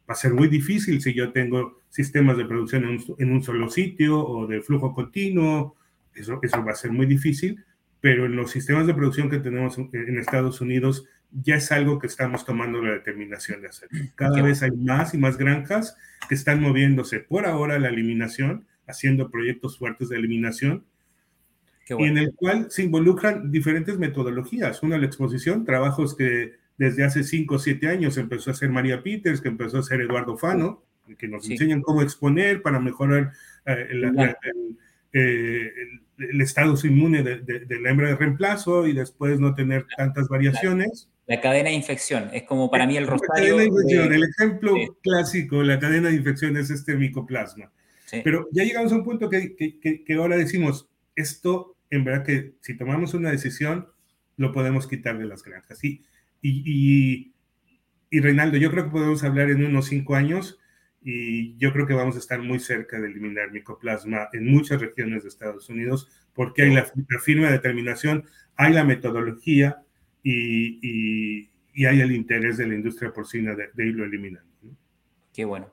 Va 0.09 0.15
a 0.15 0.17
ser 0.17 0.33
muy 0.33 0.47
difícil 0.47 1.01
si 1.01 1.13
yo 1.13 1.33
tengo 1.33 1.81
sistemas 1.89 2.37
de 2.37 2.45
producción 2.45 2.85
en 3.19 3.33
un, 3.33 3.43
solo 3.43 3.69
sitio 3.69 4.25
o 4.25 4.47
de 4.47 4.61
flujo 4.61 4.95
continuo. 4.95 5.77
Eso, 6.15 6.39
eso 6.43 6.65
va 6.65 6.73
a 6.73 6.77
ser 6.77 6.93
muy 6.93 7.07
difícil, 7.07 7.65
pero 8.01 8.27
en 8.27 8.37
los 8.37 8.53
sistemas 8.53 8.87
de 8.87 8.95
producción 8.95 9.29
que 9.29 9.39
tenemos 9.39 9.77
en 9.79 10.19
Estados 10.19 10.61
Unidos 10.61 11.05
ya 11.33 11.57
es 11.57 11.73
algo 11.73 11.99
que 11.99 12.07
estamos 12.07 12.45
tomando 12.45 12.81
la 12.83 12.93
determinación 12.93 13.63
de 13.63 13.69
hacer. 13.69 13.89
Cada 14.15 14.43
vez 14.43 14.63
hay 14.63 14.71
más 14.73 15.15
y 15.15 15.19
más 15.19 15.39
granjas 15.39 15.97
que 16.29 16.35
están 16.35 16.61
moviéndose 16.61 17.21
por 17.21 17.47
ahora 17.47 17.77
a 17.77 17.79
la 17.79 17.89
eliminación, 17.89 18.67
haciendo 18.87 19.31
proyectos 19.31 19.79
fuertes 19.79 20.11
de 20.11 20.17
eliminación, 20.17 20.85
y 21.89 22.05
en 22.05 22.19
el 22.19 22.35
cual 22.35 22.71
se 22.71 22.83
involucran 22.83 23.51
diferentes 23.51 23.99
metodologías. 23.99 24.83
Una, 24.83 24.99
la 24.99 25.07
exposición, 25.07 25.65
trabajos 25.65 26.17
que 26.17 26.53
desde 26.79 27.05
hace 27.05 27.23
5 27.23 27.55
o 27.55 27.59
7 27.59 27.89
años 27.89 28.17
empezó 28.17 28.51
a 28.51 28.55
hacer 28.55 28.71
María 28.71 29.03
Peters, 29.03 29.41
que 29.41 29.49
empezó 29.49 29.79
a 29.79 29.81
hacer 29.81 30.01
Eduardo 30.01 30.37
Fano, 30.37 30.85
que 31.19 31.29
nos 31.29 31.49
enseñan 31.49 31.83
cómo 31.83 32.03
exponer 32.03 32.63
para 32.63 32.81
mejorar 32.81 33.33
eh, 33.67 33.89
eh, 35.13 35.73
el, 36.19 36.41
estado 36.41 36.75
inmune 36.85 37.23
de, 37.23 37.41
de, 37.41 37.81
la 37.81 37.91
hembra 37.91 38.09
de 38.09 38.17
reemplazo 38.17 38.87
y 38.87 38.93
después 38.93 39.39
no 39.41 39.55
tener 39.55 39.87
tantas 39.97 40.29
variaciones. 40.29 41.09
La 41.27 41.41
cadena 41.41 41.69
de 41.69 41.75
infección, 41.75 42.31
es 42.33 42.45
como 42.45 42.71
para 42.71 42.87
mí 42.87 42.97
el 42.97 43.07
rosario. 43.07 43.61
el 43.61 44.25
ejemplo 44.25 44.75
clásico, 45.03 45.63
la 45.63 45.79
cadena 45.79 46.09
de 46.09 46.17
infección 46.17 46.57
es 46.57 46.71
este 46.71 46.95
micoplasma. 46.95 47.71
Pero 48.25 48.49
ya 48.53 48.65
llegamos 48.65 48.93
a 48.93 48.97
un 48.97 49.05
punto 49.05 49.31
que, 49.31 49.57
que, 49.57 50.05
que, 50.05 50.15
ahora 50.15 50.37
decimos, 50.37 50.89
esto 51.17 51.77
en 51.91 52.05
verdad 52.05 52.25
que 52.25 52.55
si 52.61 52.77
tomamos 52.77 53.13
una 53.15 53.31
decisión, 53.31 53.89
lo 54.37 54.53
podemos 54.53 54.87
quitar 54.87 55.19
de 55.19 55.27
las 55.27 55.43
granjas. 55.43 55.85
Y, 55.85 56.03
y, 56.41 57.35
y, 58.11 58.21
Reinaldo, 58.21 58.57
yo 58.57 58.71
creo 58.71 58.85
que 58.85 58.91
podemos 58.91 59.23
hablar 59.25 59.51
en 59.51 59.65
unos 59.65 59.87
cinco 59.87 60.15
años 60.15 60.59
y 61.03 61.57
yo 61.59 61.73
creo 61.73 61.87
que 61.87 61.95
vamos 61.95 62.17
a 62.17 62.19
estar 62.19 62.41
muy 62.41 62.61
cerca 62.61 62.99
de 62.99 63.09
eliminar 63.09 63.51
micoplasma 63.51 64.29
en 64.33 64.51
muchas 64.51 64.81
regiones 64.81 65.23
de 65.23 65.29
Estados 65.29 65.69
Unidos 65.69 66.09
porque 66.33 66.63
hay 66.63 66.75
la, 66.75 66.91
firme 67.21 67.51
determinación, 67.51 68.25
hay 68.57 68.73
la 68.73 68.85
metodología, 68.85 69.83
y, 70.23 71.49
hay 71.87 72.01
el 72.01 72.13
interés 72.13 72.59
de 72.59 72.67
la 72.67 72.75
industria 72.75 73.13
porcina 73.13 73.55
de, 73.55 73.87
irlo 73.87 74.05
eliminando. 74.05 74.49
Qué 75.33 75.45
bueno. 75.45 75.71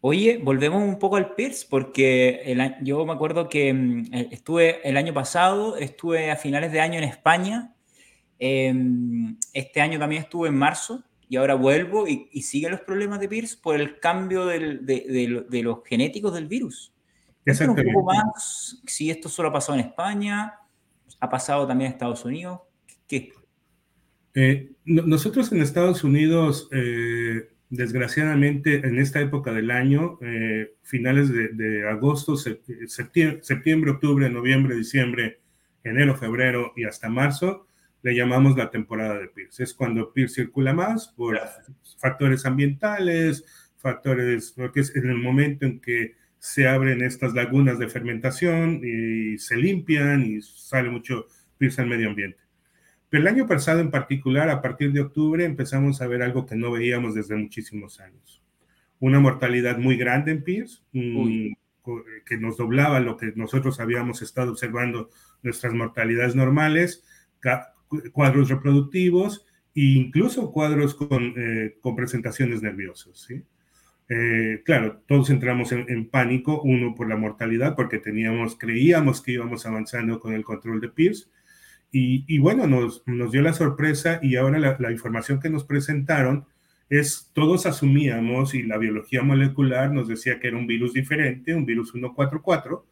Oye, 0.00 0.38
volvemos 0.42 0.82
un 0.82 0.98
poco 0.98 1.16
al 1.16 1.34
PIRS, 1.34 1.64
porque 1.64 2.56
yo 2.82 3.04
me 3.06 3.12
acuerdo 3.12 3.48
que 3.48 3.72
mm, 3.72 4.14
eh, 4.14 4.28
estuve 4.30 4.88
el 4.88 4.96
año 4.96 5.12
pasado, 5.14 5.76
estuve 5.76 6.30
a 6.30 6.36
finales 6.36 6.72
de 6.72 6.80
año 6.80 6.98
en 6.98 7.04
España, 7.04 7.74
em, 8.38 9.36
este 9.52 9.80
año 9.80 9.98
también 9.98 10.22
estuve 10.22 10.48
en 10.48 10.56
marzo, 10.56 11.02
y 11.28 11.36
ahora 11.36 11.54
vuelvo 11.54 12.06
y, 12.06 12.42
siguen 12.42 12.70
los 12.70 12.80
problemas 12.82 13.18
de 13.18 13.28
PIRS 13.28 13.56
por 13.56 13.74
el 13.80 13.98
cambio 13.98 14.46
de, 14.46 15.62
los 15.62 15.78
genéticos 15.84 16.32
del 16.34 16.46
virus. 16.46 16.92
un 17.44 17.74
poco 17.74 18.04
más 18.04 18.80
si 18.86 19.10
esto 19.10 19.28
solo 19.28 19.48
ha 19.48 19.52
pasado 19.52 19.78
en 19.78 19.86
España, 19.86 20.54
ha 21.18 21.28
pasado 21.28 21.66
también 21.66 21.88
en 21.88 21.94
Estados 21.94 22.24
Unidos. 22.24 22.60
¿Qué? 23.08 23.32
Eh, 24.34 24.72
nosotros 24.84 25.50
en 25.50 25.62
Estados 25.62 26.04
Unidos, 26.04 26.68
eh, 26.70 27.48
desgraciadamente, 27.76 28.86
en 28.86 28.98
esta 28.98 29.20
época 29.20 29.52
del 29.52 29.70
año, 29.70 30.18
eh, 30.22 30.74
finales 30.82 31.30
de, 31.32 31.88
agosto, 31.88 32.36
septiembre, 32.36 33.90
octubre, 33.90 34.30
noviembre, 34.30 34.74
diciembre, 34.76 35.40
enero, 35.84 36.16
febrero 36.16 36.72
y 36.76 36.84
hasta 36.84 37.08
marzo, 37.08 37.66
le 38.02 38.14
llamamos 38.14 38.56
la 38.56 38.70
temporada 38.70 39.18
de 39.18 39.28
PIRS. 39.28 39.60
Es 39.60 39.74
cuando 39.74 40.12
PIRS 40.12 40.34
circula 40.34 40.72
más 40.72 41.08
por 41.08 41.38
factores 41.98 42.46
ambientales, 42.46 43.44
factores, 43.76 44.52
porque 44.56 44.80
es 44.80 44.94
en 44.94 45.08
el 45.08 45.18
momento 45.18 45.66
en 45.66 45.80
que 45.80 46.14
se 46.38 46.68
abren 46.68 47.02
estas 47.02 47.34
lagunas 47.34 47.78
de 47.78 47.88
fermentación 47.88 48.80
y 48.84 49.38
se 49.38 49.56
limpian 49.56 50.24
y 50.24 50.40
sale 50.40 50.90
mucho 50.90 51.26
PIRS 51.58 51.78
al 51.80 51.88
medio 51.88 52.08
ambiente. 52.08 52.45
Pero 53.16 53.28
el 53.30 53.34
año 53.34 53.46
pasado 53.46 53.80
en 53.80 53.90
particular, 53.90 54.50
a 54.50 54.60
partir 54.60 54.92
de 54.92 55.00
octubre, 55.00 55.42
empezamos 55.42 56.02
a 56.02 56.06
ver 56.06 56.20
algo 56.20 56.44
que 56.44 56.54
no 56.54 56.70
veíamos 56.70 57.14
desde 57.14 57.34
muchísimos 57.34 57.98
años. 57.98 58.42
Una 59.00 59.20
mortalidad 59.20 59.78
muy 59.78 59.96
grande 59.96 60.32
en 60.32 60.44
PIRS, 60.44 60.84
que 60.92 62.36
nos 62.36 62.58
doblaba 62.58 63.00
lo 63.00 63.16
que 63.16 63.32
nosotros 63.34 63.80
habíamos 63.80 64.20
estado 64.20 64.50
observando, 64.50 65.08
nuestras 65.42 65.72
mortalidades 65.72 66.36
normales, 66.36 67.06
cuadros 68.12 68.50
reproductivos 68.50 69.46
e 69.74 69.80
incluso 69.80 70.52
cuadros 70.52 70.94
con, 70.94 71.32
eh, 71.38 71.78
con 71.80 71.96
presentaciones 71.96 72.60
nerviosas. 72.60 73.16
¿sí? 73.16 73.42
Eh, 74.10 74.60
claro, 74.62 75.00
todos 75.06 75.30
entramos 75.30 75.72
en, 75.72 75.86
en, 75.88 76.10
pánico, 76.10 76.60
uno 76.60 76.94
por 76.94 77.08
la 77.08 77.16
mortalidad, 77.16 77.76
porque 77.76 77.96
teníamos, 77.96 78.58
creíamos 78.58 79.22
que 79.22 79.32
íbamos 79.32 79.64
avanzando 79.64 80.20
con 80.20 80.34
el 80.34 80.44
control 80.44 80.82
de 80.82 80.90
PIRS, 80.90 81.30
y, 81.98 82.38
bueno, 82.38 82.66
nos, 82.66 83.02
nos, 83.06 83.32
dio 83.32 83.40
la 83.40 83.54
sorpresa 83.54 84.18
y 84.22 84.36
ahora 84.36 84.58
la, 84.58 84.92
información 84.92 85.40
que 85.40 85.48
nos 85.48 85.64
presentaron 85.64 86.44
es, 86.90 87.30
todos 87.32 87.64
asumíamos 87.64 88.54
y 88.54 88.62
la 88.64 88.76
biología 88.76 89.22
molecular 89.22 89.90
nos 89.90 90.06
decía 90.06 90.38
que 90.38 90.48
era 90.48 90.58
un 90.58 90.66
virus 90.66 90.92
diferente, 90.92 91.54
un 91.54 91.64
virus 91.64 91.92
144, 91.92 92.84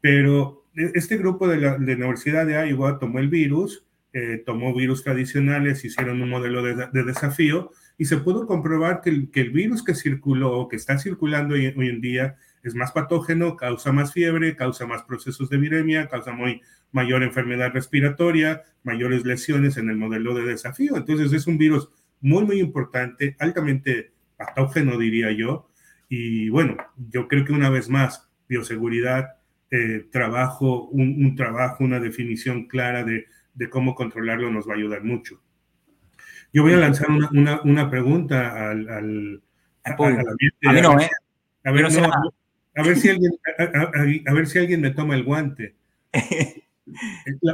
pero 0.00 0.64
este 0.74 1.16
grupo 1.16 1.48
de 1.48 1.56
la, 1.58 1.76
Universidad 1.76 2.46
de 2.46 2.68
Iowa 2.68 2.98
tomó 2.98 3.20
el 3.20 3.28
virus, 3.28 3.86
eh, 4.12 4.42
tomó 4.44 4.74
virus 4.74 5.02
tradicionales, 5.02 5.84
hicieron 5.84 6.20
un 6.20 6.28
modelo 6.28 6.62
de, 6.62 7.02
desafío 7.04 7.70
y 7.96 8.04
se 8.04 8.18
pudo 8.18 8.46
comprobar 8.46 9.00
que 9.00 9.10
el, 9.10 9.30
que 9.30 9.40
el 9.40 9.50
virus 9.50 9.82
que 9.82 9.94
circuló, 9.94 10.68
que 10.68 10.76
está 10.76 10.98
circulando 10.98 11.54
hoy 11.54 11.88
en 11.88 12.00
día, 12.02 12.36
es 12.68 12.74
más 12.74 12.92
patógeno, 12.92 13.56
causa 13.56 13.92
más 13.92 14.12
fiebre, 14.12 14.56
causa 14.56 14.86
más 14.86 15.02
procesos 15.02 15.48
de 15.50 15.58
viremia, 15.58 16.08
causa 16.08 16.32
muy, 16.32 16.62
mayor 16.92 17.22
enfermedad 17.22 17.72
respiratoria, 17.72 18.62
mayores 18.82 19.24
lesiones 19.24 19.76
en 19.76 19.90
el 19.90 19.96
modelo 19.96 20.34
de 20.34 20.44
desafío. 20.46 20.96
Entonces 20.96 21.32
es 21.32 21.46
un 21.46 21.58
virus 21.58 21.90
muy, 22.20 22.44
muy 22.44 22.58
importante, 22.58 23.36
altamente 23.38 24.12
patógeno, 24.36 24.98
diría 24.98 25.30
yo. 25.32 25.68
Y 26.08 26.48
bueno, 26.48 26.76
yo 27.10 27.28
creo 27.28 27.44
que 27.44 27.52
una 27.52 27.70
vez 27.70 27.88
más, 27.88 28.30
bioseguridad, 28.48 29.36
eh, 29.70 30.06
trabajo, 30.10 30.88
un, 30.88 31.34
trabajo, 31.34 31.84
una 31.84 32.00
definición 32.00 32.66
clara 32.66 33.04
de, 33.04 33.26
de, 33.54 33.68
cómo 33.68 33.94
controlarlo 33.94 34.50
nos 34.50 34.68
va 34.68 34.72
a 34.72 34.76
ayudar 34.76 35.02
mucho. 35.02 35.42
Yo 36.52 36.62
voy 36.62 36.72
a 36.72 36.78
lanzar 36.78 37.10
una, 37.10 37.60
una, 37.62 37.90
pregunta 37.90 38.70
al, 38.70 38.88
al 38.88 39.42
a, 39.84 39.96
ver, 40.72 40.86
a 42.76 42.82
ver 42.82 42.98
si 42.98 43.08
alguien, 43.08 43.32
a, 44.26 44.32
ver 44.32 44.46
si 44.46 44.58
alguien 44.58 44.80
me 44.82 44.90
toma 44.90 45.14
el 45.14 45.24
guante. 45.24 45.74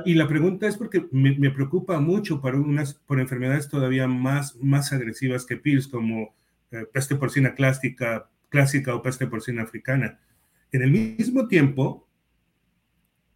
y 0.05 0.15
la 0.15 0.29
pregunta 0.29 0.67
es 0.67 0.77
porque 0.77 1.07
me, 1.13 1.51
preocupa 1.51 2.01
mucho 2.01 2.41
para 2.41 2.59
unas, 2.59 2.95
por 2.95 3.21
enfermedades 3.21 3.69
todavía 3.69 4.09
más, 4.09 4.57
más 4.57 4.93
agresivas 4.93 5.47
que 5.47 5.57
PIRS, 5.57 5.89
como 5.89 6.35
eh, 6.73 6.87
peste 6.93 7.17
porcina 7.17 7.55
clásica, 7.55 8.29
clásica 8.49 8.95
o 8.95 9.03
peste 9.03 9.27
porcina 9.27 9.63
africana. 9.63 10.21
En 10.73 10.83
el 10.83 10.91
mismo 10.91 11.47
tiempo, 11.47 12.09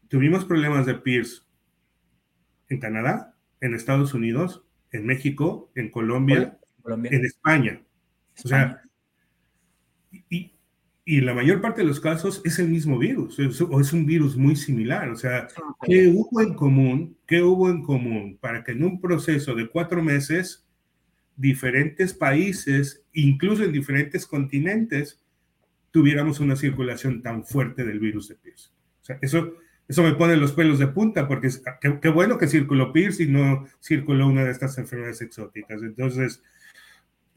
tuvimos 0.08 0.44
problemas 0.44 0.86
de 0.86 0.94
PIRS 0.94 1.46
en 2.68 2.80
Canadá, 2.80 3.36
en 3.61 3.74
Estados 3.74 4.12
Unidos, 4.12 4.64
en 4.90 5.06
México, 5.06 5.70
en 5.74 5.90
Colombia, 5.90 6.58
en 6.86 7.24
España. 7.24 7.82
O 8.44 8.48
sea, 8.48 8.82
y, 10.11 10.55
y 11.09 11.20
la 11.20 11.34
mayor 11.34 11.61
parte 11.61 11.82
de 11.82 11.86
los 11.86 12.00
casos 12.00 12.42
es 12.44 12.59
el 12.59 12.68
mismo 12.68 12.98
virus, 12.98 13.38
o 13.38 13.80
es 13.80 13.92
un 13.92 14.07
virus 14.07 14.36
muy 14.36 14.57
similar. 14.57 15.09
O 15.11 15.14
sea, 15.14 15.46
¿qué 15.86 16.09
hubo 16.09 16.40
en 16.40 16.54
común? 16.54 17.16
¿Qué 17.28 17.40
hubo 17.44 17.70
en 17.70 17.84
común 17.84 18.36
para 18.40 18.64
que 18.64 18.72
en 18.72 18.82
un 18.82 19.00
proceso 19.00 19.54
de 19.54 19.68
cuatro 19.68 20.02
meses 20.02 20.66
diferentes 21.36 22.12
países, 22.12 23.04
incluso 23.12 23.62
en 23.62 23.70
diferentes 23.70 24.26
continentes, 24.26 25.22
tuviéramos 25.92 26.40
una 26.40 26.57
circulación 26.57 27.22
tan 27.22 27.44
fuerte 27.44 27.84
del 27.84 28.00
virus 28.00 28.26
de 28.26 28.34
Pierce? 28.34 28.70
O 29.00 29.04
sea, 29.04 29.18
eso, 29.22 29.54
eso 29.86 30.02
me 30.02 30.16
pone 30.16 30.36
los 30.36 30.54
pelos 30.54 30.80
de 30.80 30.88
punta, 30.88 31.28
porque 31.28 31.50
qué, 32.02 32.09
bueno 32.09 32.36
que 32.36 32.48
circuló 32.48 32.92
Pierce 32.92 33.22
y 33.22 33.28
no 33.28 33.64
circuló 33.80 34.26
una 34.26 34.44
de 34.44 34.50
estas 34.50 34.76
enfermedades 34.78 35.22
exóticas. 35.22 35.84
Entonces, 35.84 36.42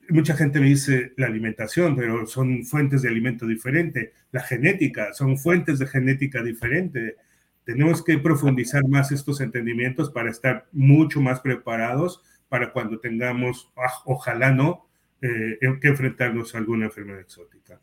mucha 0.10 0.36
gente 0.36 0.60
me 0.60 0.68
dice 0.68 1.14
la 1.18 1.28
alimentación, 1.28 1.96
pero 1.96 2.26
son 2.26 2.66
fuentes 2.66 3.02
de 3.02 3.10
alimento 3.10 3.46
diferente. 3.46 4.14
La 4.32 4.42
genética, 4.42 5.14
son 5.14 5.38
fuentes 5.38 5.80
de 5.80 5.88
genética 5.88 6.44
diferente. 6.44 7.16
tenemos 7.64 8.04
que 8.04 8.18
profundizar 8.18 8.88
más 8.88 9.12
estos 9.12 9.42
entendimientos 9.42 10.10
para 10.10 10.32
estar 10.32 10.68
mucho 10.72 11.22
más 11.22 11.40
preparados 11.40 12.24
para 12.48 12.74
cuando 12.74 13.00
tengamos, 13.00 13.72
ah, 13.78 13.94
ojalá 14.06 14.52
no, 14.52 14.90
eh, 15.22 15.60
que 15.82 15.88
enfrentarnos 15.88 16.56
a 16.56 16.58
alguna 16.58 16.86
enfermedad 16.86 17.20
exótica. 17.20 17.80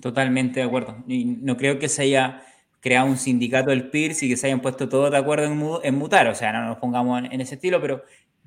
Totalmente 0.00 0.60
de 0.60 0.66
acuerdo. 0.66 1.02
Y 1.08 1.24
no 1.24 1.56
creo 1.56 1.78
que 1.78 1.88
se 1.88 2.02
haya 2.02 2.42
creado 2.80 3.06
un 3.06 3.16
sindicato 3.16 3.70
del 3.70 3.90
PIRS 3.90 4.22
y 4.22 4.28
que 4.28 4.36
se 4.36 4.46
hayan 4.46 4.60
puesto 4.60 4.88
todos 4.88 5.10
de 5.10 5.16
acuerdo 5.16 5.82
en, 5.82 5.94
mutar, 5.96 6.28
o 6.28 6.34
sea, 6.34 6.52
no 6.52 6.66
nos 6.66 6.78
pongamos 6.78 7.24
en, 7.24 7.40
ese 7.40 7.56
estilo, 7.56 7.80
pero 7.80 8.04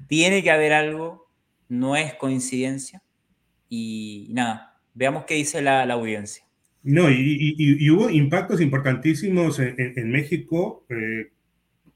tiene 0.08 0.44
que 0.44 0.52
haber 0.52 0.72
algo, 0.72 1.29
no 1.70 1.96
es 1.96 2.16
coincidencia. 2.16 3.02
Y, 3.70 4.28
nada, 4.32 4.82
veamos 4.94 5.24
qué 5.26 5.36
dice 5.36 5.62
la, 5.62 5.84
audiencia. 5.84 6.44
No, 6.84 7.10
y, 7.10 7.90
hubo 7.90 8.10
impactos 8.10 8.60
importantísimos 8.60 9.60
en, 9.60 10.12
México, 10.12 10.86
8%, 10.90 11.34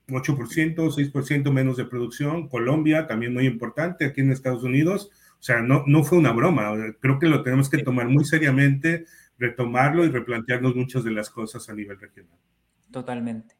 eh, 0.08 0.76
6% 0.78 1.52
menos 1.52 1.78
de 1.78 1.86
producción, 1.86 2.48
Colombia 2.48 3.08
también 3.08 3.34
muy 3.34 3.46
importante, 3.46 4.06
aquí 4.06 4.22
en 4.22 4.32
Estados 4.32 4.64
Unidos, 4.64 5.10
o 5.40 5.44
sea, 5.44 5.62
no, 5.62 5.84
no 5.88 6.04
fue 6.04 6.18
una 6.18 6.32
broma, 6.32 6.72
creo 7.02 7.20
que 7.20 7.28
lo 7.28 7.44
tenemos 7.44 7.70
que 7.70 7.80
tomar 7.80 8.08
muy 8.08 8.24
seriamente 8.24 9.06
retomarlo 9.38 10.06
y 10.06 10.10
replantearnos 10.10 10.76
muchas 10.76 11.04
de 11.04 11.12
las 11.12 11.30
cosas 11.30 11.68
a 11.70 11.74
nivel 11.74 12.00
regional. 12.00 12.38
Totalmente. 12.92 13.56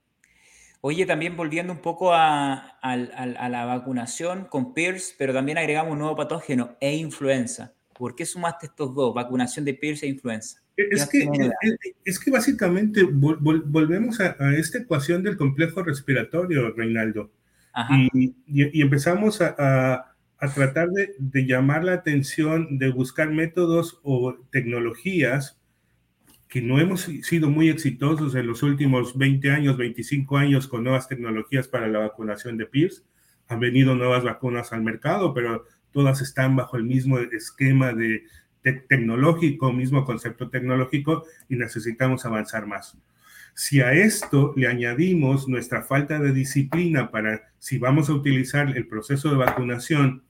Oye, 0.86 1.06
también 1.06 1.38
volviendo 1.38 1.72
un 1.72 1.80
poco 1.80 2.14
a, 2.14 2.78
la 2.84 3.66
vacunación 3.66 4.44
con 4.50 4.74
PIRS, 4.74 5.16
pero 5.18 5.32
también 5.32 5.58
agregamos 5.58 5.94
un 5.94 6.00
nuevo 6.00 6.18
patógeno 6.18 6.76
e 6.82 6.94
influenza. 6.98 7.74
¿Por 7.94 8.16
qué 8.16 8.26
sumaste 8.26 8.66
estos 8.66 8.94
dos, 8.94 9.16
vacunación 9.16 9.64
de 9.64 9.76
PIRS 9.76 10.04
e 10.04 10.08
influenza? 10.08 10.62
Es 10.76 11.08
que, 11.08 11.26
es, 12.04 12.20
que 12.20 12.32
básicamente 12.32 13.04
volvemos 13.04 14.20
a, 14.20 14.36
esta 14.58 14.80
ecuación 14.80 15.24
del 15.24 15.38
complejo 15.38 15.84
respiratorio, 15.84 16.74
Reinaldo. 16.74 17.32
Y, 18.14 18.36
y, 18.46 18.82
empezamos 18.82 19.40
a, 19.40 20.14
tratar 20.54 20.90
de, 20.90 21.16
de, 21.18 21.46
llamar 21.46 21.86
la 21.86 21.94
atención, 21.94 22.78
de 22.78 22.92
buscar 22.92 23.30
métodos 23.30 24.02
o 24.04 24.36
tecnologías 24.52 25.58
que 26.54 26.62
no 26.62 26.80
hemos 26.80 27.10
sido 27.24 27.50
muy 27.50 27.68
exitosos 27.70 28.36
en 28.36 28.46
los 28.46 28.62
últimos 28.62 29.18
20 29.18 29.50
años, 29.50 29.76
25 29.76 30.38
años 30.38 30.68
con 30.68 30.84
nuevas 30.84 31.08
tecnologías 31.08 31.68
para 31.68 31.88
la 31.88 31.98
vacunación 31.98 32.58
de 32.58 32.68
PIRS. 32.68 33.04
Han 33.48 33.60
venido 33.60 33.96
nuevas 33.96 34.24
vacunas 34.24 34.72
al 34.72 34.84
mercado, 34.84 35.34
pero 35.34 35.66
todas 35.90 36.22
están 36.22 36.56
bajo 36.56 36.78
el 36.78 36.84
mismo 36.84 37.18
esquema 37.18 37.92
de, 37.94 38.26
tecnológico, 38.62 39.74
mismo 39.74 40.06
concepto 40.06 40.52
tecnológico 40.52 41.26
y 41.50 41.56
necesitamos 41.56 42.24
avanzar 42.28 42.68
más. 42.68 43.00
Si 43.56 43.82
a 43.82 43.94
esto 43.94 44.54
le 44.56 44.68
añadimos 44.68 45.48
nuestra 45.48 45.82
falta 45.82 46.20
de 46.20 46.34
disciplina 46.34 47.10
para, 47.10 47.52
si 47.58 47.80
vamos 47.80 48.10
a 48.10 48.14
utilizar 48.14 48.78
el 48.78 48.86
proceso 48.86 49.32
de 49.32 49.38
vacunación, 49.38 50.22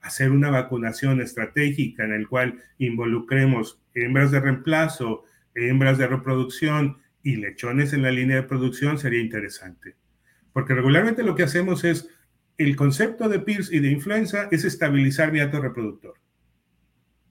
hacer 0.00 0.32
una 0.32 0.50
vacunación 0.50 1.20
estratégica 1.20 2.04
en 2.04 2.14
el 2.14 2.26
cual 2.26 2.58
involucremos 2.78 3.80
hembras 3.94 4.32
de 4.32 4.40
reemplazo, 4.40 5.22
hembras 5.58 5.98
de 5.98 6.06
reproducción 6.06 6.98
y 7.22 7.36
lechones 7.36 7.92
en 7.92 8.02
la 8.02 8.10
línea 8.10 8.36
de 8.36 8.42
producción 8.44 8.98
sería 8.98 9.20
interesante. 9.20 9.96
Porque 10.52 10.74
regularmente 10.74 11.22
lo 11.22 11.34
que 11.34 11.42
hacemos 11.42 11.84
es, 11.84 12.08
el 12.56 12.74
concepto 12.76 13.28
de 13.28 13.38
PIRS 13.38 13.72
y 13.72 13.78
de 13.78 13.90
influenza 13.90 14.48
es 14.50 14.64
estabilizar 14.64 15.32
mi 15.32 15.40
ato 15.40 15.60
reproductor. 15.60 16.14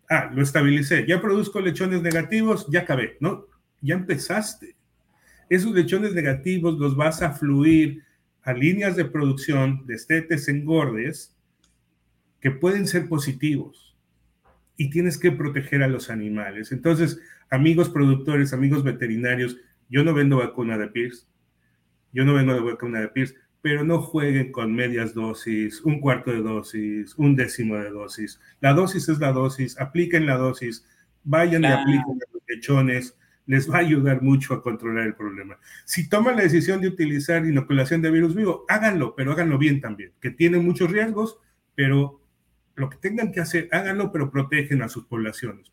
Ah, 0.09 0.32
lo 0.34 0.41
estabilicé, 0.41 1.05
ya 1.05 1.21
produzco 1.21 1.59
lechones 1.59 2.01
negativos, 2.01 2.65
ya 2.71 2.82
acabé, 2.82 3.17
¿no? 3.19 3.45
Ya 3.82 3.95
empezaste. 3.95 4.78
Esos 5.49 5.73
lechones 5.73 6.13
negativos 6.13 6.80
los 6.80 6.95
vas 6.95 7.21
a 7.21 7.34
fluir 7.34 8.03
a 8.41 8.53
líneas 8.53 8.95
de 8.95 9.05
producción 9.05 9.86
de 9.86 9.95
estetes 9.95 10.47
engordes 10.47 11.36
que 12.39 12.51
pueden 12.51 12.88
ser 12.88 13.09
positivos 13.09 13.96
y 14.78 14.89
tienes 14.89 15.17
que 15.17 15.32
proteger 15.32 15.84
a 15.84 15.88
los 15.88 16.09
animales. 16.09 16.71
Entonces, 16.71 17.19
amigos 17.49 17.89
productores, 17.89 18.53
amigos 18.53 18.84
veterinarios, 18.84 19.57
yo 19.89 20.03
no 20.03 20.13
vendo 20.13 20.38
vacuna 20.38 20.78
de 20.78 20.88
PIRS, 20.88 21.28
yo 22.13 22.23
no 22.23 22.36
vendo 22.36 22.63
vacuna 22.63 23.01
de 23.01 23.07
PIRS, 23.09 23.36
pero 23.61 23.84
no 23.84 24.01
jueguen 24.01 24.51
con 24.51 24.73
medias 24.73 25.13
dosis, 25.13 25.82
un 25.82 25.99
cuarto 25.99 26.32
de 26.32 26.41
dosis, 26.41 27.15
un 27.17 27.36
décimo 27.36 27.75
de 27.75 27.89
dosis. 27.89 28.39
La 28.61 28.73
dosis 28.73 29.09
es 29.09 29.19
la 29.19 29.32
dosis, 29.32 29.80
apliquen 29.80 30.25
la 30.28 30.38
dosis, 30.38 30.86
vayan 31.23 31.63
y 31.63 31.67
apliquen 31.67 32.19
los 32.32 32.43
lechones, 32.47 33.17
les 33.47 33.69
va 33.69 33.78
a 33.78 33.82
ayudar 33.82 34.21
mucho 34.21 34.53
a 34.53 34.61
controlar 34.61 35.07
el 35.07 35.15
problema. 35.15 35.57
Si 35.86 36.07
toman 36.07 36.36
la 36.36 36.43
decisión 36.43 36.82
de 36.82 36.89
utilizar 36.89 37.45
inoculación 37.45 38.01
de 38.01 38.11
virus 38.11 38.36
vivo, 38.36 38.65
háganlo, 38.67 39.15
pero 39.15 39.32
háganlo 39.32 39.57
bien 39.57 39.82
también, 39.82 40.11
que 40.21 40.30
tiene 40.30 40.59
muchos 40.59 40.91
riesgos, 40.91 41.39
pero 41.73 42.21
lo 42.78 42.89
que 42.89 42.97
tengan 42.97 43.32
que 43.32 43.41
hacer, 43.41 43.67
háganlo, 43.71 44.11
pero 44.11 44.30
protegen 44.32 44.82
a 44.84 44.89
sus 44.89 45.05
poblaciones. 45.05 45.71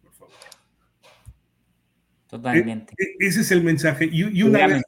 Totalmente. 2.29 2.95
E, 2.99 3.05
e, 3.05 3.29
ese 3.29 3.43
es 3.43 3.51
el 3.53 3.63
mensaje. 3.63 4.09
Y, 4.11 4.43
una, 4.43 4.67
vez, 4.67 4.83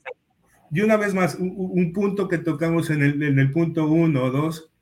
y 0.72 0.80
una 0.80 0.96
vez 0.96 1.14
más, 1.14 1.36
un, 1.36 1.92
punto 1.92 2.26
que 2.26 2.38
tocamos 2.38 2.90
en 2.90 3.02
el, 3.02 3.22
en 3.22 3.38
el 3.38 3.52
punto 3.52 3.86
uno 3.86 4.24
o 4.24 4.30
dos, 4.30 4.72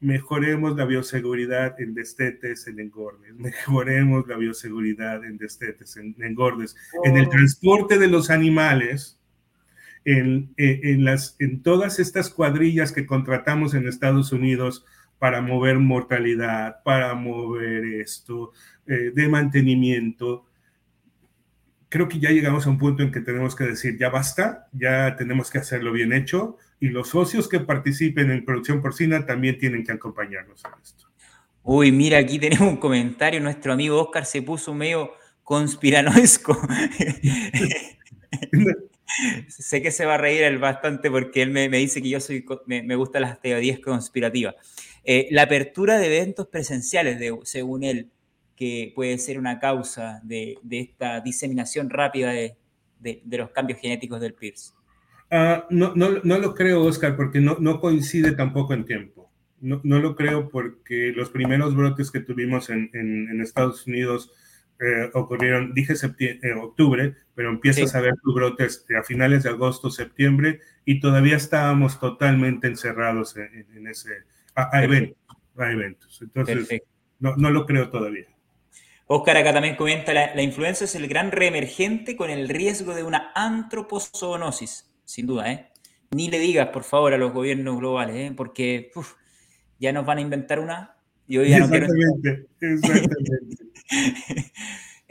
mejoremos 0.00 0.76
la 0.76 0.84
bioseguridad 0.84 1.80
en 1.80 1.94
destetes, 1.94 2.66
en 2.66 2.78
engordes, 2.78 3.34
mejoremos 3.34 4.28
la 4.28 4.36
bioseguridad 4.36 5.24
en 5.24 5.38
destetes, 5.38 5.96
en, 5.96 6.14
engordes, 6.22 6.76
en 7.04 7.16
el 7.16 7.26
oh. 7.26 7.30
transporte 7.30 7.98
de 7.98 8.08
los 8.08 8.30
animales, 8.30 9.18
en, 10.04 10.52
e, 10.58 10.80
en, 10.84 11.04
las, 11.04 11.36
en 11.38 11.62
todas 11.62 11.98
estas 11.98 12.30
cuadrillas 12.30 12.92
que 12.92 13.06
contratamos 13.06 13.74
en 13.74 13.88
Estados 13.88 14.32
Unidos 14.32 14.84
para 15.20 15.40
mover 15.42 15.78
mortalidad, 15.78 16.82
para 16.82 17.14
mover 17.14 17.84
esto, 17.84 18.52
eh, 18.86 19.12
de 19.14 19.28
mantenimiento, 19.28 20.46
creo 21.90 22.08
que 22.08 22.18
ya 22.18 22.30
llegamos 22.30 22.66
a 22.66 22.70
un 22.70 22.78
punto 22.78 23.02
en 23.02 23.12
que 23.12 23.20
tenemos 23.20 23.54
que 23.54 23.64
decir, 23.64 23.98
ya 23.98 24.08
basta, 24.08 24.68
ya 24.72 25.14
tenemos 25.16 25.50
que 25.50 25.58
hacerlo 25.58 25.92
bien 25.92 26.14
hecho 26.14 26.56
y 26.80 26.88
los 26.88 27.10
socios 27.10 27.48
que 27.48 27.60
participen 27.60 28.30
en 28.30 28.46
producción 28.46 28.80
porcina 28.80 29.26
también 29.26 29.58
tienen 29.58 29.84
que 29.84 29.92
acompañarnos 29.92 30.64
en 30.64 30.70
esto. 30.82 31.06
Uy, 31.62 31.92
mira, 31.92 32.16
aquí 32.16 32.38
tenemos 32.38 32.66
un 32.66 32.78
comentario, 32.78 33.40
nuestro 33.40 33.74
amigo 33.74 34.00
Oscar 34.00 34.24
se 34.24 34.40
puso 34.40 34.72
medio 34.72 35.12
conspiranoesco. 35.42 36.58
sé 39.48 39.82
que 39.82 39.90
se 39.90 40.06
va 40.06 40.14
a 40.14 40.18
reír 40.18 40.44
él 40.44 40.58
bastante 40.58 41.10
porque 41.10 41.42
él 41.42 41.50
me, 41.50 41.68
dice 41.68 42.00
que 42.00 42.08
yo 42.08 42.20
soy, 42.20 42.46
me, 42.64 42.82
me 42.82 42.94
gustan 42.94 43.20
las 43.22 43.38
teorías 43.42 43.80
conspirativas. 43.80 44.54
Eh, 45.12 45.26
la 45.32 45.42
apertura 45.42 45.98
de 45.98 46.06
eventos 46.06 46.46
presenciales, 46.46 47.18
de, 47.18 47.36
según 47.42 47.82
él, 47.82 48.12
que 48.54 48.92
puede 48.94 49.18
ser 49.18 49.40
una 49.40 49.58
causa 49.58 50.20
de, 50.22 50.56
esta 50.70 51.20
diseminación 51.20 51.90
rápida 51.90 52.30
de, 52.30 52.56
los 53.28 53.50
cambios 53.50 53.80
genéticos 53.80 54.20
del 54.20 54.34
PIRS? 54.34 54.72
Ah, 55.28 55.66
no, 55.68 55.94
no, 55.96 56.38
lo 56.38 56.54
creo, 56.54 56.84
Oscar, 56.84 57.16
porque 57.16 57.40
no, 57.40 57.56
no 57.58 57.80
coincide 57.80 58.30
tampoco 58.36 58.72
en 58.72 58.84
tiempo. 58.84 59.32
No, 59.60 59.80
lo 59.82 60.14
creo 60.14 60.48
porque 60.48 61.12
los 61.12 61.28
primeros 61.30 61.74
brotes 61.74 62.12
que 62.12 62.20
tuvimos 62.20 62.70
en, 62.70 63.40
Estados 63.42 63.88
Unidos 63.88 64.30
eh, 64.78 65.10
ocurrieron, 65.12 65.74
dije 65.74 65.96
septiembre, 65.96 66.50
eh, 66.50 66.54
octubre, 66.54 67.16
pero 67.34 67.50
empiezas 67.50 67.96
a 67.96 68.00
ver 68.00 68.14
tus 68.22 68.32
brotes 68.32 68.86
a 68.96 69.02
finales 69.02 69.42
de 69.42 69.48
agosto, 69.48 69.90
septiembre, 69.90 70.60
y 70.84 71.00
todavía 71.00 71.36
estábamos 71.36 71.98
totalmente 71.98 72.68
encerrados 72.68 73.36
en, 73.36 73.88
ese, 73.88 74.10
a, 74.72 74.84
eventos, 74.84 75.16
eventos. 75.56 76.22
Entonces, 76.22 76.82
no, 77.18 77.36
no 77.36 77.50
lo 77.50 77.66
creo 77.66 77.90
todavía. 77.90 78.26
Oscar 79.06 79.36
acá 79.36 79.52
también 79.52 79.74
comenta, 79.74 80.12
la, 80.12 80.42
influenza 80.42 80.84
es 80.84 80.94
el 80.94 81.08
gran 81.08 81.32
reemergente 81.32 82.16
con 82.16 82.30
el 82.30 82.48
riesgo 82.48 82.94
de 82.94 83.02
una 83.02 83.32
antropozoonosis, 83.34 84.88
sin 85.04 85.26
duda, 85.26 85.50
¿eh? 85.52 85.66
Ni 86.12 86.30
le 86.30 86.38
digas, 86.38 86.68
por 86.68 86.84
favor, 86.84 87.12
a 87.12 87.18
los 87.18 87.32
gobiernos 87.32 87.76
globales, 87.78 88.16
¿eh? 88.16 88.32
Porque 88.36 88.90
ya 89.78 89.92
nos 89.92 90.06
van 90.06 90.18
a 90.18 90.20
inventar 90.20 90.60
una 90.60 90.96
ya 91.30 91.58
no 91.58 91.64
Exactamente, 91.66 92.46
exactamente. 92.60 93.64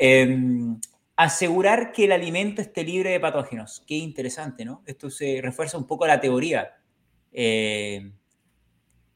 Em, 0.02 0.80
asegurar 1.18 1.92
que 1.92 2.06
el 2.06 2.14
alimento 2.14 2.62
esté 2.62 2.86
libre 2.86 3.10
de 3.10 3.20
patógenos. 3.20 3.84
Qué 3.86 3.96
interesante, 3.96 4.64
¿no? 4.64 4.82
Esto 4.86 5.10
se 5.10 5.42
refuerza 5.42 5.78
un 5.78 5.86
poco 5.86 6.08
la 6.08 6.22
teoría. 6.22 6.72
Eh, 7.34 8.14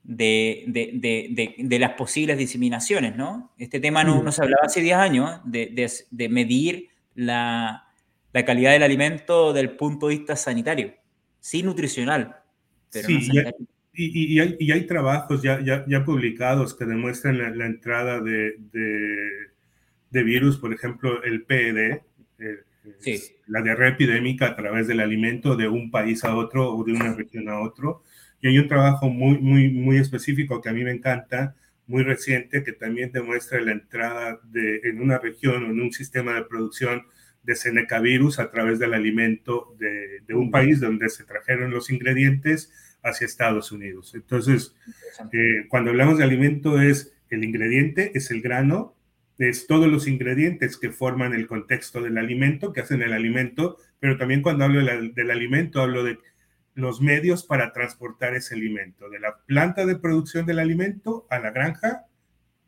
de, 0.03 1.77
las 1.79 1.91
posibles 1.91 2.37
diseminaciones, 2.37 3.15
¿no? 3.15 3.51
Este 3.57 3.79
tema 3.79 4.03
no, 4.03 4.31
se 4.31 4.41
hablaba 4.41 4.63
hace 4.65 4.81
10 4.81 4.97
años, 4.97 5.39
de, 5.45 6.29
medir 6.29 6.89
la, 7.15 7.87
calidad 8.33 8.71
del 8.71 8.83
alimento 8.83 9.53
del 9.53 9.71
punto 9.71 10.07
de 10.07 10.17
vista 10.17 10.35
sanitario, 10.35 10.93
sí 11.39 11.63
nutricional, 11.63 12.37
pero 12.91 13.07
sí, 13.07 13.29
Y, 13.95 14.39
hay, 14.39 14.87
trabajos 14.87 15.41
ya, 15.41 15.59
ya, 15.63 16.05
publicados 16.05 16.73
que 16.75 16.85
demuestran 16.85 17.57
la, 17.57 17.65
entrada 17.65 18.19
de, 18.21 18.57
virus, 20.11 20.57
por 20.57 20.73
ejemplo, 20.73 21.23
el 21.23 21.43
PED, 21.43 22.01
la 23.47 23.61
diarrea 23.61 23.89
epidémica 23.91 24.47
a 24.47 24.55
través 24.55 24.87
del 24.87 24.99
alimento 24.99 25.55
de 25.55 25.67
un 25.67 25.89
país 25.89 26.23
a 26.23 26.35
otro 26.35 26.75
o 26.75 26.83
de 26.83 26.91
una 26.91 27.13
región 27.13 27.47
a 27.49 27.61
otro. 27.61 28.03
Y 28.43 28.49
hay 28.49 28.59
un 28.59 28.67
trabajo 28.67 29.09
muy, 29.09 29.37
muy, 29.39 29.69
muy 29.69 29.97
específico 29.97 30.59
que 30.59 30.67
a 30.67 30.73
mí 30.73 30.83
me 30.83 30.91
encanta, 30.91 31.55
muy 31.87 32.03
reciente, 32.03 32.61
que 32.61 32.73
también 32.73 33.13
demuestra 33.13 33.61
la 33.61 33.71
entrada 33.71 34.37
de, 34.43 34.81
en 34.83 35.01
una 35.01 35.17
región 35.17 35.63
o 35.63 35.71
en 35.71 35.79
un 35.79 35.93
sistema 35.93 36.35
de 36.35 36.43
producción 36.43 37.03
de 37.41 37.55
Seneca 37.55 38.01
virus 38.01 38.39
a 38.39 38.51
través 38.51 38.79
del 38.79 38.93
alimento 38.93 39.73
de, 39.79 40.19
de 40.27 40.33
un 40.33 40.51
país 40.51 40.81
donde 40.81 41.07
se 41.07 41.23
trajeron 41.23 41.71
los 41.71 41.89
ingredientes 41.89 42.97
hacia 43.01 43.23
Estados 43.23 43.71
Unidos. 43.71 44.13
Entonces, 44.13 44.75
eh, 45.31 45.65
cuando 45.69 45.91
hablamos 45.91 46.17
de 46.17 46.25
alimento 46.25 46.81
es 46.81 47.13
el 47.29 47.45
ingrediente, 47.45 48.11
es 48.13 48.29
el 48.29 48.41
grano, 48.41 48.93
es 49.37 49.67
todos 49.67 49.87
los 49.87 50.05
ingredientes 50.05 50.75
que 50.75 50.91
forman 50.91 51.33
el 51.33 51.47
contexto 51.47 52.01
del 52.01 52.17
alimento, 52.17 52.73
que 52.73 52.81
hacen 52.81 53.01
el 53.03 53.13
alimento, 53.13 53.77
pero 54.01 54.17
también 54.17 54.41
cuando 54.41 54.65
hablo 54.65 54.83
del 54.83 55.31
alimento 55.31 55.81
hablo 55.81 56.03
de 56.03 56.19
los 56.75 57.01
medios 57.01 57.43
para 57.43 57.71
transportar 57.71 58.35
ese 58.35 58.55
alimento, 58.55 59.09
de 59.09 59.19
la 59.19 59.37
planta 59.45 59.85
de 59.85 59.95
producción 59.95 60.45
del 60.45 60.59
alimento 60.59 61.27
a 61.29 61.39
la 61.39 61.51
granja 61.51 62.05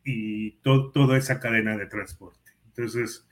y 0.04 0.52
toda 0.62 1.18
esa 1.18 1.40
cadena 1.40 1.76
de 1.76 1.86
transporte. 1.86 2.52
Entonces, 2.66 3.26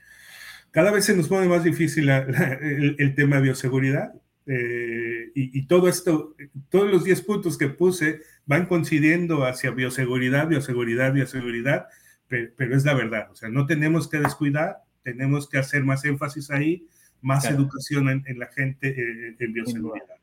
cada 0.71 0.91
vez 0.91 1.05
se 1.05 1.15
nos 1.15 1.29
pone 1.29 1.47
más 1.47 1.63
difícil 1.63 2.09
el, 2.09 3.15
tema 3.15 3.37
de 3.37 3.43
bioseguridad 3.43 4.13
eh, 4.45 5.31
y, 5.33 5.57
y, 5.57 5.67
todo 5.67 5.87
esto, 5.87 6.35
todos 6.69 6.91
los 6.91 7.03
10 7.03 7.21
puntos 7.21 7.57
que 7.57 7.69
puse 7.69 8.21
van 8.45 8.65
coincidiendo 8.65 9.45
hacia 9.45 9.71
bioseguridad, 9.71 10.47
bioseguridad, 10.47 11.13
bioseguridad, 11.13 11.87
pero, 12.27 12.75
es 12.75 12.85
la 12.85 12.93
verdad, 12.93 13.29
o 13.31 13.35
sea, 13.35 13.49
no 13.49 13.65
tenemos 13.65 14.09
que 14.09 14.19
descuidar, 14.19 14.83
tenemos 15.03 15.47
que 15.47 15.57
hacer 15.57 15.83
más 15.83 16.03
énfasis 16.05 16.51
ahí, 16.51 16.87
más 17.21 17.45
educación 17.45 18.23
en, 18.25 18.39
la 18.39 18.47
gente 18.47 18.89
eh, 18.89 19.35
en 19.39 19.53
bioseguridad. 19.53 20.17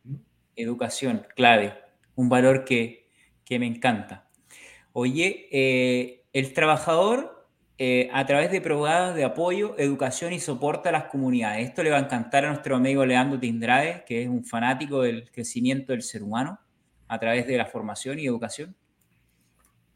Educación, 0.57 1.27
clave, 1.35 1.75
un 2.15 2.29
valor 2.29 2.65
que, 2.65 3.09
que 3.45 3.59
me 3.59 3.67
encanta. 3.67 4.29
Oye, 4.93 5.49
eh, 5.51 6.25
el 6.33 6.53
trabajador 6.53 7.43
eh, 7.79 8.09
a 8.13 8.25
través 8.27 8.53
de 8.53 8.61
programas 8.61 9.15
de 9.15 9.25
apoyo, 9.25 9.75
educación 9.77 10.33
y 10.33 10.39
soporte 10.39 10.91
a 10.91 10.93
las 10.93 11.05
comunidades. 11.07 11.69
Esto 11.69 11.83
le 11.83 11.91
va 11.91 11.97
a 11.97 12.01
encantar 12.01 12.45
a 12.45 12.51
nuestro 12.51 12.77
amigo 12.77 13.05
Leandro 13.05 13.41
Tindrade, 13.41 14.05
que 14.07 14.23
es 14.23 14.29
un 14.29 14.45
fanático 14.45 15.03
del 15.03 15.31
crecimiento 15.33 15.93
del 15.93 16.03
ser 16.03 16.23
humano 16.23 16.61
a 17.09 17.19
través 17.19 17.47
de 17.47 17.57
la 17.57 17.67
formación 17.67 18.19
y 18.19 18.27
educación. 18.27 18.77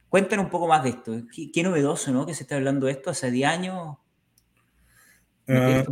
Cuéntanos 0.09 0.47
un 0.47 0.51
poco 0.51 0.67
más 0.67 0.83
de 0.83 0.91
esto. 0.91 1.13
Qué, 1.53 1.63
novedoso, 1.63 2.11
¿no? 2.11 2.27
Que 2.27 2.35
se 2.35 2.43
está 2.43 2.57
hablando 2.57 2.87
de 2.87 2.93
esto 2.93 3.11
hace 3.11 3.31
10 3.31 3.49
años. 3.49 3.99
Ah, 5.47 5.85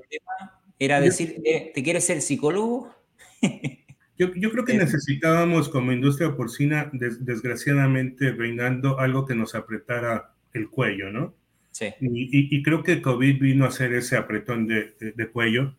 era 0.78 1.00
decir, 1.00 1.40
eh, 1.44 1.70
¿te 1.72 1.82
quieres 1.82 2.04
ser 2.04 2.22
psicólogo? 2.22 2.92
yo, 4.16 4.50
creo 4.50 4.64
que 4.64 4.74
eh, 4.74 4.78
necesitábamos 4.78 5.68
como 5.68 5.92
industria 5.92 6.36
porcina, 6.36 6.90
desgraciadamente, 6.92 8.32
reinando 8.32 8.98
algo 8.98 9.26
que 9.26 9.34
nos 9.34 9.54
apretara 9.54 10.34
el 10.52 10.68
cuello, 10.68 11.10
¿no? 11.10 11.34
Sí. 11.70 11.92
Y, 12.00 12.62
creo 12.62 12.84
que 12.84 13.02
COVID 13.02 13.40
vino 13.40 13.64
a 13.64 13.68
hacer 13.68 13.92
ese 13.94 14.16
apretón 14.16 14.68
de, 14.68 15.30
cuello. 15.32 15.76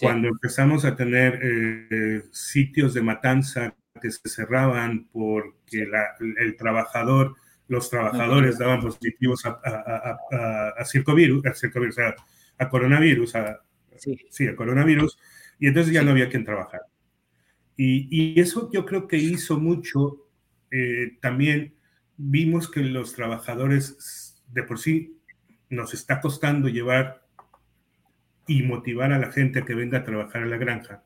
Cuando 0.00 0.28
empezamos 0.28 0.84
a 0.84 0.96
tener 0.96 1.38
eh, 1.42 2.22
sitios 2.32 2.94
de 2.94 3.02
matanza 3.02 3.74
que 4.00 4.10
se 4.10 4.28
cerraban 4.28 5.08
porque 5.12 5.88
el 6.38 6.56
trabajador 6.56 7.36
los 7.68 7.90
trabajadores 7.90 8.58
daban 8.58 8.80
positivos 8.80 9.44
a, 9.44 9.60
a, 9.62 10.18
a, 10.78 10.84
circovirus, 10.84 11.44
a, 12.58 12.68
coronavirus, 12.68 13.34
sí. 14.30 14.48
a 14.48 14.56
coronavirus, 14.56 15.18
y 15.60 15.68
entonces 15.68 15.92
ya 15.92 16.02
no 16.02 16.10
había 16.12 16.30
quien 16.30 16.44
trabajar. 16.44 16.80
Y, 17.80 18.08
y, 18.10 18.40
eso 18.40 18.70
yo 18.72 18.84
creo 18.84 19.06
que 19.06 19.16
hizo 19.16 19.58
mucho, 19.58 20.26
eh, 20.70 21.16
también 21.22 21.76
vimos 22.16 22.68
que 22.68 22.80
los 22.80 23.14
trabajadores 23.14 24.42
de 24.48 24.64
por 24.64 24.80
sí 24.80 25.16
nos 25.70 25.94
está 25.94 26.20
costando 26.20 26.68
llevar 26.68 27.24
y 28.48 28.64
motivar 28.64 29.12
a 29.12 29.18
la 29.20 29.30
gente 29.30 29.60
a 29.60 29.64
que 29.64 29.76
venga 29.76 29.98
a 29.98 30.04
trabajar 30.04 30.42
a 30.42 30.46
la 30.46 30.56
granja. 30.56 31.04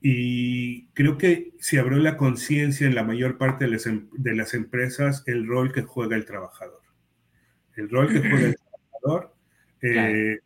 Y 0.00 0.88
creo 0.88 1.18
que 1.18 1.52
se 1.60 1.78
abrió 1.78 1.98
la 1.98 2.16
conciencia 2.16 2.86
en 2.86 2.96
la 2.96 3.04
mayor 3.04 3.38
parte 3.38 3.66
de 3.66 3.70
las, 3.70 3.86
em, 3.86 4.08
de 4.12 4.34
las, 4.34 4.54
empresas 4.54 5.22
el 5.26 5.46
rol 5.46 5.72
que 5.72 5.82
juega 5.82 6.16
el 6.16 6.24
trabajador. 6.24 6.82
El 7.76 7.88
rol 7.90 8.08
que 8.08 8.20
juega 8.20 8.46
el 8.46 8.56
trabajador. 9.02 9.34
Eh, 9.82 10.38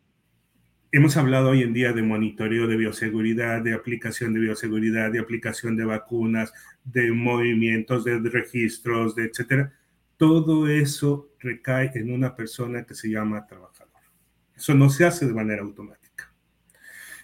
hemos 0.93 1.17
hablado 1.17 1.49
hoy 1.49 1.63
en 1.63 1.73
día 1.73 1.91
de 1.91 2.03
monitoreo 2.03 2.67
de 2.67 2.77
bioseguridad, 2.77 3.63
de 3.63 3.73
aplicación 3.73 4.31
de 4.31 4.39
bioseguridad, 4.41 5.11
de 5.11 5.19
aplicación 5.19 5.75
de 5.75 5.85
vacunas, 5.85 6.53
de 6.83 7.11
movimientos, 7.11 8.03
de 8.03 8.19
registros, 8.19 9.15
de 9.15 9.25
etcétera. 9.25 9.73
Todo 10.17 10.67
eso 10.67 11.31
recae 11.39 11.91
en 11.95 12.13
una 12.13 12.35
persona 12.35 12.85
que 12.85 12.93
se 12.93 13.09
llama 13.09 13.47
trabajador. 13.47 13.89
Eso 14.55 14.75
no 14.75 14.87
se 14.91 15.03
hace 15.05 15.25
de 15.25 15.33
manera 15.33 15.63
automática. 15.63 16.31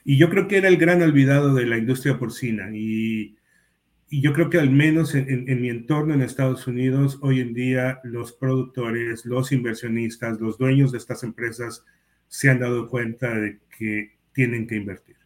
Y 0.04 0.18
yo 0.18 0.32
creo 0.32 0.48
que 0.48 0.58
era 0.58 0.68
el 0.68 0.78
gran 0.78 1.04
olvidado 1.04 1.54
de 1.54 1.68
la 1.68 1.78
industria 1.78 2.18
porcina. 2.18 2.70
Y, 2.74 3.38
yo 4.12 4.34
creo 4.34 4.50
que 4.50 4.58
al 4.58 4.72
menos 4.72 5.14
en, 5.14 5.48
en, 5.48 5.62
mi 5.62 5.70
entorno 5.70 6.16
en 6.16 6.24
Estados 6.24 6.66
Unidos, 6.66 7.20
hoy 7.22 7.42
en 7.42 7.54
día 7.54 8.00
los 8.04 8.34
productores, 8.34 9.24
los 9.28 9.52
inversionistas, 9.52 10.42
los 10.42 10.58
dueños 10.58 10.92
de 10.92 10.98
estas 10.98 11.22
empresas 11.22 11.86
se 12.30 12.50
han 12.50 12.60
dado 12.60 12.88
cuenta 12.88 13.34
de 13.36 13.60
que 13.78 14.16
tienen 14.32 14.68
que 14.68 14.78
invertir. 14.78 15.18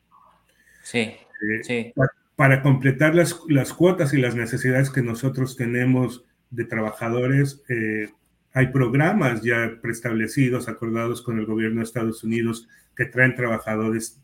Sí, 0.82 1.00
eh, 1.00 1.20
sí. 1.62 1.94
Para, 2.36 2.64
completar 2.64 3.14
las, 3.14 3.40
las, 3.48 3.74
cuotas 3.74 4.14
y 4.14 4.18
las 4.18 4.36
necesidades 4.36 4.90
que 4.90 5.04
nosotros 5.04 5.56
tenemos 5.56 6.26
de 6.50 6.66
trabajadores, 6.66 7.64
eh, 7.70 8.10
hay 8.54 8.68
programas 8.68 9.44
ya 9.44 9.78
preestablecidos, 9.82 10.68
acordados 10.68 11.22
con 11.22 11.38
el 11.38 11.46
gobierno 11.46 11.78
de 11.78 11.84
Estados 11.84 12.24
Unidos, 12.24 12.68
que 12.96 13.06
traen 13.06 13.36
trabajadores 13.36 14.20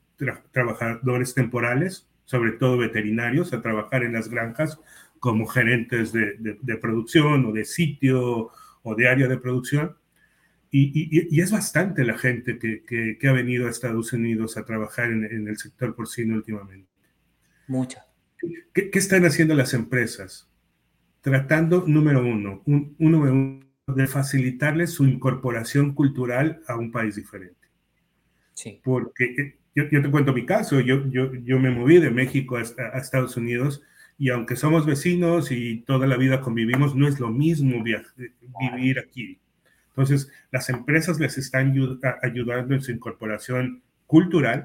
trabajadores 0.52 1.34
temporales, 1.34 2.08
sobre 2.26 2.52
todo 2.54 2.78
veterinarios, 2.78 3.54
a 3.54 3.62
trabajar 3.62 4.04
en 4.04 4.14
las 4.14 4.30
granjas 4.30 4.80
como 5.20 5.48
gerentes 5.48 6.12
de, 6.12 6.36
de, 6.40 6.78
producción 6.78 7.46
o 7.46 7.52
de 7.52 7.66
sitio 7.66 8.52
o 8.84 8.96
de 8.96 9.08
área 9.08 9.28
de 9.28 9.38
producción. 9.38 9.96
Y, 10.72 11.36
y, 11.36 11.42
es 11.42 11.52
bastante 11.52 12.04
la 12.04 12.18
gente 12.18 12.60
que, 12.60 12.84
que, 12.84 13.28
ha 13.28 13.32
venido 13.32 13.66
a 13.66 13.72
Estados 13.72 14.14
Unidos 14.14 14.56
a 14.56 14.66
trabajar 14.66 15.12
en, 15.12 15.24
en 15.26 15.48
el 15.48 15.58
sector 15.58 15.96
porcino 15.96 16.36
últimamente. 16.36 16.88
Mucha. 17.68 18.06
¿Qué, 18.74 18.92
¿Qué, 18.92 19.00
están 19.00 19.26
haciendo 19.26 19.56
las 19.56 19.74
empresas? 19.74 20.48
Tratando, 21.22 21.86
número 21.88 22.24
uno, 22.24 22.62
un, 22.66 22.96
uno 23.00 23.60
de 23.88 24.08
facilitarles 24.08 24.92
su 24.92 25.08
incorporación 25.08 25.94
cultural 25.94 26.62
a 26.68 26.78
un 26.78 26.92
país 26.92 27.16
diferente. 27.16 27.68
Sí. 28.54 28.80
Porque 28.84 29.58
yo, 29.76 30.02
te 30.02 30.12
cuento 30.12 30.34
mi 30.34 30.46
caso, 30.46 30.80
yo, 30.80 31.08
yo, 31.08 31.34
yo 31.34 31.60
me 31.60 31.72
moví 31.72 32.00
de 32.00 32.12
México 32.12 32.58
a, 32.58 32.62
Estados 32.62 33.38
Unidos 33.38 33.82
y 34.18 34.30
aunque 34.30 34.56
somos 34.56 34.86
vecinos 34.86 35.52
y 35.52 35.82
toda 35.82 36.08
la 36.08 36.18
vida 36.18 36.42
convivimos, 36.42 36.96
no 36.96 37.08
es 37.08 37.20
lo 37.20 37.30
mismo 37.30 37.84
vivir 37.84 39.00
aquí. 39.00 39.40
Entonces, 40.00 40.32
las 40.50 40.70
empresas 40.70 41.20
les 41.20 41.38
están 41.38 41.76
ayudando 42.22 42.74
en 42.74 42.82
su 42.82 42.92
incorporación 42.92 43.84
cultural 44.08 44.64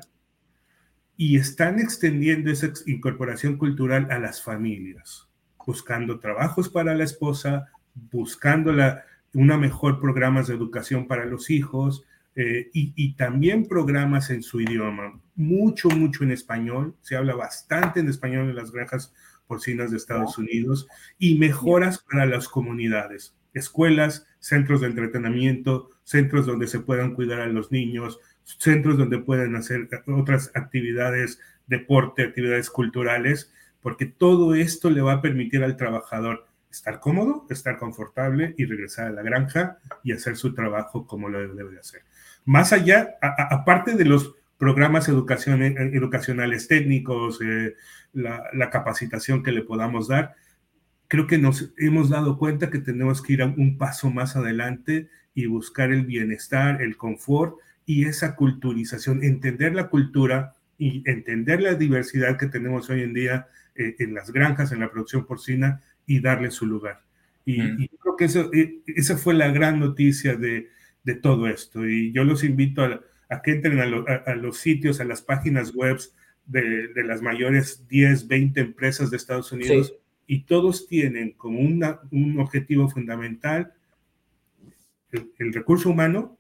y 1.17 1.37
están 1.37 1.81
extendiendo 1.81 2.53
esa 2.53 2.71
incorporación 2.87 3.57
cultural 3.57 4.07
a 4.13 4.21
las 4.21 4.43
familias, 4.43 5.29
buscando 5.67 6.21
trabajos 6.21 6.69
para 6.69 6.95
la 6.95 7.03
esposa, 7.03 7.69
buscando 8.13 8.73
la, 8.73 9.05
una 9.33 9.59
mejor 9.59 10.01
programas 10.01 10.47
de 10.47 10.55
educación 10.55 11.09
para 11.09 11.25
los 11.25 11.51
hijos, 11.51 12.05
eh, 12.37 12.71
y, 12.73 13.15
también 13.15 13.67
programas 13.67 14.31
en 14.31 14.43
su 14.43 14.61
idioma, 14.61 15.21
mucho, 15.35 15.89
mucho 15.89 16.23
en 16.23 16.31
español, 16.31 16.97
se 17.01 17.17
habla 17.17 17.35
bastante 17.35 18.01
en 18.01 18.09
español 18.09 18.51
en 18.51 18.57
las 18.57 18.71
granjas 18.71 19.13
porcinas 19.47 19.91
de 19.91 19.97
Estados 19.97 20.39
Unidos 20.39 20.87
y 21.19 21.39
mejoras 21.39 21.99
para 21.99 22.27
las 22.27 22.49
comunidades, 22.49 23.35
escuelas, 23.55 24.27
centros 24.39 24.81
de 24.81 24.89
entretenimiento, 24.89 25.91
centros 26.03 26.47
donde 26.47 26.67
se 26.67 26.81
puedan 26.81 27.15
cuidar 27.15 27.41
a 27.41 27.47
los 27.47 27.73
niños, 27.73 28.21
centros 28.45 28.99
donde 28.99 29.19
puedan 29.19 29.57
hacer 29.57 29.89
otras 30.07 30.51
actividades, 30.55 31.41
deporte, 31.67 32.23
actividades 32.23 32.69
culturales, 32.69 33.53
porque 33.81 34.07
todo 34.07 34.55
esto 34.55 34.91
le 34.91 35.01
va 35.01 35.15
a 35.15 35.23
permitir 35.23 35.63
al 35.65 35.77
trabajador 35.77 36.47
estar 36.71 37.01
cómodo, 37.01 37.47
estar 37.51 37.79
confortable 37.79 38.55
y 38.59 38.65
regresar 38.65 39.07
a 39.07 39.13
la 39.13 39.23
granja 39.23 39.79
y 40.03 40.13
hacer 40.13 40.37
su 40.37 40.55
trabajo 40.55 41.07
como 41.07 41.29
lo 41.29 41.55
debe 41.55 41.71
de 41.71 41.79
hacer. 41.79 42.03
Más 42.45 42.73
allá, 42.73 43.17
aparte 43.21 43.95
de 43.95 44.05
los 44.05 44.35
programas 44.59 45.09
educacionales 45.09 46.69
técnicos, 46.69 47.41
eh, 47.43 47.75
la, 48.13 48.71
capacitación 48.71 49.43
que 49.43 49.53
le 49.53 49.63
podamos 49.63 50.09
dar, 50.09 50.35
creo 51.09 51.27
que 51.27 51.39
nos 51.39 51.73
hemos 51.77 52.09
dado 52.09 52.39
cuenta 52.39 52.71
que 52.71 52.79
tenemos 52.79 53.23
que 53.23 53.35
ir 53.35 53.43
un 53.43 53.79
paso 53.79 54.11
más 54.11 54.37
adelante 54.37 55.09
y 55.35 55.47
buscar 55.47 55.93
el 55.93 56.07
bienestar, 56.07 56.81
el 56.83 56.97
confort 56.97 57.57
y 57.87 58.07
esa 58.07 58.37
culturización, 58.37 59.23
entender 59.23 59.75
la 59.75 59.89
cultura 59.89 60.55
y 60.79 61.03
entender 61.09 61.61
la 61.61 61.75
diversidad 61.75 62.39
que 62.39 62.47
tenemos 62.47 62.89
hoy 62.91 63.03
en 63.03 63.15
día 63.15 63.49
eh, 63.75 63.97
en 63.99 64.15
las 64.15 64.33
granjas, 64.33 64.73
en 64.73 64.81
la 64.81 64.91
producción 64.91 65.27
porcina 65.27 65.83
y 66.07 66.21
darle 66.21 66.51
su 66.51 66.67
lugar. 66.67 67.03
Y, 67.45 67.61
mm. 67.61 67.89
creo 68.01 68.17
que 68.17 68.25
eso, 68.25 68.51
eh, 68.53 68.81
esa 68.87 69.17
fue 69.17 69.35
la 69.35 69.49
gran 69.49 69.81
noticia 69.81 70.37
de, 70.37 70.71
de, 71.03 71.15
todo 71.15 71.47
esto. 71.47 71.87
Y 71.87 72.13
yo 72.13 72.25
los 72.25 72.43
invito 72.45 72.83
a, 72.83 73.01
a 73.29 73.43
que 73.43 73.53
entren 73.53 73.81
a, 73.81 74.35
los 74.35 74.59
sitios, 74.59 75.01
a 75.01 75.05
las 75.05 75.23
páginas 75.23 75.75
web 75.75 75.99
de, 76.47 76.89
de, 76.89 77.05
las 77.05 77.21
mayores 77.21 77.87
10, 77.89 78.29
20 78.29 78.61
empresas 78.61 79.11
de 79.11 79.17
Estados 79.17 79.53
Unidos 79.53 79.95
y 80.27 80.45
todos 80.45 80.87
tienen 80.87 81.33
como 81.33 81.61
una, 81.61 82.01
un 82.11 82.39
objetivo 82.41 82.89
fundamental 82.89 83.75
el, 85.39 85.53
recurso 85.53 85.91
humano, 85.91 86.39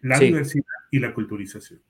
la 0.00 0.18
diversidad 0.18 0.64
y 0.90 0.98
la 0.98 1.14
culturización. 1.14 1.80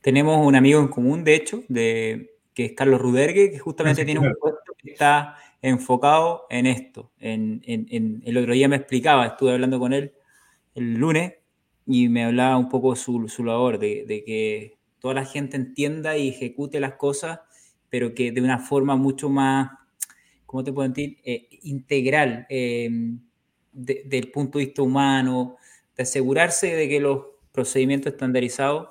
Tenemos 0.00 0.46
un 0.46 0.54
amigo 0.54 0.80
en 0.80 0.88
común, 0.88 1.24
de 1.24 1.34
hecho, 1.34 1.64
de, 1.68 2.34
que 2.52 2.66
es 2.66 2.72
Carlos 2.72 3.00
Rudergue, 3.00 3.50
que 3.50 3.58
justamente 3.58 4.04
tiene 4.04 4.20
un 4.20 4.34
puesto 4.38 4.74
que 4.76 4.92
está 4.92 5.36
enfocado 5.62 6.44
en 6.50 6.66
esto. 6.66 7.12
En, 7.18 7.62
en, 7.64 8.22
el 8.24 8.36
otro 8.36 8.52
día 8.52 8.68
me 8.68 8.76
explicaba, 8.76 9.26
estuve 9.26 9.52
hablando 9.52 9.78
con 9.78 9.92
él 9.92 10.12
el 10.74 10.94
lunes 10.94 11.34
y 11.86 12.08
me 12.08 12.24
hablaba 12.24 12.58
un 12.58 12.68
poco 12.68 12.96
su, 12.96 13.28
su 13.28 13.44
labor, 13.44 13.78
de, 13.78 14.04
de, 14.06 14.24
que 14.24 14.76
toda 14.98 15.14
la 15.14 15.24
gente 15.24 15.56
entienda 15.56 16.16
y 16.16 16.28
ejecute 16.28 16.80
las 16.80 16.94
cosas, 16.94 17.40
pero 17.88 18.14
que 18.14 18.32
de 18.32 18.42
una 18.42 18.58
forma 18.58 18.96
mucho 18.96 19.30
más, 19.30 19.70
¿cómo 20.54 20.62
te 20.62 20.72
puedo 20.72 20.88
decir? 20.88 21.18
Eh, 21.24 21.48
integral, 21.62 22.46
eh, 22.48 22.88
del 23.72 24.30
punto 24.30 24.60
de 24.60 24.66
vista 24.66 24.82
humano, 24.82 25.56
de 25.96 26.04
asegurarse 26.04 26.76
de 26.76 26.88
que 26.88 27.00
los 27.00 27.24
procedimientos 27.50 28.12
estandarizados 28.12 28.90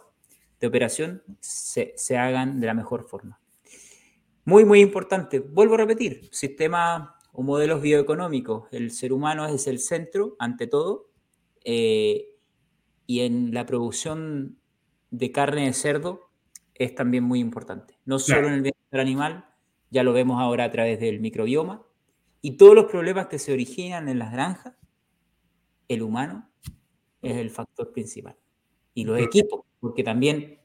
de 0.60 0.68
operación 0.68 1.24
se, 1.40 1.94
se 1.96 2.18
hagan 2.18 2.60
de 2.60 2.68
la 2.68 2.74
mejor 2.74 3.08
forma. 3.08 3.40
Muy, 4.44 4.66
muy 4.66 4.82
importante. 4.82 5.40
Vuelvo 5.40 5.76
a 5.76 5.78
repetir, 5.78 6.28
sistema 6.34 7.16
o 7.32 7.44
modelos 7.44 7.82
bioeconómicos. 7.82 8.68
El 8.74 8.92
ser 8.92 9.14
humano 9.14 9.48
es 9.48 9.66
el 9.68 9.80
centro, 9.80 10.36
ante 10.40 10.68
todo, 10.68 11.12
eh, 11.64 12.28
y 13.08 13.22
en 13.22 13.54
la 13.54 13.66
producción 13.66 14.58
de 15.12 15.32
carne 15.32 15.68
de 15.68 15.74
cerdo 15.74 16.30
es 16.76 16.94
también 16.94 17.24
muy 17.24 17.40
importante. 17.40 17.98
No 18.04 18.20
solo 18.20 18.50
en 18.50 18.56
el 18.56 18.62
bienestar 18.64 19.00
animal, 19.00 19.46
ya 19.94 20.04
lo 20.04 20.12
vemos 20.12 20.42
ahora 20.42 20.66
a 20.66 20.72
través 20.72 21.00
del 21.00 21.20
microbioma, 21.20 21.86
y 22.42 22.58
todos 22.58 22.76
los 22.76 22.86
problemas 22.86 23.28
que 23.28 23.40
se 23.40 23.54
originan 23.54 24.10
en 24.10 24.20
las 24.20 24.32
granjas, 24.32 24.76
el 25.88 26.02
humano 26.02 26.50
es 27.22 27.38
el 27.38 27.52
factor 27.52 27.94
principal. 27.94 28.36
Y 28.94 29.06
los 29.06 29.20
equipos, 29.20 29.62
porque 29.80 30.04
también 30.04 30.60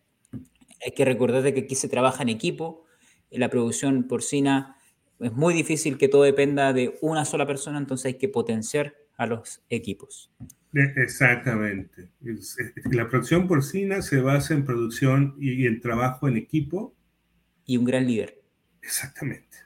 hay 0.84 0.92
que 0.96 1.04
recordar 1.04 1.42
que 1.54 1.60
aquí 1.60 1.74
se 1.74 1.88
trabaja 1.88 2.22
en 2.22 2.30
equipo, 2.30 2.84
en 3.30 3.40
la 3.40 3.50
producción 3.50 4.08
porcina 4.08 4.76
es 5.20 5.32
muy 5.32 5.52
difícil 5.52 5.98
que 5.98 6.08
todo 6.08 6.22
dependa 6.22 6.72
de 6.72 6.96
una 7.02 7.24
sola 7.24 7.46
persona, 7.46 7.78
entonces 7.78 8.06
hay 8.06 8.18
que 8.18 8.28
potenciar 8.28 8.94
a 9.16 9.26
los 9.26 9.62
equipos. 9.68 10.30
Exactamente. 10.72 12.10
La 12.90 13.08
producción 13.08 13.48
porcina 13.48 14.00
se 14.00 14.20
basa 14.20 14.54
en 14.54 14.64
producción 14.64 15.36
y 15.40 15.66
en 15.66 15.80
trabajo 15.80 16.28
en 16.28 16.36
equipo. 16.36 16.94
Y 17.64 17.76
un 17.76 17.84
gran 17.84 18.06
líder. 18.06 18.37
Exactamente. 18.82 19.58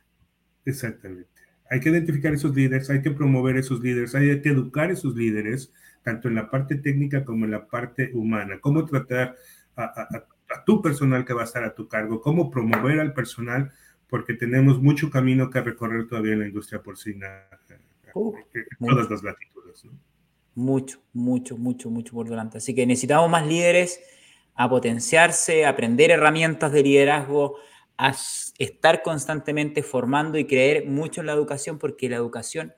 Exactamente. 0.64 1.30
Hay 1.70 1.80
que 1.80 1.88
identificar 1.88 2.34
esos 2.34 2.54
líderes, 2.54 2.90
hay 2.90 3.02
que 3.02 3.10
promover 3.10 3.56
esos 3.56 3.80
líderes, 3.80 4.14
hay 4.14 4.40
que 4.42 4.50
educar 4.50 4.90
esos 4.90 5.16
líderes, 5.16 5.72
tanto 6.02 6.28
en 6.28 6.34
la 6.34 6.50
parte 6.50 6.76
técnica 6.76 7.24
como 7.24 7.44
en 7.44 7.52
la 7.52 7.66
parte 7.66 8.10
humana. 8.12 8.58
Cómo 8.60 8.84
tratar 8.84 9.36
a, 9.76 10.26
tu 10.66 10.82
personal 10.82 11.24
que 11.24 11.32
va 11.32 11.42
a 11.42 11.44
estar 11.44 11.64
a 11.64 11.74
tu 11.74 11.88
cargo, 11.88 12.20
cómo 12.20 12.50
promover 12.50 13.00
al 13.00 13.14
personal, 13.14 13.72
porque 14.08 14.34
tenemos 14.34 14.82
mucho 14.82 15.08
camino 15.08 15.48
que 15.48 15.62
recorrer 15.62 16.06
todavía 16.06 16.34
en 16.34 16.40
la 16.40 16.46
industria 16.46 16.82
porcina, 16.82 17.48
uh, 18.14 18.34
en 18.52 18.86
todas 18.86 19.08
las 19.08 19.22
latitudes. 19.22 19.86
Mucho, 20.54 21.02
mucho, 21.14 21.56
mucho, 21.56 21.88
mucho 21.88 22.12
por 22.12 22.28
delante. 22.28 22.58
Así 22.58 22.74
que 22.74 22.86
necesitamos 22.86 23.30
más 23.30 23.46
líderes 23.46 23.98
a 24.54 24.68
potenciarse, 24.68 25.64
a 25.64 25.70
aprender 25.70 26.10
herramientas 26.10 26.70
de 26.72 26.82
liderazgo, 26.82 27.56
a 27.96 28.12
estar 28.62 29.02
constantemente 29.02 29.82
formando 29.82 30.38
y 30.38 30.46
creer 30.46 30.86
mucho 30.86 31.20
en 31.20 31.26
la 31.26 31.32
educación, 31.32 31.78
porque 31.78 32.08
la 32.08 32.16
educación 32.16 32.74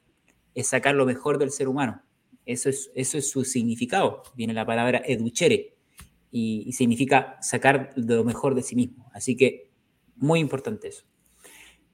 es 0.55 0.68
sacar 0.68 0.95
lo 0.95 1.05
mejor 1.05 1.39
del 1.39 1.51
ser 1.51 1.68
humano. 1.68 2.03
Eso 2.47 2.70
es, 2.70 2.91
eso 2.95 3.18
es 3.18 3.30
su 3.30 3.45
significado. 3.45 4.22
Viene 4.35 4.55
la 4.55 4.64
palabra 4.64 5.03
educere 5.05 5.76
y, 6.30 6.72
significa 6.72 7.37
sacar 7.43 7.91
lo 7.97 8.24
mejor 8.24 8.55
de 8.55 8.62
sí 8.62 8.74
mismo. 8.74 9.11
Así 9.12 9.37
que 9.37 9.70
muy 10.16 10.41
importante 10.41 10.89
eso. 10.89 11.05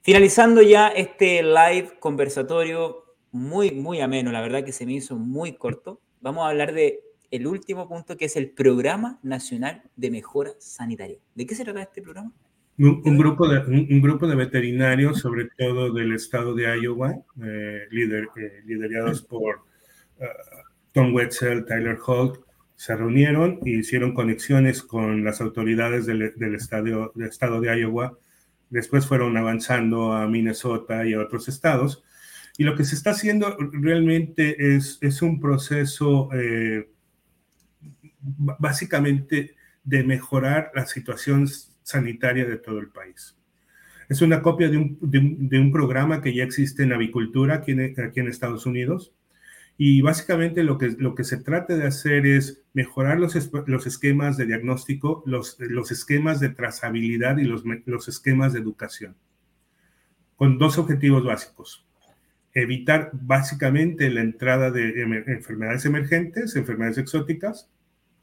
Finalizando 0.03 0.63
ya 0.63 0.89
este 0.89 1.43
live 1.43 1.99
conversatorio 1.99 3.05
muy, 3.33 3.73
muy 3.73 4.01
ameno, 4.01 4.31
la 4.31 4.41
verdad 4.41 4.65
que 4.65 4.73
se 4.73 4.87
me 4.87 4.93
hizo 4.93 5.17
muy 5.17 5.55
corto, 5.55 6.01
vamos 6.21 6.45
a 6.45 6.49
hablar 6.49 6.73
de 6.73 7.03
el 7.31 7.47
último 7.47 7.89
punto 7.89 8.17
que 8.17 8.27
es 8.27 8.37
el 8.37 8.51
Programa 8.51 9.19
Nacional 9.23 9.83
de 9.97 10.11
Mejora 10.11 10.53
Sanitaria. 10.59 11.19
¿De 11.35 11.47
qué 11.47 11.55
se 11.55 11.65
trata 11.65 11.83
este 11.83 12.03
programa? 12.03 12.33
Un, 12.83 13.19
grupo 13.19 13.47
de, 13.47 13.59
un, 13.59 14.01
grupo 14.01 14.27
de 14.27 14.35
veterinarios, 14.35 15.19
sobre 15.19 15.51
todo 15.59 15.93
del 15.93 16.15
estado 16.15 16.55
de 16.55 16.65
Iowa, 16.81 17.15
eh, 17.45 17.87
eh, 17.93 18.63
liderados 18.65 19.21
por 19.21 19.57
uh, 20.19 20.25
Tom 20.93 21.13
Wetzel, 21.13 21.67
Tyler 21.67 21.99
Holt, 22.07 22.41
se 22.77 22.97
reunieron 22.97 23.61
e 23.67 23.73
hicieron 23.73 24.15
conexiones 24.15 24.83
con 24.83 25.23
las 25.23 25.43
autoridades 25.43 26.07
del, 26.07 26.33
del, 26.37 26.55
estadio, 26.55 27.13
del 27.15 27.29
estado 27.29 27.61
de 27.61 27.79
Iowa. 27.79 28.17
Después 28.71 29.05
fueron 29.05 29.37
avanzando 29.37 30.15
a 30.15 30.27
Minnesota 30.27 31.05
y 31.05 31.13
a 31.13 31.21
otros 31.21 31.49
estados. 31.49 32.03
Y 32.57 32.65
lo 32.65 32.77
que 32.77 32.85
se 32.85 32.95
está 32.95 33.11
haciendo 33.11 33.59
realmente 33.73 34.75
es, 34.75 34.97
es 35.03 35.21
un 35.21 35.39
proceso 35.39 36.31
eh, 36.33 36.89
básicamente 38.23 39.55
de 39.85 40.03
mejorar 40.03 40.73
la 40.75 40.87
situación 40.87 41.47
sanitaria 41.91 42.45
de 42.47 42.57
todo 42.57 42.79
el 42.79 42.89
país. 42.89 43.37
Es 44.09 44.23
una 44.23 44.43
copia 44.43 44.69
de 44.69 44.77
un, 44.77 44.99
de 45.01 45.61
un, 45.61 45.71
programa 45.71 46.21
que 46.21 46.35
ya 46.35 46.43
existe 46.43 46.83
en 46.83 46.93
avicultura 46.93 47.55
aquí 47.55 47.71
en, 47.73 48.29
Estados 48.29 48.67
Unidos. 48.67 49.15
Y 49.79 50.03
básicamente 50.03 50.65
lo 50.65 50.79
que, 50.79 50.97
lo 50.99 51.15
que 51.15 51.23
se 51.23 51.37
trata 51.37 51.77
de 51.77 51.87
hacer 51.87 52.27
es 52.27 52.65
mejorar 52.75 53.21
los, 53.21 53.37
los 53.67 53.87
esquemas 53.87 54.37
de 54.37 54.47
diagnóstico, 54.47 55.23
los, 55.27 55.57
los 55.61 55.93
esquemas 55.93 56.41
de 56.41 56.49
trazabilidad 56.49 57.39
y 57.39 57.45
los, 57.45 57.63
los 57.87 58.09
esquemas 58.09 58.53
de 58.53 58.59
educación, 58.59 59.17
con 60.35 60.59
dos 60.59 60.77
objetivos 60.77 61.25
básicos. 61.25 61.87
Evitar 62.53 63.11
básicamente 63.13 64.11
la 64.11 64.23
entrada 64.23 64.73
de 64.73 65.03
enfermedades 65.29 65.85
emergentes, 65.85 66.57
enfermedades 66.57 66.99
exóticas, 66.99 67.71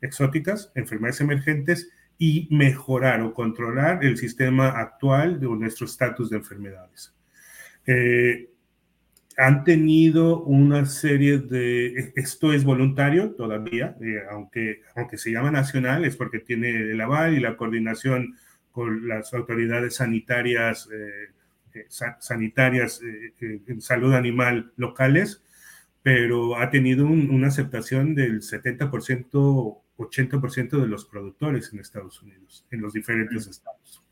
exóticas, 0.01 0.71
enfermedades 0.75 1.21
emergentes 1.21 1.89
y 2.17 2.47
mejorar 2.51 3.21
o 3.21 3.33
controlar 3.33 4.03
el 4.03 4.17
sistema 4.17 4.69
actual 4.69 5.39
de 5.39 5.47
nuestro 5.47 5.85
estatus 5.85 6.29
de 6.29 6.37
enfermedades. 6.37 7.13
Eh, 7.85 8.49
han 9.37 9.63
tenido 9.63 10.41
una 10.43 10.85
serie 10.85 11.37
de, 11.37 12.11
esto 12.15 12.53
es 12.53 12.63
voluntario 12.63 13.31
todavía, 13.31 13.95
eh, 14.01 14.23
aunque, 14.31 14.81
aunque 14.95 15.19
se 15.19 15.31
llama 15.31 15.51
nacional, 15.51 16.05
es 16.05 16.15
porque 16.15 16.39
tiene 16.39 16.71
el 16.91 16.99
aval 16.99 17.37
y 17.37 17.39
la 17.39 17.55
coordinación 17.55 18.35
con 18.71 19.07
las 19.07 19.33
autoridades 19.35 19.95
sanitarias, 19.95 20.89
eh, 20.91 21.85
sanitarias 22.19 23.01
en 23.39 23.81
salud 23.81 24.13
animal 24.15 24.71
locales, 24.75 25.43
pero 26.01 26.57
ha 26.57 26.71
tenido 26.71 27.05
una 27.05 27.47
aceptación 27.47 28.15
del 28.15 28.41
70% 28.41 29.81
80% 29.97 30.79
de 30.79 30.87
los 30.87 31.05
productores 31.05 31.73
en 31.73 31.79
Estados 31.79 32.21
Unidos, 32.21 32.65
en 32.71 32.81
los 32.81 32.93
diferentes 32.93 33.47
estados. 33.47 34.03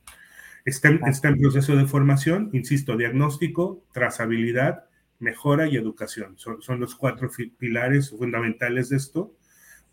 Está, 0.65 0.89
está, 1.07 1.27
en 1.27 1.37
proceso 1.37 1.75
de 1.75 1.85
formación, 1.85 2.49
insisto, 2.53 2.97
diagnóstico, 2.97 3.85
trazabilidad, 3.93 4.85
mejora 5.19 5.67
y 5.67 5.75
educación. 5.75 6.37
Son, 6.37 6.61
son 6.61 6.79
los 6.79 6.95
cuatro 6.95 7.29
pilares 7.57 8.09
fundamentales 8.09 8.89
de 8.89 8.97
esto. 8.97 9.35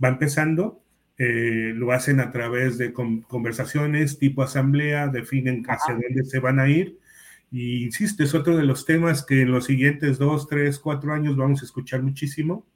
Va 0.02 0.08
empezando, 0.08 0.82
eh, 1.18 1.72
lo 1.74 1.92
hacen 1.92 2.20
a 2.20 2.32
través 2.32 2.78
de 2.78 2.92
conversaciones 2.92 4.18
tipo 4.18 4.42
asamblea, 4.42 5.08
definen 5.08 5.62
hacia 5.68 5.94
dónde 5.94 6.24
se 6.24 6.40
van 6.40 6.58
a 6.58 6.68
ir. 6.68 6.98
Y 7.50 7.84
insisto, 7.84 8.24
es 8.24 8.34
otro 8.34 8.56
de 8.56 8.64
los 8.64 8.86
temas 8.86 9.26
que 9.26 9.42
en 9.42 9.52
los 9.52 9.66
siguientes 9.66 10.18
dos, 10.18 10.48
tres, 10.48 10.78
cuatro 10.78 11.12
años 11.12 11.36
vamos 11.36 11.60
a 11.60 11.66
escuchar 11.66 12.02
muchísimo 12.02 12.66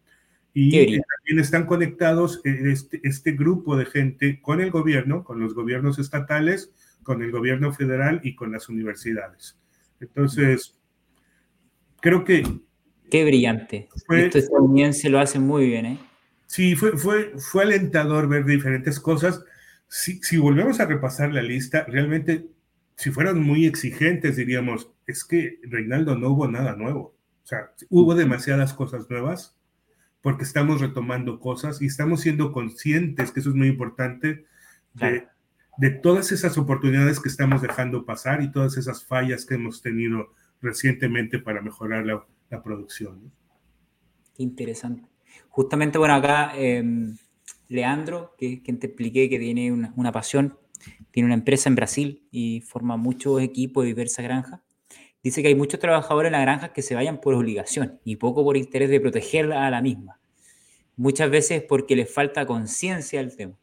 y 0.58 0.70
también 0.70 1.38
están 1.38 1.66
conectados 1.66 2.40
eh, 2.42 2.72
este, 2.72 2.98
este, 3.04 3.32
grupo 3.32 3.76
de 3.76 3.84
gente 3.84 4.40
con 4.40 4.62
el 4.62 4.70
gobierno, 4.70 5.22
con 5.22 5.38
los 5.38 5.52
gobiernos 5.52 5.98
estatales, 5.98 6.72
con 7.02 7.22
el 7.22 7.30
gobierno 7.30 7.74
federal 7.74 8.22
y 8.24 8.34
con 8.34 8.52
las 8.52 8.70
universidades. 8.70 9.58
Entonces, 10.00 10.80
creo 12.00 12.24
que... 12.24 12.42
Qué 13.10 13.26
brillante. 13.26 13.90
Fue, 14.06 14.24
Esto 14.24 14.38
estadounidense 14.38 15.10
lo 15.10 15.20
hace 15.20 15.38
muy 15.38 15.66
bien, 15.66 15.84
¿eh? 15.84 15.98
Sí, 16.46 16.74
fue, 16.74 16.96
fue, 16.96 17.34
fue 17.36 17.64
alentador 17.64 18.26
ver 18.26 18.46
diferentes 18.46 18.98
cosas. 18.98 19.44
Si, 19.88 20.22
si 20.22 20.38
volvemos 20.38 20.80
a 20.80 20.86
repasar 20.86 21.34
la 21.34 21.42
lista, 21.42 21.84
realmente, 21.84 22.46
si 22.96 23.10
fueran 23.10 23.42
muy 23.42 23.66
exigentes, 23.66 24.36
diríamos, 24.36 24.90
es 25.06 25.22
que 25.22 25.60
Reinaldo 25.64 26.16
no 26.16 26.30
hubo 26.30 26.48
nada 26.48 26.76
nuevo. 26.76 27.14
O 27.44 27.46
sea, 27.46 27.72
hubo 27.90 28.14
demasiadas 28.14 28.72
cosas 28.72 29.10
nuevas 29.10 29.55
porque 30.26 30.42
estamos 30.42 30.80
retomando 30.80 31.38
cosas 31.38 31.80
y 31.80 31.86
estamos 31.86 32.22
siendo 32.22 32.50
conscientes, 32.50 33.30
que 33.30 33.38
eso 33.38 33.50
es 33.50 33.54
muy 33.54 33.68
importante, 33.68 34.44
de, 34.92 35.28
de 35.78 35.90
todas 35.90 36.32
esas 36.32 36.58
oportunidades 36.58 37.20
que 37.20 37.28
estamos 37.28 37.62
dejando 37.62 38.04
pasar 38.04 38.42
y 38.42 38.50
todas 38.50 38.76
esas 38.76 39.04
fallas 39.04 39.46
que 39.46 39.54
hemos 39.54 39.82
tenido 39.82 40.32
recientemente 40.60 41.38
para 41.38 41.62
mejorar 41.62 42.04
la, 42.04 42.26
la 42.50 42.60
producción. 42.60 43.30
Interesante. 44.36 45.08
Justamente, 45.48 45.96
bueno, 45.96 46.14
acá 46.14 46.50
em, 46.56 47.16
Leandro, 47.68 48.34
que 48.36 48.64
quien 48.64 48.80
te 48.80 48.88
expliqué 48.88 49.30
que 49.30 49.38
tiene 49.38 49.70
una, 49.70 49.92
una, 49.94 50.10
pasión, 50.10 50.58
tiene 51.12 51.28
una 51.28 51.36
empresa 51.36 51.68
en 51.68 51.76
Brasil 51.76 52.26
y 52.32 52.62
forma 52.62 52.96
muchos 52.96 53.40
equipos 53.40 53.84
de 53.84 53.90
diversas 53.90 54.24
granjas. 54.24 54.60
Dice 55.26 55.42
que 55.42 55.48
hay 55.48 55.56
muchos 55.56 55.80
trabajadores 55.80 56.28
en 56.28 56.34
la 56.34 56.40
granja 56.40 56.72
que 56.72 56.82
se 56.82 56.94
vayan 56.94 57.20
por 57.20 57.34
obligación 57.34 57.98
y 58.04 58.14
poco 58.14 58.44
por 58.44 58.56
interés 58.56 58.88
de 58.90 59.00
protegerla 59.00 59.66
a 59.66 59.70
la 59.72 59.82
misma. 59.82 60.20
Muchas 60.94 61.28
veces 61.30 61.64
porque 61.64 61.96
les 61.96 62.08
falta 62.14 62.46
conciencia 62.46 63.18
del 63.18 63.34
tema. 63.34 63.58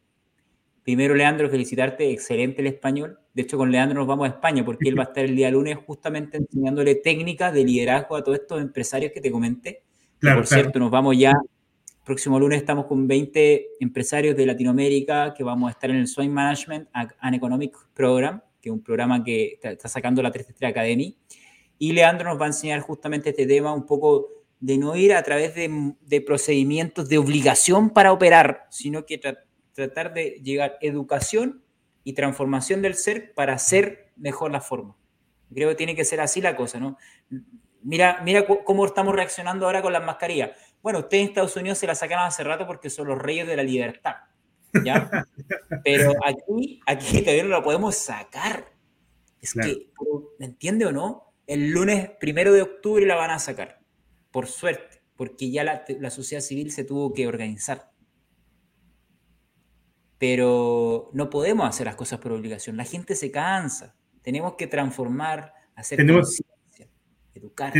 Primero, 0.84 1.16
Leandro, 1.16 1.50
felicitarte, 1.50 2.12
excelente 2.12 2.60
el 2.60 2.68
español. 2.68 3.18
De 3.34 3.44
hecho, 3.44 3.58
con 3.58 3.72
Leandro 3.72 4.00
nos 4.00 4.08
vamos 4.10 4.26
a 4.26 4.32
España 4.32 4.66
porque 4.66 4.90
él 4.90 5.00
va 5.00 5.04
a 5.04 5.06
estar 5.06 5.24
el 5.24 5.38
día 5.38 5.50
lunes 5.52 5.78
justamente 5.88 6.36
enseñándole 6.36 6.96
técnicas 6.96 7.54
de 7.54 7.64
liderazgo 7.64 8.18
a 8.18 8.24
todos 8.26 8.40
estos 8.40 8.62
empresarios 8.62 9.14
que 9.14 9.22
te 9.22 9.32
comenté. 9.32 9.84
Claro, 10.20 10.40
por 10.40 10.48
cierto, 10.48 10.80
nos 10.80 10.92
vamos 10.92 11.18
ya. 11.18 11.32
Próximo 12.04 12.42
lunes 12.42 12.60
estamos 12.60 12.88
con 12.88 13.08
20 13.08 13.68
empresarios 13.80 14.36
de 14.36 14.46
Latinoamérica 14.48 15.34
que 15.34 15.46
vamos 15.46 15.70
a 15.70 15.72
estar 15.72 15.90
en 15.90 15.96
el 15.96 16.08
Swine 16.08 16.34
Management 16.34 16.90
and 16.92 17.36
Economic 17.36 17.74
Program, 17.94 18.42
que 18.62 18.68
es 18.68 18.74
un 18.74 18.84
programa 18.84 19.24
que 19.24 19.60
está 19.64 19.88
sacando 19.88 20.22
la 20.22 20.30
3 20.30 20.56
Academy. 20.64 21.16
Y 21.78 21.92
Leandro 21.94 22.30
nos 22.30 22.40
va 22.40 22.46
a 22.46 22.50
enseñar 22.50 22.82
justamente 22.82 23.30
este 23.30 23.46
tema, 23.46 23.74
un 23.74 23.86
poco 23.86 24.30
de 24.60 24.78
no 24.78 24.96
ir 24.96 25.14
a 25.14 25.24
través 25.24 25.56
de, 25.56 25.94
de 26.02 26.22
procedimientos 26.22 27.10
de 27.10 27.18
obligación 27.18 27.90
para 27.90 28.14
operar, 28.14 28.68
sino 28.70 29.06
que 29.06 29.20
tratar 29.74 30.14
de 30.14 30.42
llegar 30.44 30.78
educación 30.82 31.64
y 32.04 32.14
transformación 32.14 32.82
del 32.82 32.96
ser 32.96 33.34
para 33.34 33.54
hacer 33.54 34.12
mejor 34.16 34.52
la 34.52 34.62
forma. 34.62 34.96
Creo 35.54 35.70
que 35.70 35.76
tiene 35.76 35.96
que 35.96 36.06
ser 36.06 36.22
así 36.22 36.42
la 36.42 36.56
cosa, 36.56 36.80
¿no? 36.80 36.98
Mira, 37.82 38.22
mira 38.24 38.46
cómo 38.46 38.86
estamos 38.86 39.14
reaccionando 39.14 39.66
ahora 39.66 39.82
con 39.82 39.94
las 39.94 40.04
mascarillas. 40.04 40.52
Bueno, 40.82 41.00
ustedes 41.00 41.24
en 41.24 41.30
Estados 41.30 41.56
Unidos 41.56 41.78
se 41.78 41.88
las 41.88 42.00
sacaron 42.00 42.26
hace 42.26 42.44
rato 42.44 42.66
porque 42.66 42.90
son 42.90 43.08
los 43.08 43.18
reyes 43.18 43.48
de 43.48 43.56
la 43.56 43.64
libertad, 43.64 44.16
¿ya? 44.84 45.10
Pero 45.84 46.14
aquí, 46.26 46.82
aquí 46.86 47.22
todavía 47.22 47.44
no 47.44 47.50
la 47.50 47.64
podemos 47.64 47.96
sacar. 47.96 48.72
Es 49.42 49.54
que, 49.54 49.90
¿me 50.40 50.46
entiende 50.46 50.86
o 50.86 50.92
no? 50.92 51.33
El 51.48 51.72
lunes 51.72 52.10
primero 52.20 52.54
de 52.54 52.62
octubre 52.62 53.06
la 53.06 53.16
van 53.16 53.32
a 53.32 53.40
sacar, 53.40 53.80
por 54.32 54.48
suerte, 54.48 55.02
porque 55.16 55.52
ya 55.52 55.64
la, 55.64 55.84
la 56.00 56.10
sociedad 56.10 56.42
civil 56.42 56.72
se 56.72 56.84
tuvo 56.84 57.14
que 57.14 57.28
organizar 57.28 57.94
pero 60.24 61.10
no 61.12 61.30
podemos 61.30 61.68
hacer 61.68 61.86
las 61.86 61.98
cosas 61.98 62.18
por 62.18 62.32
obligación. 62.32 62.78
La 62.78 62.86
gente 62.86 63.14
se 63.14 63.30
cansa. 63.30 63.94
Tenemos 64.22 64.54
que 64.58 64.68
transformar, 64.68 65.52
hacer 65.76 65.98
tenemos, 65.98 66.42
educar. 67.34 67.74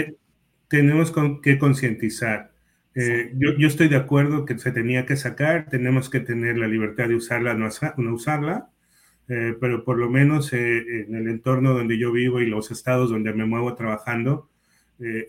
tenemos 0.68 1.14
que 1.42 1.58
concientizar. 1.58 2.52
Eh, 2.96 3.32
yo, 3.38 3.66
estoy 3.66 3.88
de 3.88 3.96
acuerdo 3.96 4.44
que 4.44 4.60
se 4.60 4.74
tenía 4.74 5.06
que 5.06 5.16
sacar, 5.16 5.70
tenemos 5.70 6.10
que 6.10 6.20
tener 6.20 6.58
la 6.58 6.68
libertad 6.68 7.08
de 7.08 7.16
usarla, 7.16 7.54
no, 7.54 7.70
no 7.96 8.14
usarla, 8.14 8.73
eh, 9.30 9.56
pero 9.60 9.84
por 9.84 9.98
lo 9.98 10.10
menos 10.10 10.52
eh, 10.54 11.04
en 11.08 11.16
el 11.16 11.28
entorno 11.28 11.74
donde 11.74 11.98
yo 11.98 12.12
vivo 12.12 12.42
y 12.42 12.46
los 12.46 12.72
estados 12.72 13.10
donde 13.10 13.34
me 13.34 13.46
muevo 13.46 13.76
trabajando, 13.76 14.50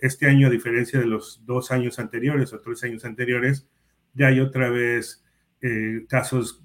este 0.03 0.26
año, 0.26 0.47
a 0.47 0.51
diferencia 0.51 1.01
de 1.01 1.07
los 1.07 1.42
dos 1.47 1.72
años 1.72 1.99
anteriores 1.99 2.53
o 2.53 2.61
tres 2.61 2.84
años 2.84 3.05
anteriores, 3.05 3.66
ya 4.12 4.28
hay 4.28 4.38
otra 4.38 4.70
vez 4.70 5.24
casos 6.07 6.62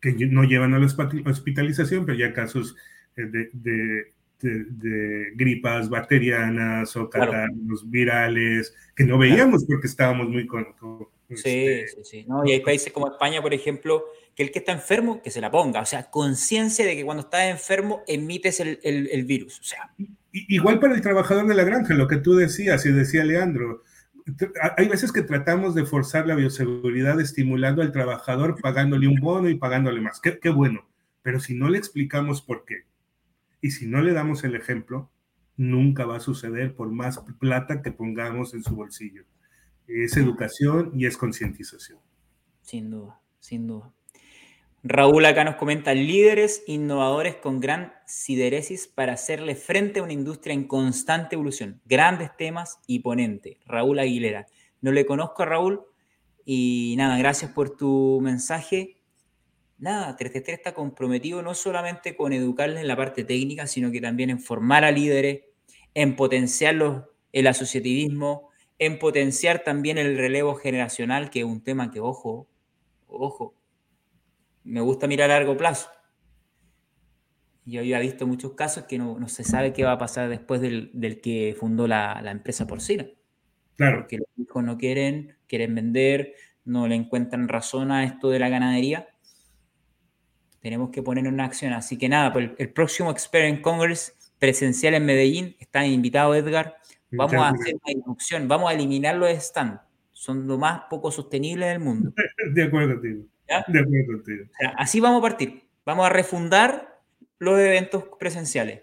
que 0.00 0.12
no 0.26 0.44
llevan 0.44 0.74
a 0.74 0.78
la 0.78 0.86
hospitalización, 0.86 2.06
pero 2.06 2.18
ya 2.18 2.32
casos 2.32 2.76
eh, 3.16 3.26
de, 3.26 4.12
de, 4.40 5.32
gripas 5.34 5.88
bacterianas 5.88 6.96
o 6.96 7.10
catarros 7.10 7.90
virales 7.90 8.72
que 8.94 9.04
no 9.04 9.18
veíamos 9.18 9.64
porque 9.64 9.88
estábamos 9.88 10.28
muy 10.28 10.46
con... 10.46 10.66
sí, 11.28 11.66
este 11.66 11.88
sí, 11.88 12.04
sí. 12.04 12.24
No, 12.28 12.44
y 12.44 12.52
hay 12.52 12.60
países 12.60 12.92
como 12.92 13.08
España, 13.08 13.42
por 13.42 13.54
ejemplo, 13.54 14.04
que 14.34 14.42
el 14.42 14.50
que 14.50 14.60
está 14.60 14.72
enfermo, 14.72 15.22
que 15.22 15.30
se 15.30 15.40
la 15.40 15.50
ponga. 15.50 15.80
O 15.80 15.86
sea, 15.86 16.10
conciencia 16.10 16.86
de 16.86 16.96
que 16.96 17.04
cuando 17.04 17.22
estás 17.22 17.50
enfermo 17.50 18.02
emites 18.06 18.60
el, 18.60 18.78
el, 18.82 19.08
el 19.10 19.24
virus. 19.24 19.60
O 19.60 19.64
sea. 19.64 19.92
Igual 20.32 20.78
para 20.78 20.94
el 20.94 21.00
trabajador 21.00 21.46
de 21.46 21.54
la 21.54 21.64
granja, 21.64 21.94
lo 21.94 22.06
que 22.06 22.18
tú 22.18 22.34
decías 22.34 22.84
y 22.86 22.92
decía 22.92 23.24
Leandro, 23.24 23.82
hay 24.76 24.88
veces 24.88 25.12
que 25.12 25.22
tratamos 25.22 25.74
de 25.74 25.84
forzar 25.84 26.26
la 26.26 26.34
bioseguridad 26.34 27.20
estimulando 27.20 27.82
al 27.82 27.92
trabajador, 27.92 28.60
pagándole 28.60 29.08
un 29.08 29.20
bono 29.20 29.48
y 29.48 29.54
pagándole 29.54 30.00
más. 30.00 30.20
Qué, 30.20 30.38
qué, 30.38 30.50
bueno. 30.50 30.86
Pero 31.22 31.40
si 31.40 31.54
no 31.54 31.68
le 31.68 31.78
explicamos 31.78 32.42
por 32.42 32.64
qué 32.64 32.84
y 33.60 33.70
si 33.70 33.86
no 33.86 34.02
le 34.02 34.12
damos 34.12 34.44
el 34.44 34.54
ejemplo, 34.54 35.10
nunca 35.56 36.06
va 36.06 36.16
a 36.16 36.20
suceder 36.20 36.74
por 36.74 36.90
más 36.90 37.20
plata 37.38 37.82
que 37.82 37.90
pongamos 37.90 38.54
en 38.54 38.62
su 38.62 38.74
bolsillo. 38.74 39.24
Es 39.88 40.16
educación 40.16 40.92
y 40.94 41.06
es 41.06 41.16
concientización. 41.16 41.98
Sin 42.62 42.90
duda, 42.90 43.20
sin 43.40 43.66
duda. 43.66 43.92
Raúl 44.84 45.24
acá 45.24 45.42
nos 45.42 45.56
comenta 45.56 45.92
líderes 45.92 46.62
innovadores 46.66 47.36
con 47.36 47.58
gran 47.58 47.94
sideresis 48.06 48.86
para 48.86 49.14
hacerle 49.14 49.56
frente 49.56 49.98
a 49.98 50.02
una 50.02 50.12
industria 50.12 50.54
en 50.54 50.68
constante 50.68 51.34
evolución. 51.34 51.80
Grandes 51.84 52.36
temas 52.36 52.78
y 52.86 53.00
ponente. 53.00 53.58
Raúl 53.66 53.98
Aguilera. 53.98 54.46
No 54.80 54.92
le 54.92 55.04
conozco 55.04 55.42
a 55.42 55.46
Raúl 55.46 55.82
y 56.44 56.94
nada, 56.96 57.18
gracias 57.18 57.50
por 57.50 57.76
tu 57.76 58.20
mensaje. 58.22 58.98
Nada, 59.78 60.16
333 60.16 60.58
está 60.58 60.74
comprometido 60.74 61.42
no 61.42 61.54
solamente 61.54 62.16
con 62.16 62.32
educarles 62.32 62.80
en 62.80 62.88
la 62.88 62.96
parte 62.96 63.24
técnica, 63.24 63.66
sino 63.66 63.90
que 63.90 64.00
también 64.00 64.30
en 64.30 64.40
formar 64.40 64.84
a 64.84 64.90
líderes, 64.90 65.42
en 65.94 66.14
potenciar 66.14 67.08
el 67.32 67.46
asociativismo, 67.46 68.47
en 68.78 68.98
potenciar 68.98 69.64
también 69.64 69.98
el 69.98 70.16
relevo 70.16 70.54
generacional, 70.54 71.30
que 71.30 71.40
es 71.40 71.44
un 71.44 71.62
tema 71.62 71.90
que, 71.90 72.00
ojo, 72.00 72.48
ojo, 73.06 73.54
me 74.64 74.80
gusta 74.80 75.06
mirar 75.06 75.30
a 75.30 75.34
largo 75.34 75.56
plazo. 75.56 75.90
Yo 77.64 77.80
había 77.80 77.98
visto 77.98 78.26
muchos 78.26 78.54
casos 78.54 78.84
que 78.84 78.98
no, 78.98 79.18
no 79.18 79.28
se 79.28 79.44
sabe 79.44 79.72
qué 79.72 79.84
va 79.84 79.92
a 79.92 79.98
pasar 79.98 80.28
después 80.28 80.60
del, 80.60 80.90
del 80.94 81.20
que 81.20 81.54
fundó 81.58 81.86
la, 81.86 82.20
la, 82.22 82.30
empresa 82.30 82.66
porcina. 82.66 83.06
Claro. 83.76 84.00
Porque 84.00 84.18
los 84.18 84.28
hijos 84.38 84.64
no 84.64 84.78
quieren, 84.78 85.36
quieren 85.46 85.74
vender, 85.74 86.34
no 86.64 86.86
le 86.88 86.94
encuentran 86.94 87.48
razón 87.48 87.92
a 87.92 88.04
esto 88.04 88.30
de 88.30 88.38
la 88.38 88.48
ganadería. 88.48 89.08
Tenemos 90.60 90.90
que 90.90 91.02
poner 91.02 91.28
una 91.28 91.44
acción. 91.44 91.72
Así 91.72 91.98
que 91.98 92.08
nada, 92.08 92.32
pues 92.32 92.46
el, 92.46 92.54
el 92.58 92.72
próximo 92.72 93.10
Experience 93.10 93.60
Congress 93.60 94.16
presencial 94.38 94.94
en 94.94 95.04
Medellín, 95.04 95.56
está 95.58 95.86
invitado 95.86 96.34
Edgar. 96.34 96.76
Vamos 97.10 97.34
a 97.34 97.48
hacer 97.48 97.74
una 97.74 97.92
inducción, 97.92 98.48
vamos 98.48 98.70
a 98.70 98.74
eliminar 98.74 99.16
los 99.16 99.30
stands. 99.30 99.80
Son 100.12 100.46
lo 100.46 100.58
más 100.58 100.82
poco 100.90 101.10
sostenible 101.10 101.66
del 101.66 101.80
mundo. 101.80 102.12
De 102.54 102.64
acuerdo, 102.64 103.00
tío 103.00 103.24
así 104.76 105.00
vamos 105.00 105.20
a 105.20 105.22
partir. 105.22 105.68
Vamos 105.84 106.06
a 106.06 106.10
refundar 106.10 107.00
los 107.38 107.58
eventos 107.58 108.04
presenciales. 108.18 108.82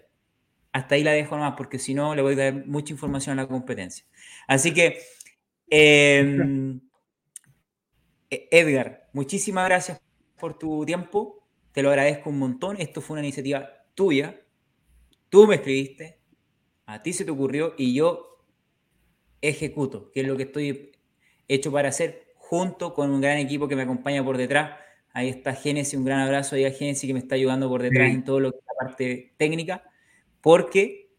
Hasta 0.72 0.96
ahí 0.96 1.04
la 1.04 1.12
dejo 1.12 1.36
nomás, 1.36 1.54
porque 1.56 1.78
si 1.78 1.94
no 1.94 2.14
le 2.14 2.22
voy 2.22 2.34
a 2.34 2.36
dar 2.36 2.66
mucha 2.66 2.92
información 2.92 3.38
a 3.38 3.42
la 3.42 3.48
competencia. 3.48 4.04
Así 4.46 4.74
que, 4.74 4.98
em, 5.70 6.80
e-, 8.30 8.48
Edgar, 8.50 9.08
muchísimas 9.12 9.66
gracias 9.66 10.00
por 10.38 10.58
tu 10.58 10.84
tiempo. 10.84 11.48
Te 11.72 11.82
lo 11.82 11.90
agradezco 11.90 12.30
un 12.30 12.38
montón. 12.38 12.76
Esto 12.78 13.00
fue 13.00 13.14
una 13.14 13.26
iniciativa 13.26 13.68
tuya. 13.94 14.40
Tú 15.28 15.46
me 15.46 15.56
escribiste, 15.56 16.20
a 16.86 17.02
ti 17.02 17.12
se 17.12 17.24
te 17.24 17.30
ocurrió 17.30 17.74
y 17.76 17.94
yo 17.94 18.44
ejecuto, 19.42 20.10
que 20.12 20.20
es 20.20 20.26
lo 20.26 20.36
que 20.36 20.44
estoy 20.44 20.92
hecho 21.48 21.70
para 21.70 21.88
hacer 21.88 22.34
junto 22.36 22.94
con 22.94 23.10
un 23.10 23.20
gran 23.20 23.38
equipo 23.38 23.68
que 23.68 23.76
me 23.76 23.82
acompaña 23.82 24.24
por 24.24 24.36
detrás. 24.36 24.78
Ahí 25.12 25.28
está 25.28 25.54
Génesis, 25.54 25.98
un 25.98 26.04
gran 26.04 26.20
abrazo 26.20 26.56
ahí 26.56 26.64
a 26.64 26.70
Génesis 26.70 27.06
que 27.06 27.14
me 27.14 27.18
está 27.18 27.34
ayudando 27.34 27.68
por 27.68 27.82
detrás 27.82 28.10
en 28.10 28.24
todo 28.24 28.40
lo 28.40 28.52
que 28.52 28.58
es 28.58 28.64
la 28.66 28.86
parte 28.86 29.34
técnica, 29.36 29.82
porque 30.40 31.10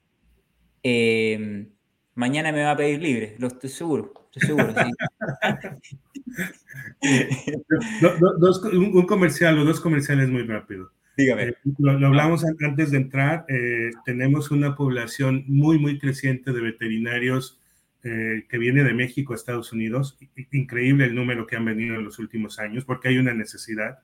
eh, 0.84 1.68
mañana 2.16 2.52
me 2.52 2.64
va 2.64 2.72
a 2.72 2.78
pedir 2.78 3.02
libre, 3.02 3.36
lo 3.40 3.48
estoy 3.48 3.70
seguro, 3.70 4.30
estoy 4.32 4.48
seguro. 4.48 4.74
un, 8.74 9.06
comercial 9.06 9.60
o 9.60 9.66
dos 9.66 9.82
comerciales 9.82 10.30
muy 10.30 10.44
rápido. 10.44 10.92
Dígame. 11.18 11.44
Eh, 11.44 11.58
lo, 11.80 11.92
hablamos 11.92 12.46
antes 12.46 12.92
de 12.92 12.98
entrar, 12.98 13.46
eh, 13.50 13.90
tenemos 14.06 14.52
una 14.52 14.76
población 14.76 15.44
muy, 15.48 15.80
muy 15.80 15.98
creciente 15.98 16.54
de 16.54 16.62
veterinarios 16.62 17.60
eh, 18.04 18.46
que 18.48 18.58
viene 18.60 18.84
de 18.84 18.94
México 18.94 19.34
a 19.34 19.36
Estados 19.36 19.74
Unidos. 19.74 20.18
Increíble 20.52 21.06
el 21.06 21.16
número 21.16 21.48
que 21.48 21.56
han 21.56 21.66
venido 21.66 21.96
en 21.96 22.06
los 22.06 22.20
últimos 22.20 22.60
años, 22.60 22.86
porque 22.86 23.10
hay 23.10 23.18
una 23.18 23.34
necesidad. 23.34 24.00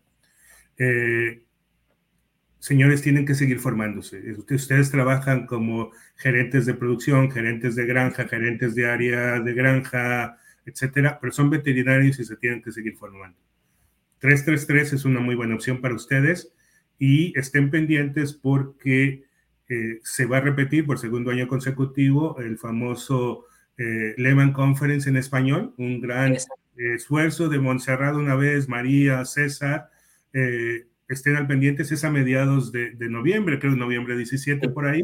Eh, 0.77 1.43
señores, 2.57 3.03
tienen 3.03 3.25
que 3.25 3.35
seguir 3.35 3.59
formándose. 3.59 4.35
Ustedes 4.49 4.89
trabajan 4.89 5.45
como 5.45 5.91
gerentes 6.15 6.65
de 6.65 6.73
producción, 6.73 7.29
gerentes 7.29 7.75
de 7.75 7.85
granja, 7.85 8.27
gerentes 8.27 8.73
de 8.73 8.87
área 8.87 9.39
de 9.39 9.53
granja, 9.53 10.37
etcétera, 10.65 11.19
pero 11.21 11.31
son 11.31 11.51
veterinarios 11.51 12.19
y 12.19 12.25
se 12.25 12.35
tienen 12.37 12.61
que 12.61 12.71
seguir 12.71 12.97
formando. 12.97 13.37
333 14.19 14.93
es 14.93 15.05
una 15.05 15.19
muy 15.19 15.35
buena 15.35 15.55
opción 15.55 15.79
para 15.79 15.93
ustedes 15.93 16.53
y 17.05 17.37
estén 17.37 17.69
pendientes 17.69 18.31
porque 18.31 19.25
eh, 19.67 19.99
se 20.03 20.25
va 20.25 20.37
a 20.37 20.39
repetir 20.39 20.85
por 20.85 20.99
segundo 20.99 21.31
año 21.31 21.49
consecutivo 21.49 22.39
el 22.39 22.57
famoso 22.57 23.43
eh, 23.77 24.13
Lehman 24.15 24.53
Conference 24.53 25.09
en 25.09 25.17
español, 25.17 25.73
un 25.77 25.99
gran 25.99 26.37
esfuerzo 26.77 27.49
de 27.49 27.59
Montserrat 27.59 28.15
una 28.15 28.35
vez, 28.35 28.69
María, 28.69 29.25
César. 29.25 29.89
Eh, 30.31 30.85
estén 31.09 31.35
al 31.35 31.45
pendientes, 31.45 31.91
es 31.91 32.05
a 32.05 32.09
mediados 32.09 32.71
de, 32.71 32.95
noviembre, 33.09 33.59
creo 33.59 33.75
noviembre 33.75 34.15
17 34.15 34.69
por 34.69 34.85
ahí, 34.87 35.03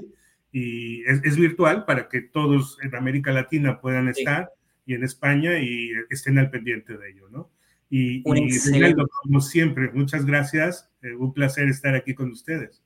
y 0.54 1.04
es, 1.04 1.36
virtual 1.36 1.84
para 1.84 2.08
que 2.08 2.22
todos 2.22 2.78
en 2.82 2.96
América 2.96 3.34
Latina 3.34 3.82
puedan 3.82 4.08
estar 4.08 4.50
y 4.86 4.94
en 4.94 5.04
España 5.04 5.60
y 5.60 5.92
estén 6.10 6.38
al 6.40 6.50
pendiente 6.50 6.98
de 6.98 7.10
ello, 7.10 7.28
¿no? 7.30 7.52
Y, 7.90 8.18
y 8.18 8.94
como 9.24 9.42
siempre, 9.42 9.92
muchas 9.92 10.26
gracias, 10.26 10.92
eh, 11.02 11.14
un 11.16 11.34
placer 11.34 11.68
estar 11.68 11.96
aquí 11.96 12.14
con 12.14 12.30
ustedes. 12.32 12.84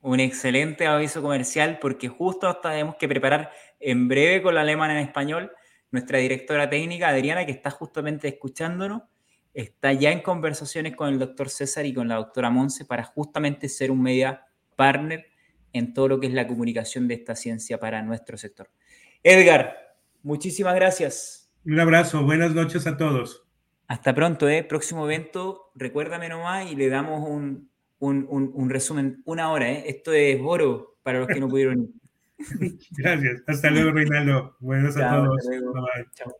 Un 0.00 0.20
excelente 0.20 0.86
aviso 0.86 1.22
comercial 1.22 1.78
porque 1.80 2.08
justo 2.08 2.54
tenemos 2.58 2.96
que 2.96 3.08
preparar 3.08 3.50
en 3.80 4.06
breve 4.06 4.42
con 4.42 4.54
la 4.54 4.60
alemana 4.60 5.00
en 5.00 5.06
español. 5.06 5.50
Nuestra 5.90 6.18
directora 6.18 6.68
técnica, 6.68 7.08
Adriana, 7.08 7.46
que 7.46 7.52
está 7.52 7.70
justamente 7.70 8.28
escuchándonos, 8.28 9.02
está 9.54 9.92
ya 9.92 10.10
en 10.10 10.20
conversaciones 10.20 10.94
con 10.94 11.08
el 11.08 11.18
doctor 11.18 11.48
César 11.48 11.86
y 11.86 11.94
con 11.94 12.08
la 12.08 12.16
doctora 12.16 12.50
Monse 12.50 12.84
para 12.84 13.04
justamente 13.04 13.68
ser 13.68 13.90
un 13.90 14.02
media 14.02 14.44
partner 14.76 15.26
en 15.72 15.94
todo 15.94 16.08
lo 16.08 16.20
que 16.20 16.26
es 16.26 16.34
la 16.34 16.46
comunicación 16.46 17.08
de 17.08 17.14
esta 17.14 17.34
ciencia 17.34 17.80
para 17.80 18.02
nuestro 18.02 18.36
sector. 18.36 18.70
Edgar, 19.22 19.96
muchísimas 20.22 20.74
gracias. 20.74 21.50
Un 21.64 21.80
abrazo, 21.80 22.22
buenas 22.24 22.54
noches 22.54 22.86
a 22.86 22.96
todos. 22.96 23.43
Hasta 23.86 24.14
pronto, 24.14 24.48
¿eh? 24.48 24.64
Próximo 24.64 25.04
evento, 25.04 25.70
recuérdame 25.74 26.28
nomás 26.28 26.70
y 26.70 26.76
le 26.76 26.88
damos 26.88 27.28
un, 27.28 27.70
un, 27.98 28.70
resumen, 28.70 29.22
una 29.24 29.50
hora, 29.50 29.70
¿eh? 29.70 29.84
Esto 29.86 30.12
es 30.12 30.40
oro 30.42 30.96
para 31.02 31.18
los 31.20 31.28
que 31.28 31.40
no 31.40 31.48
pudieron 31.48 31.92
Gracias. 32.98 33.42
Hasta 33.46 33.70
luego, 33.70 33.92
Reinaldo. 33.92 34.56
Buenas 34.60 34.96
a 34.96 35.10
todos. 35.10 35.46
Bye, 35.48 35.60
bye. 35.60 36.06
Chao. 36.14 36.34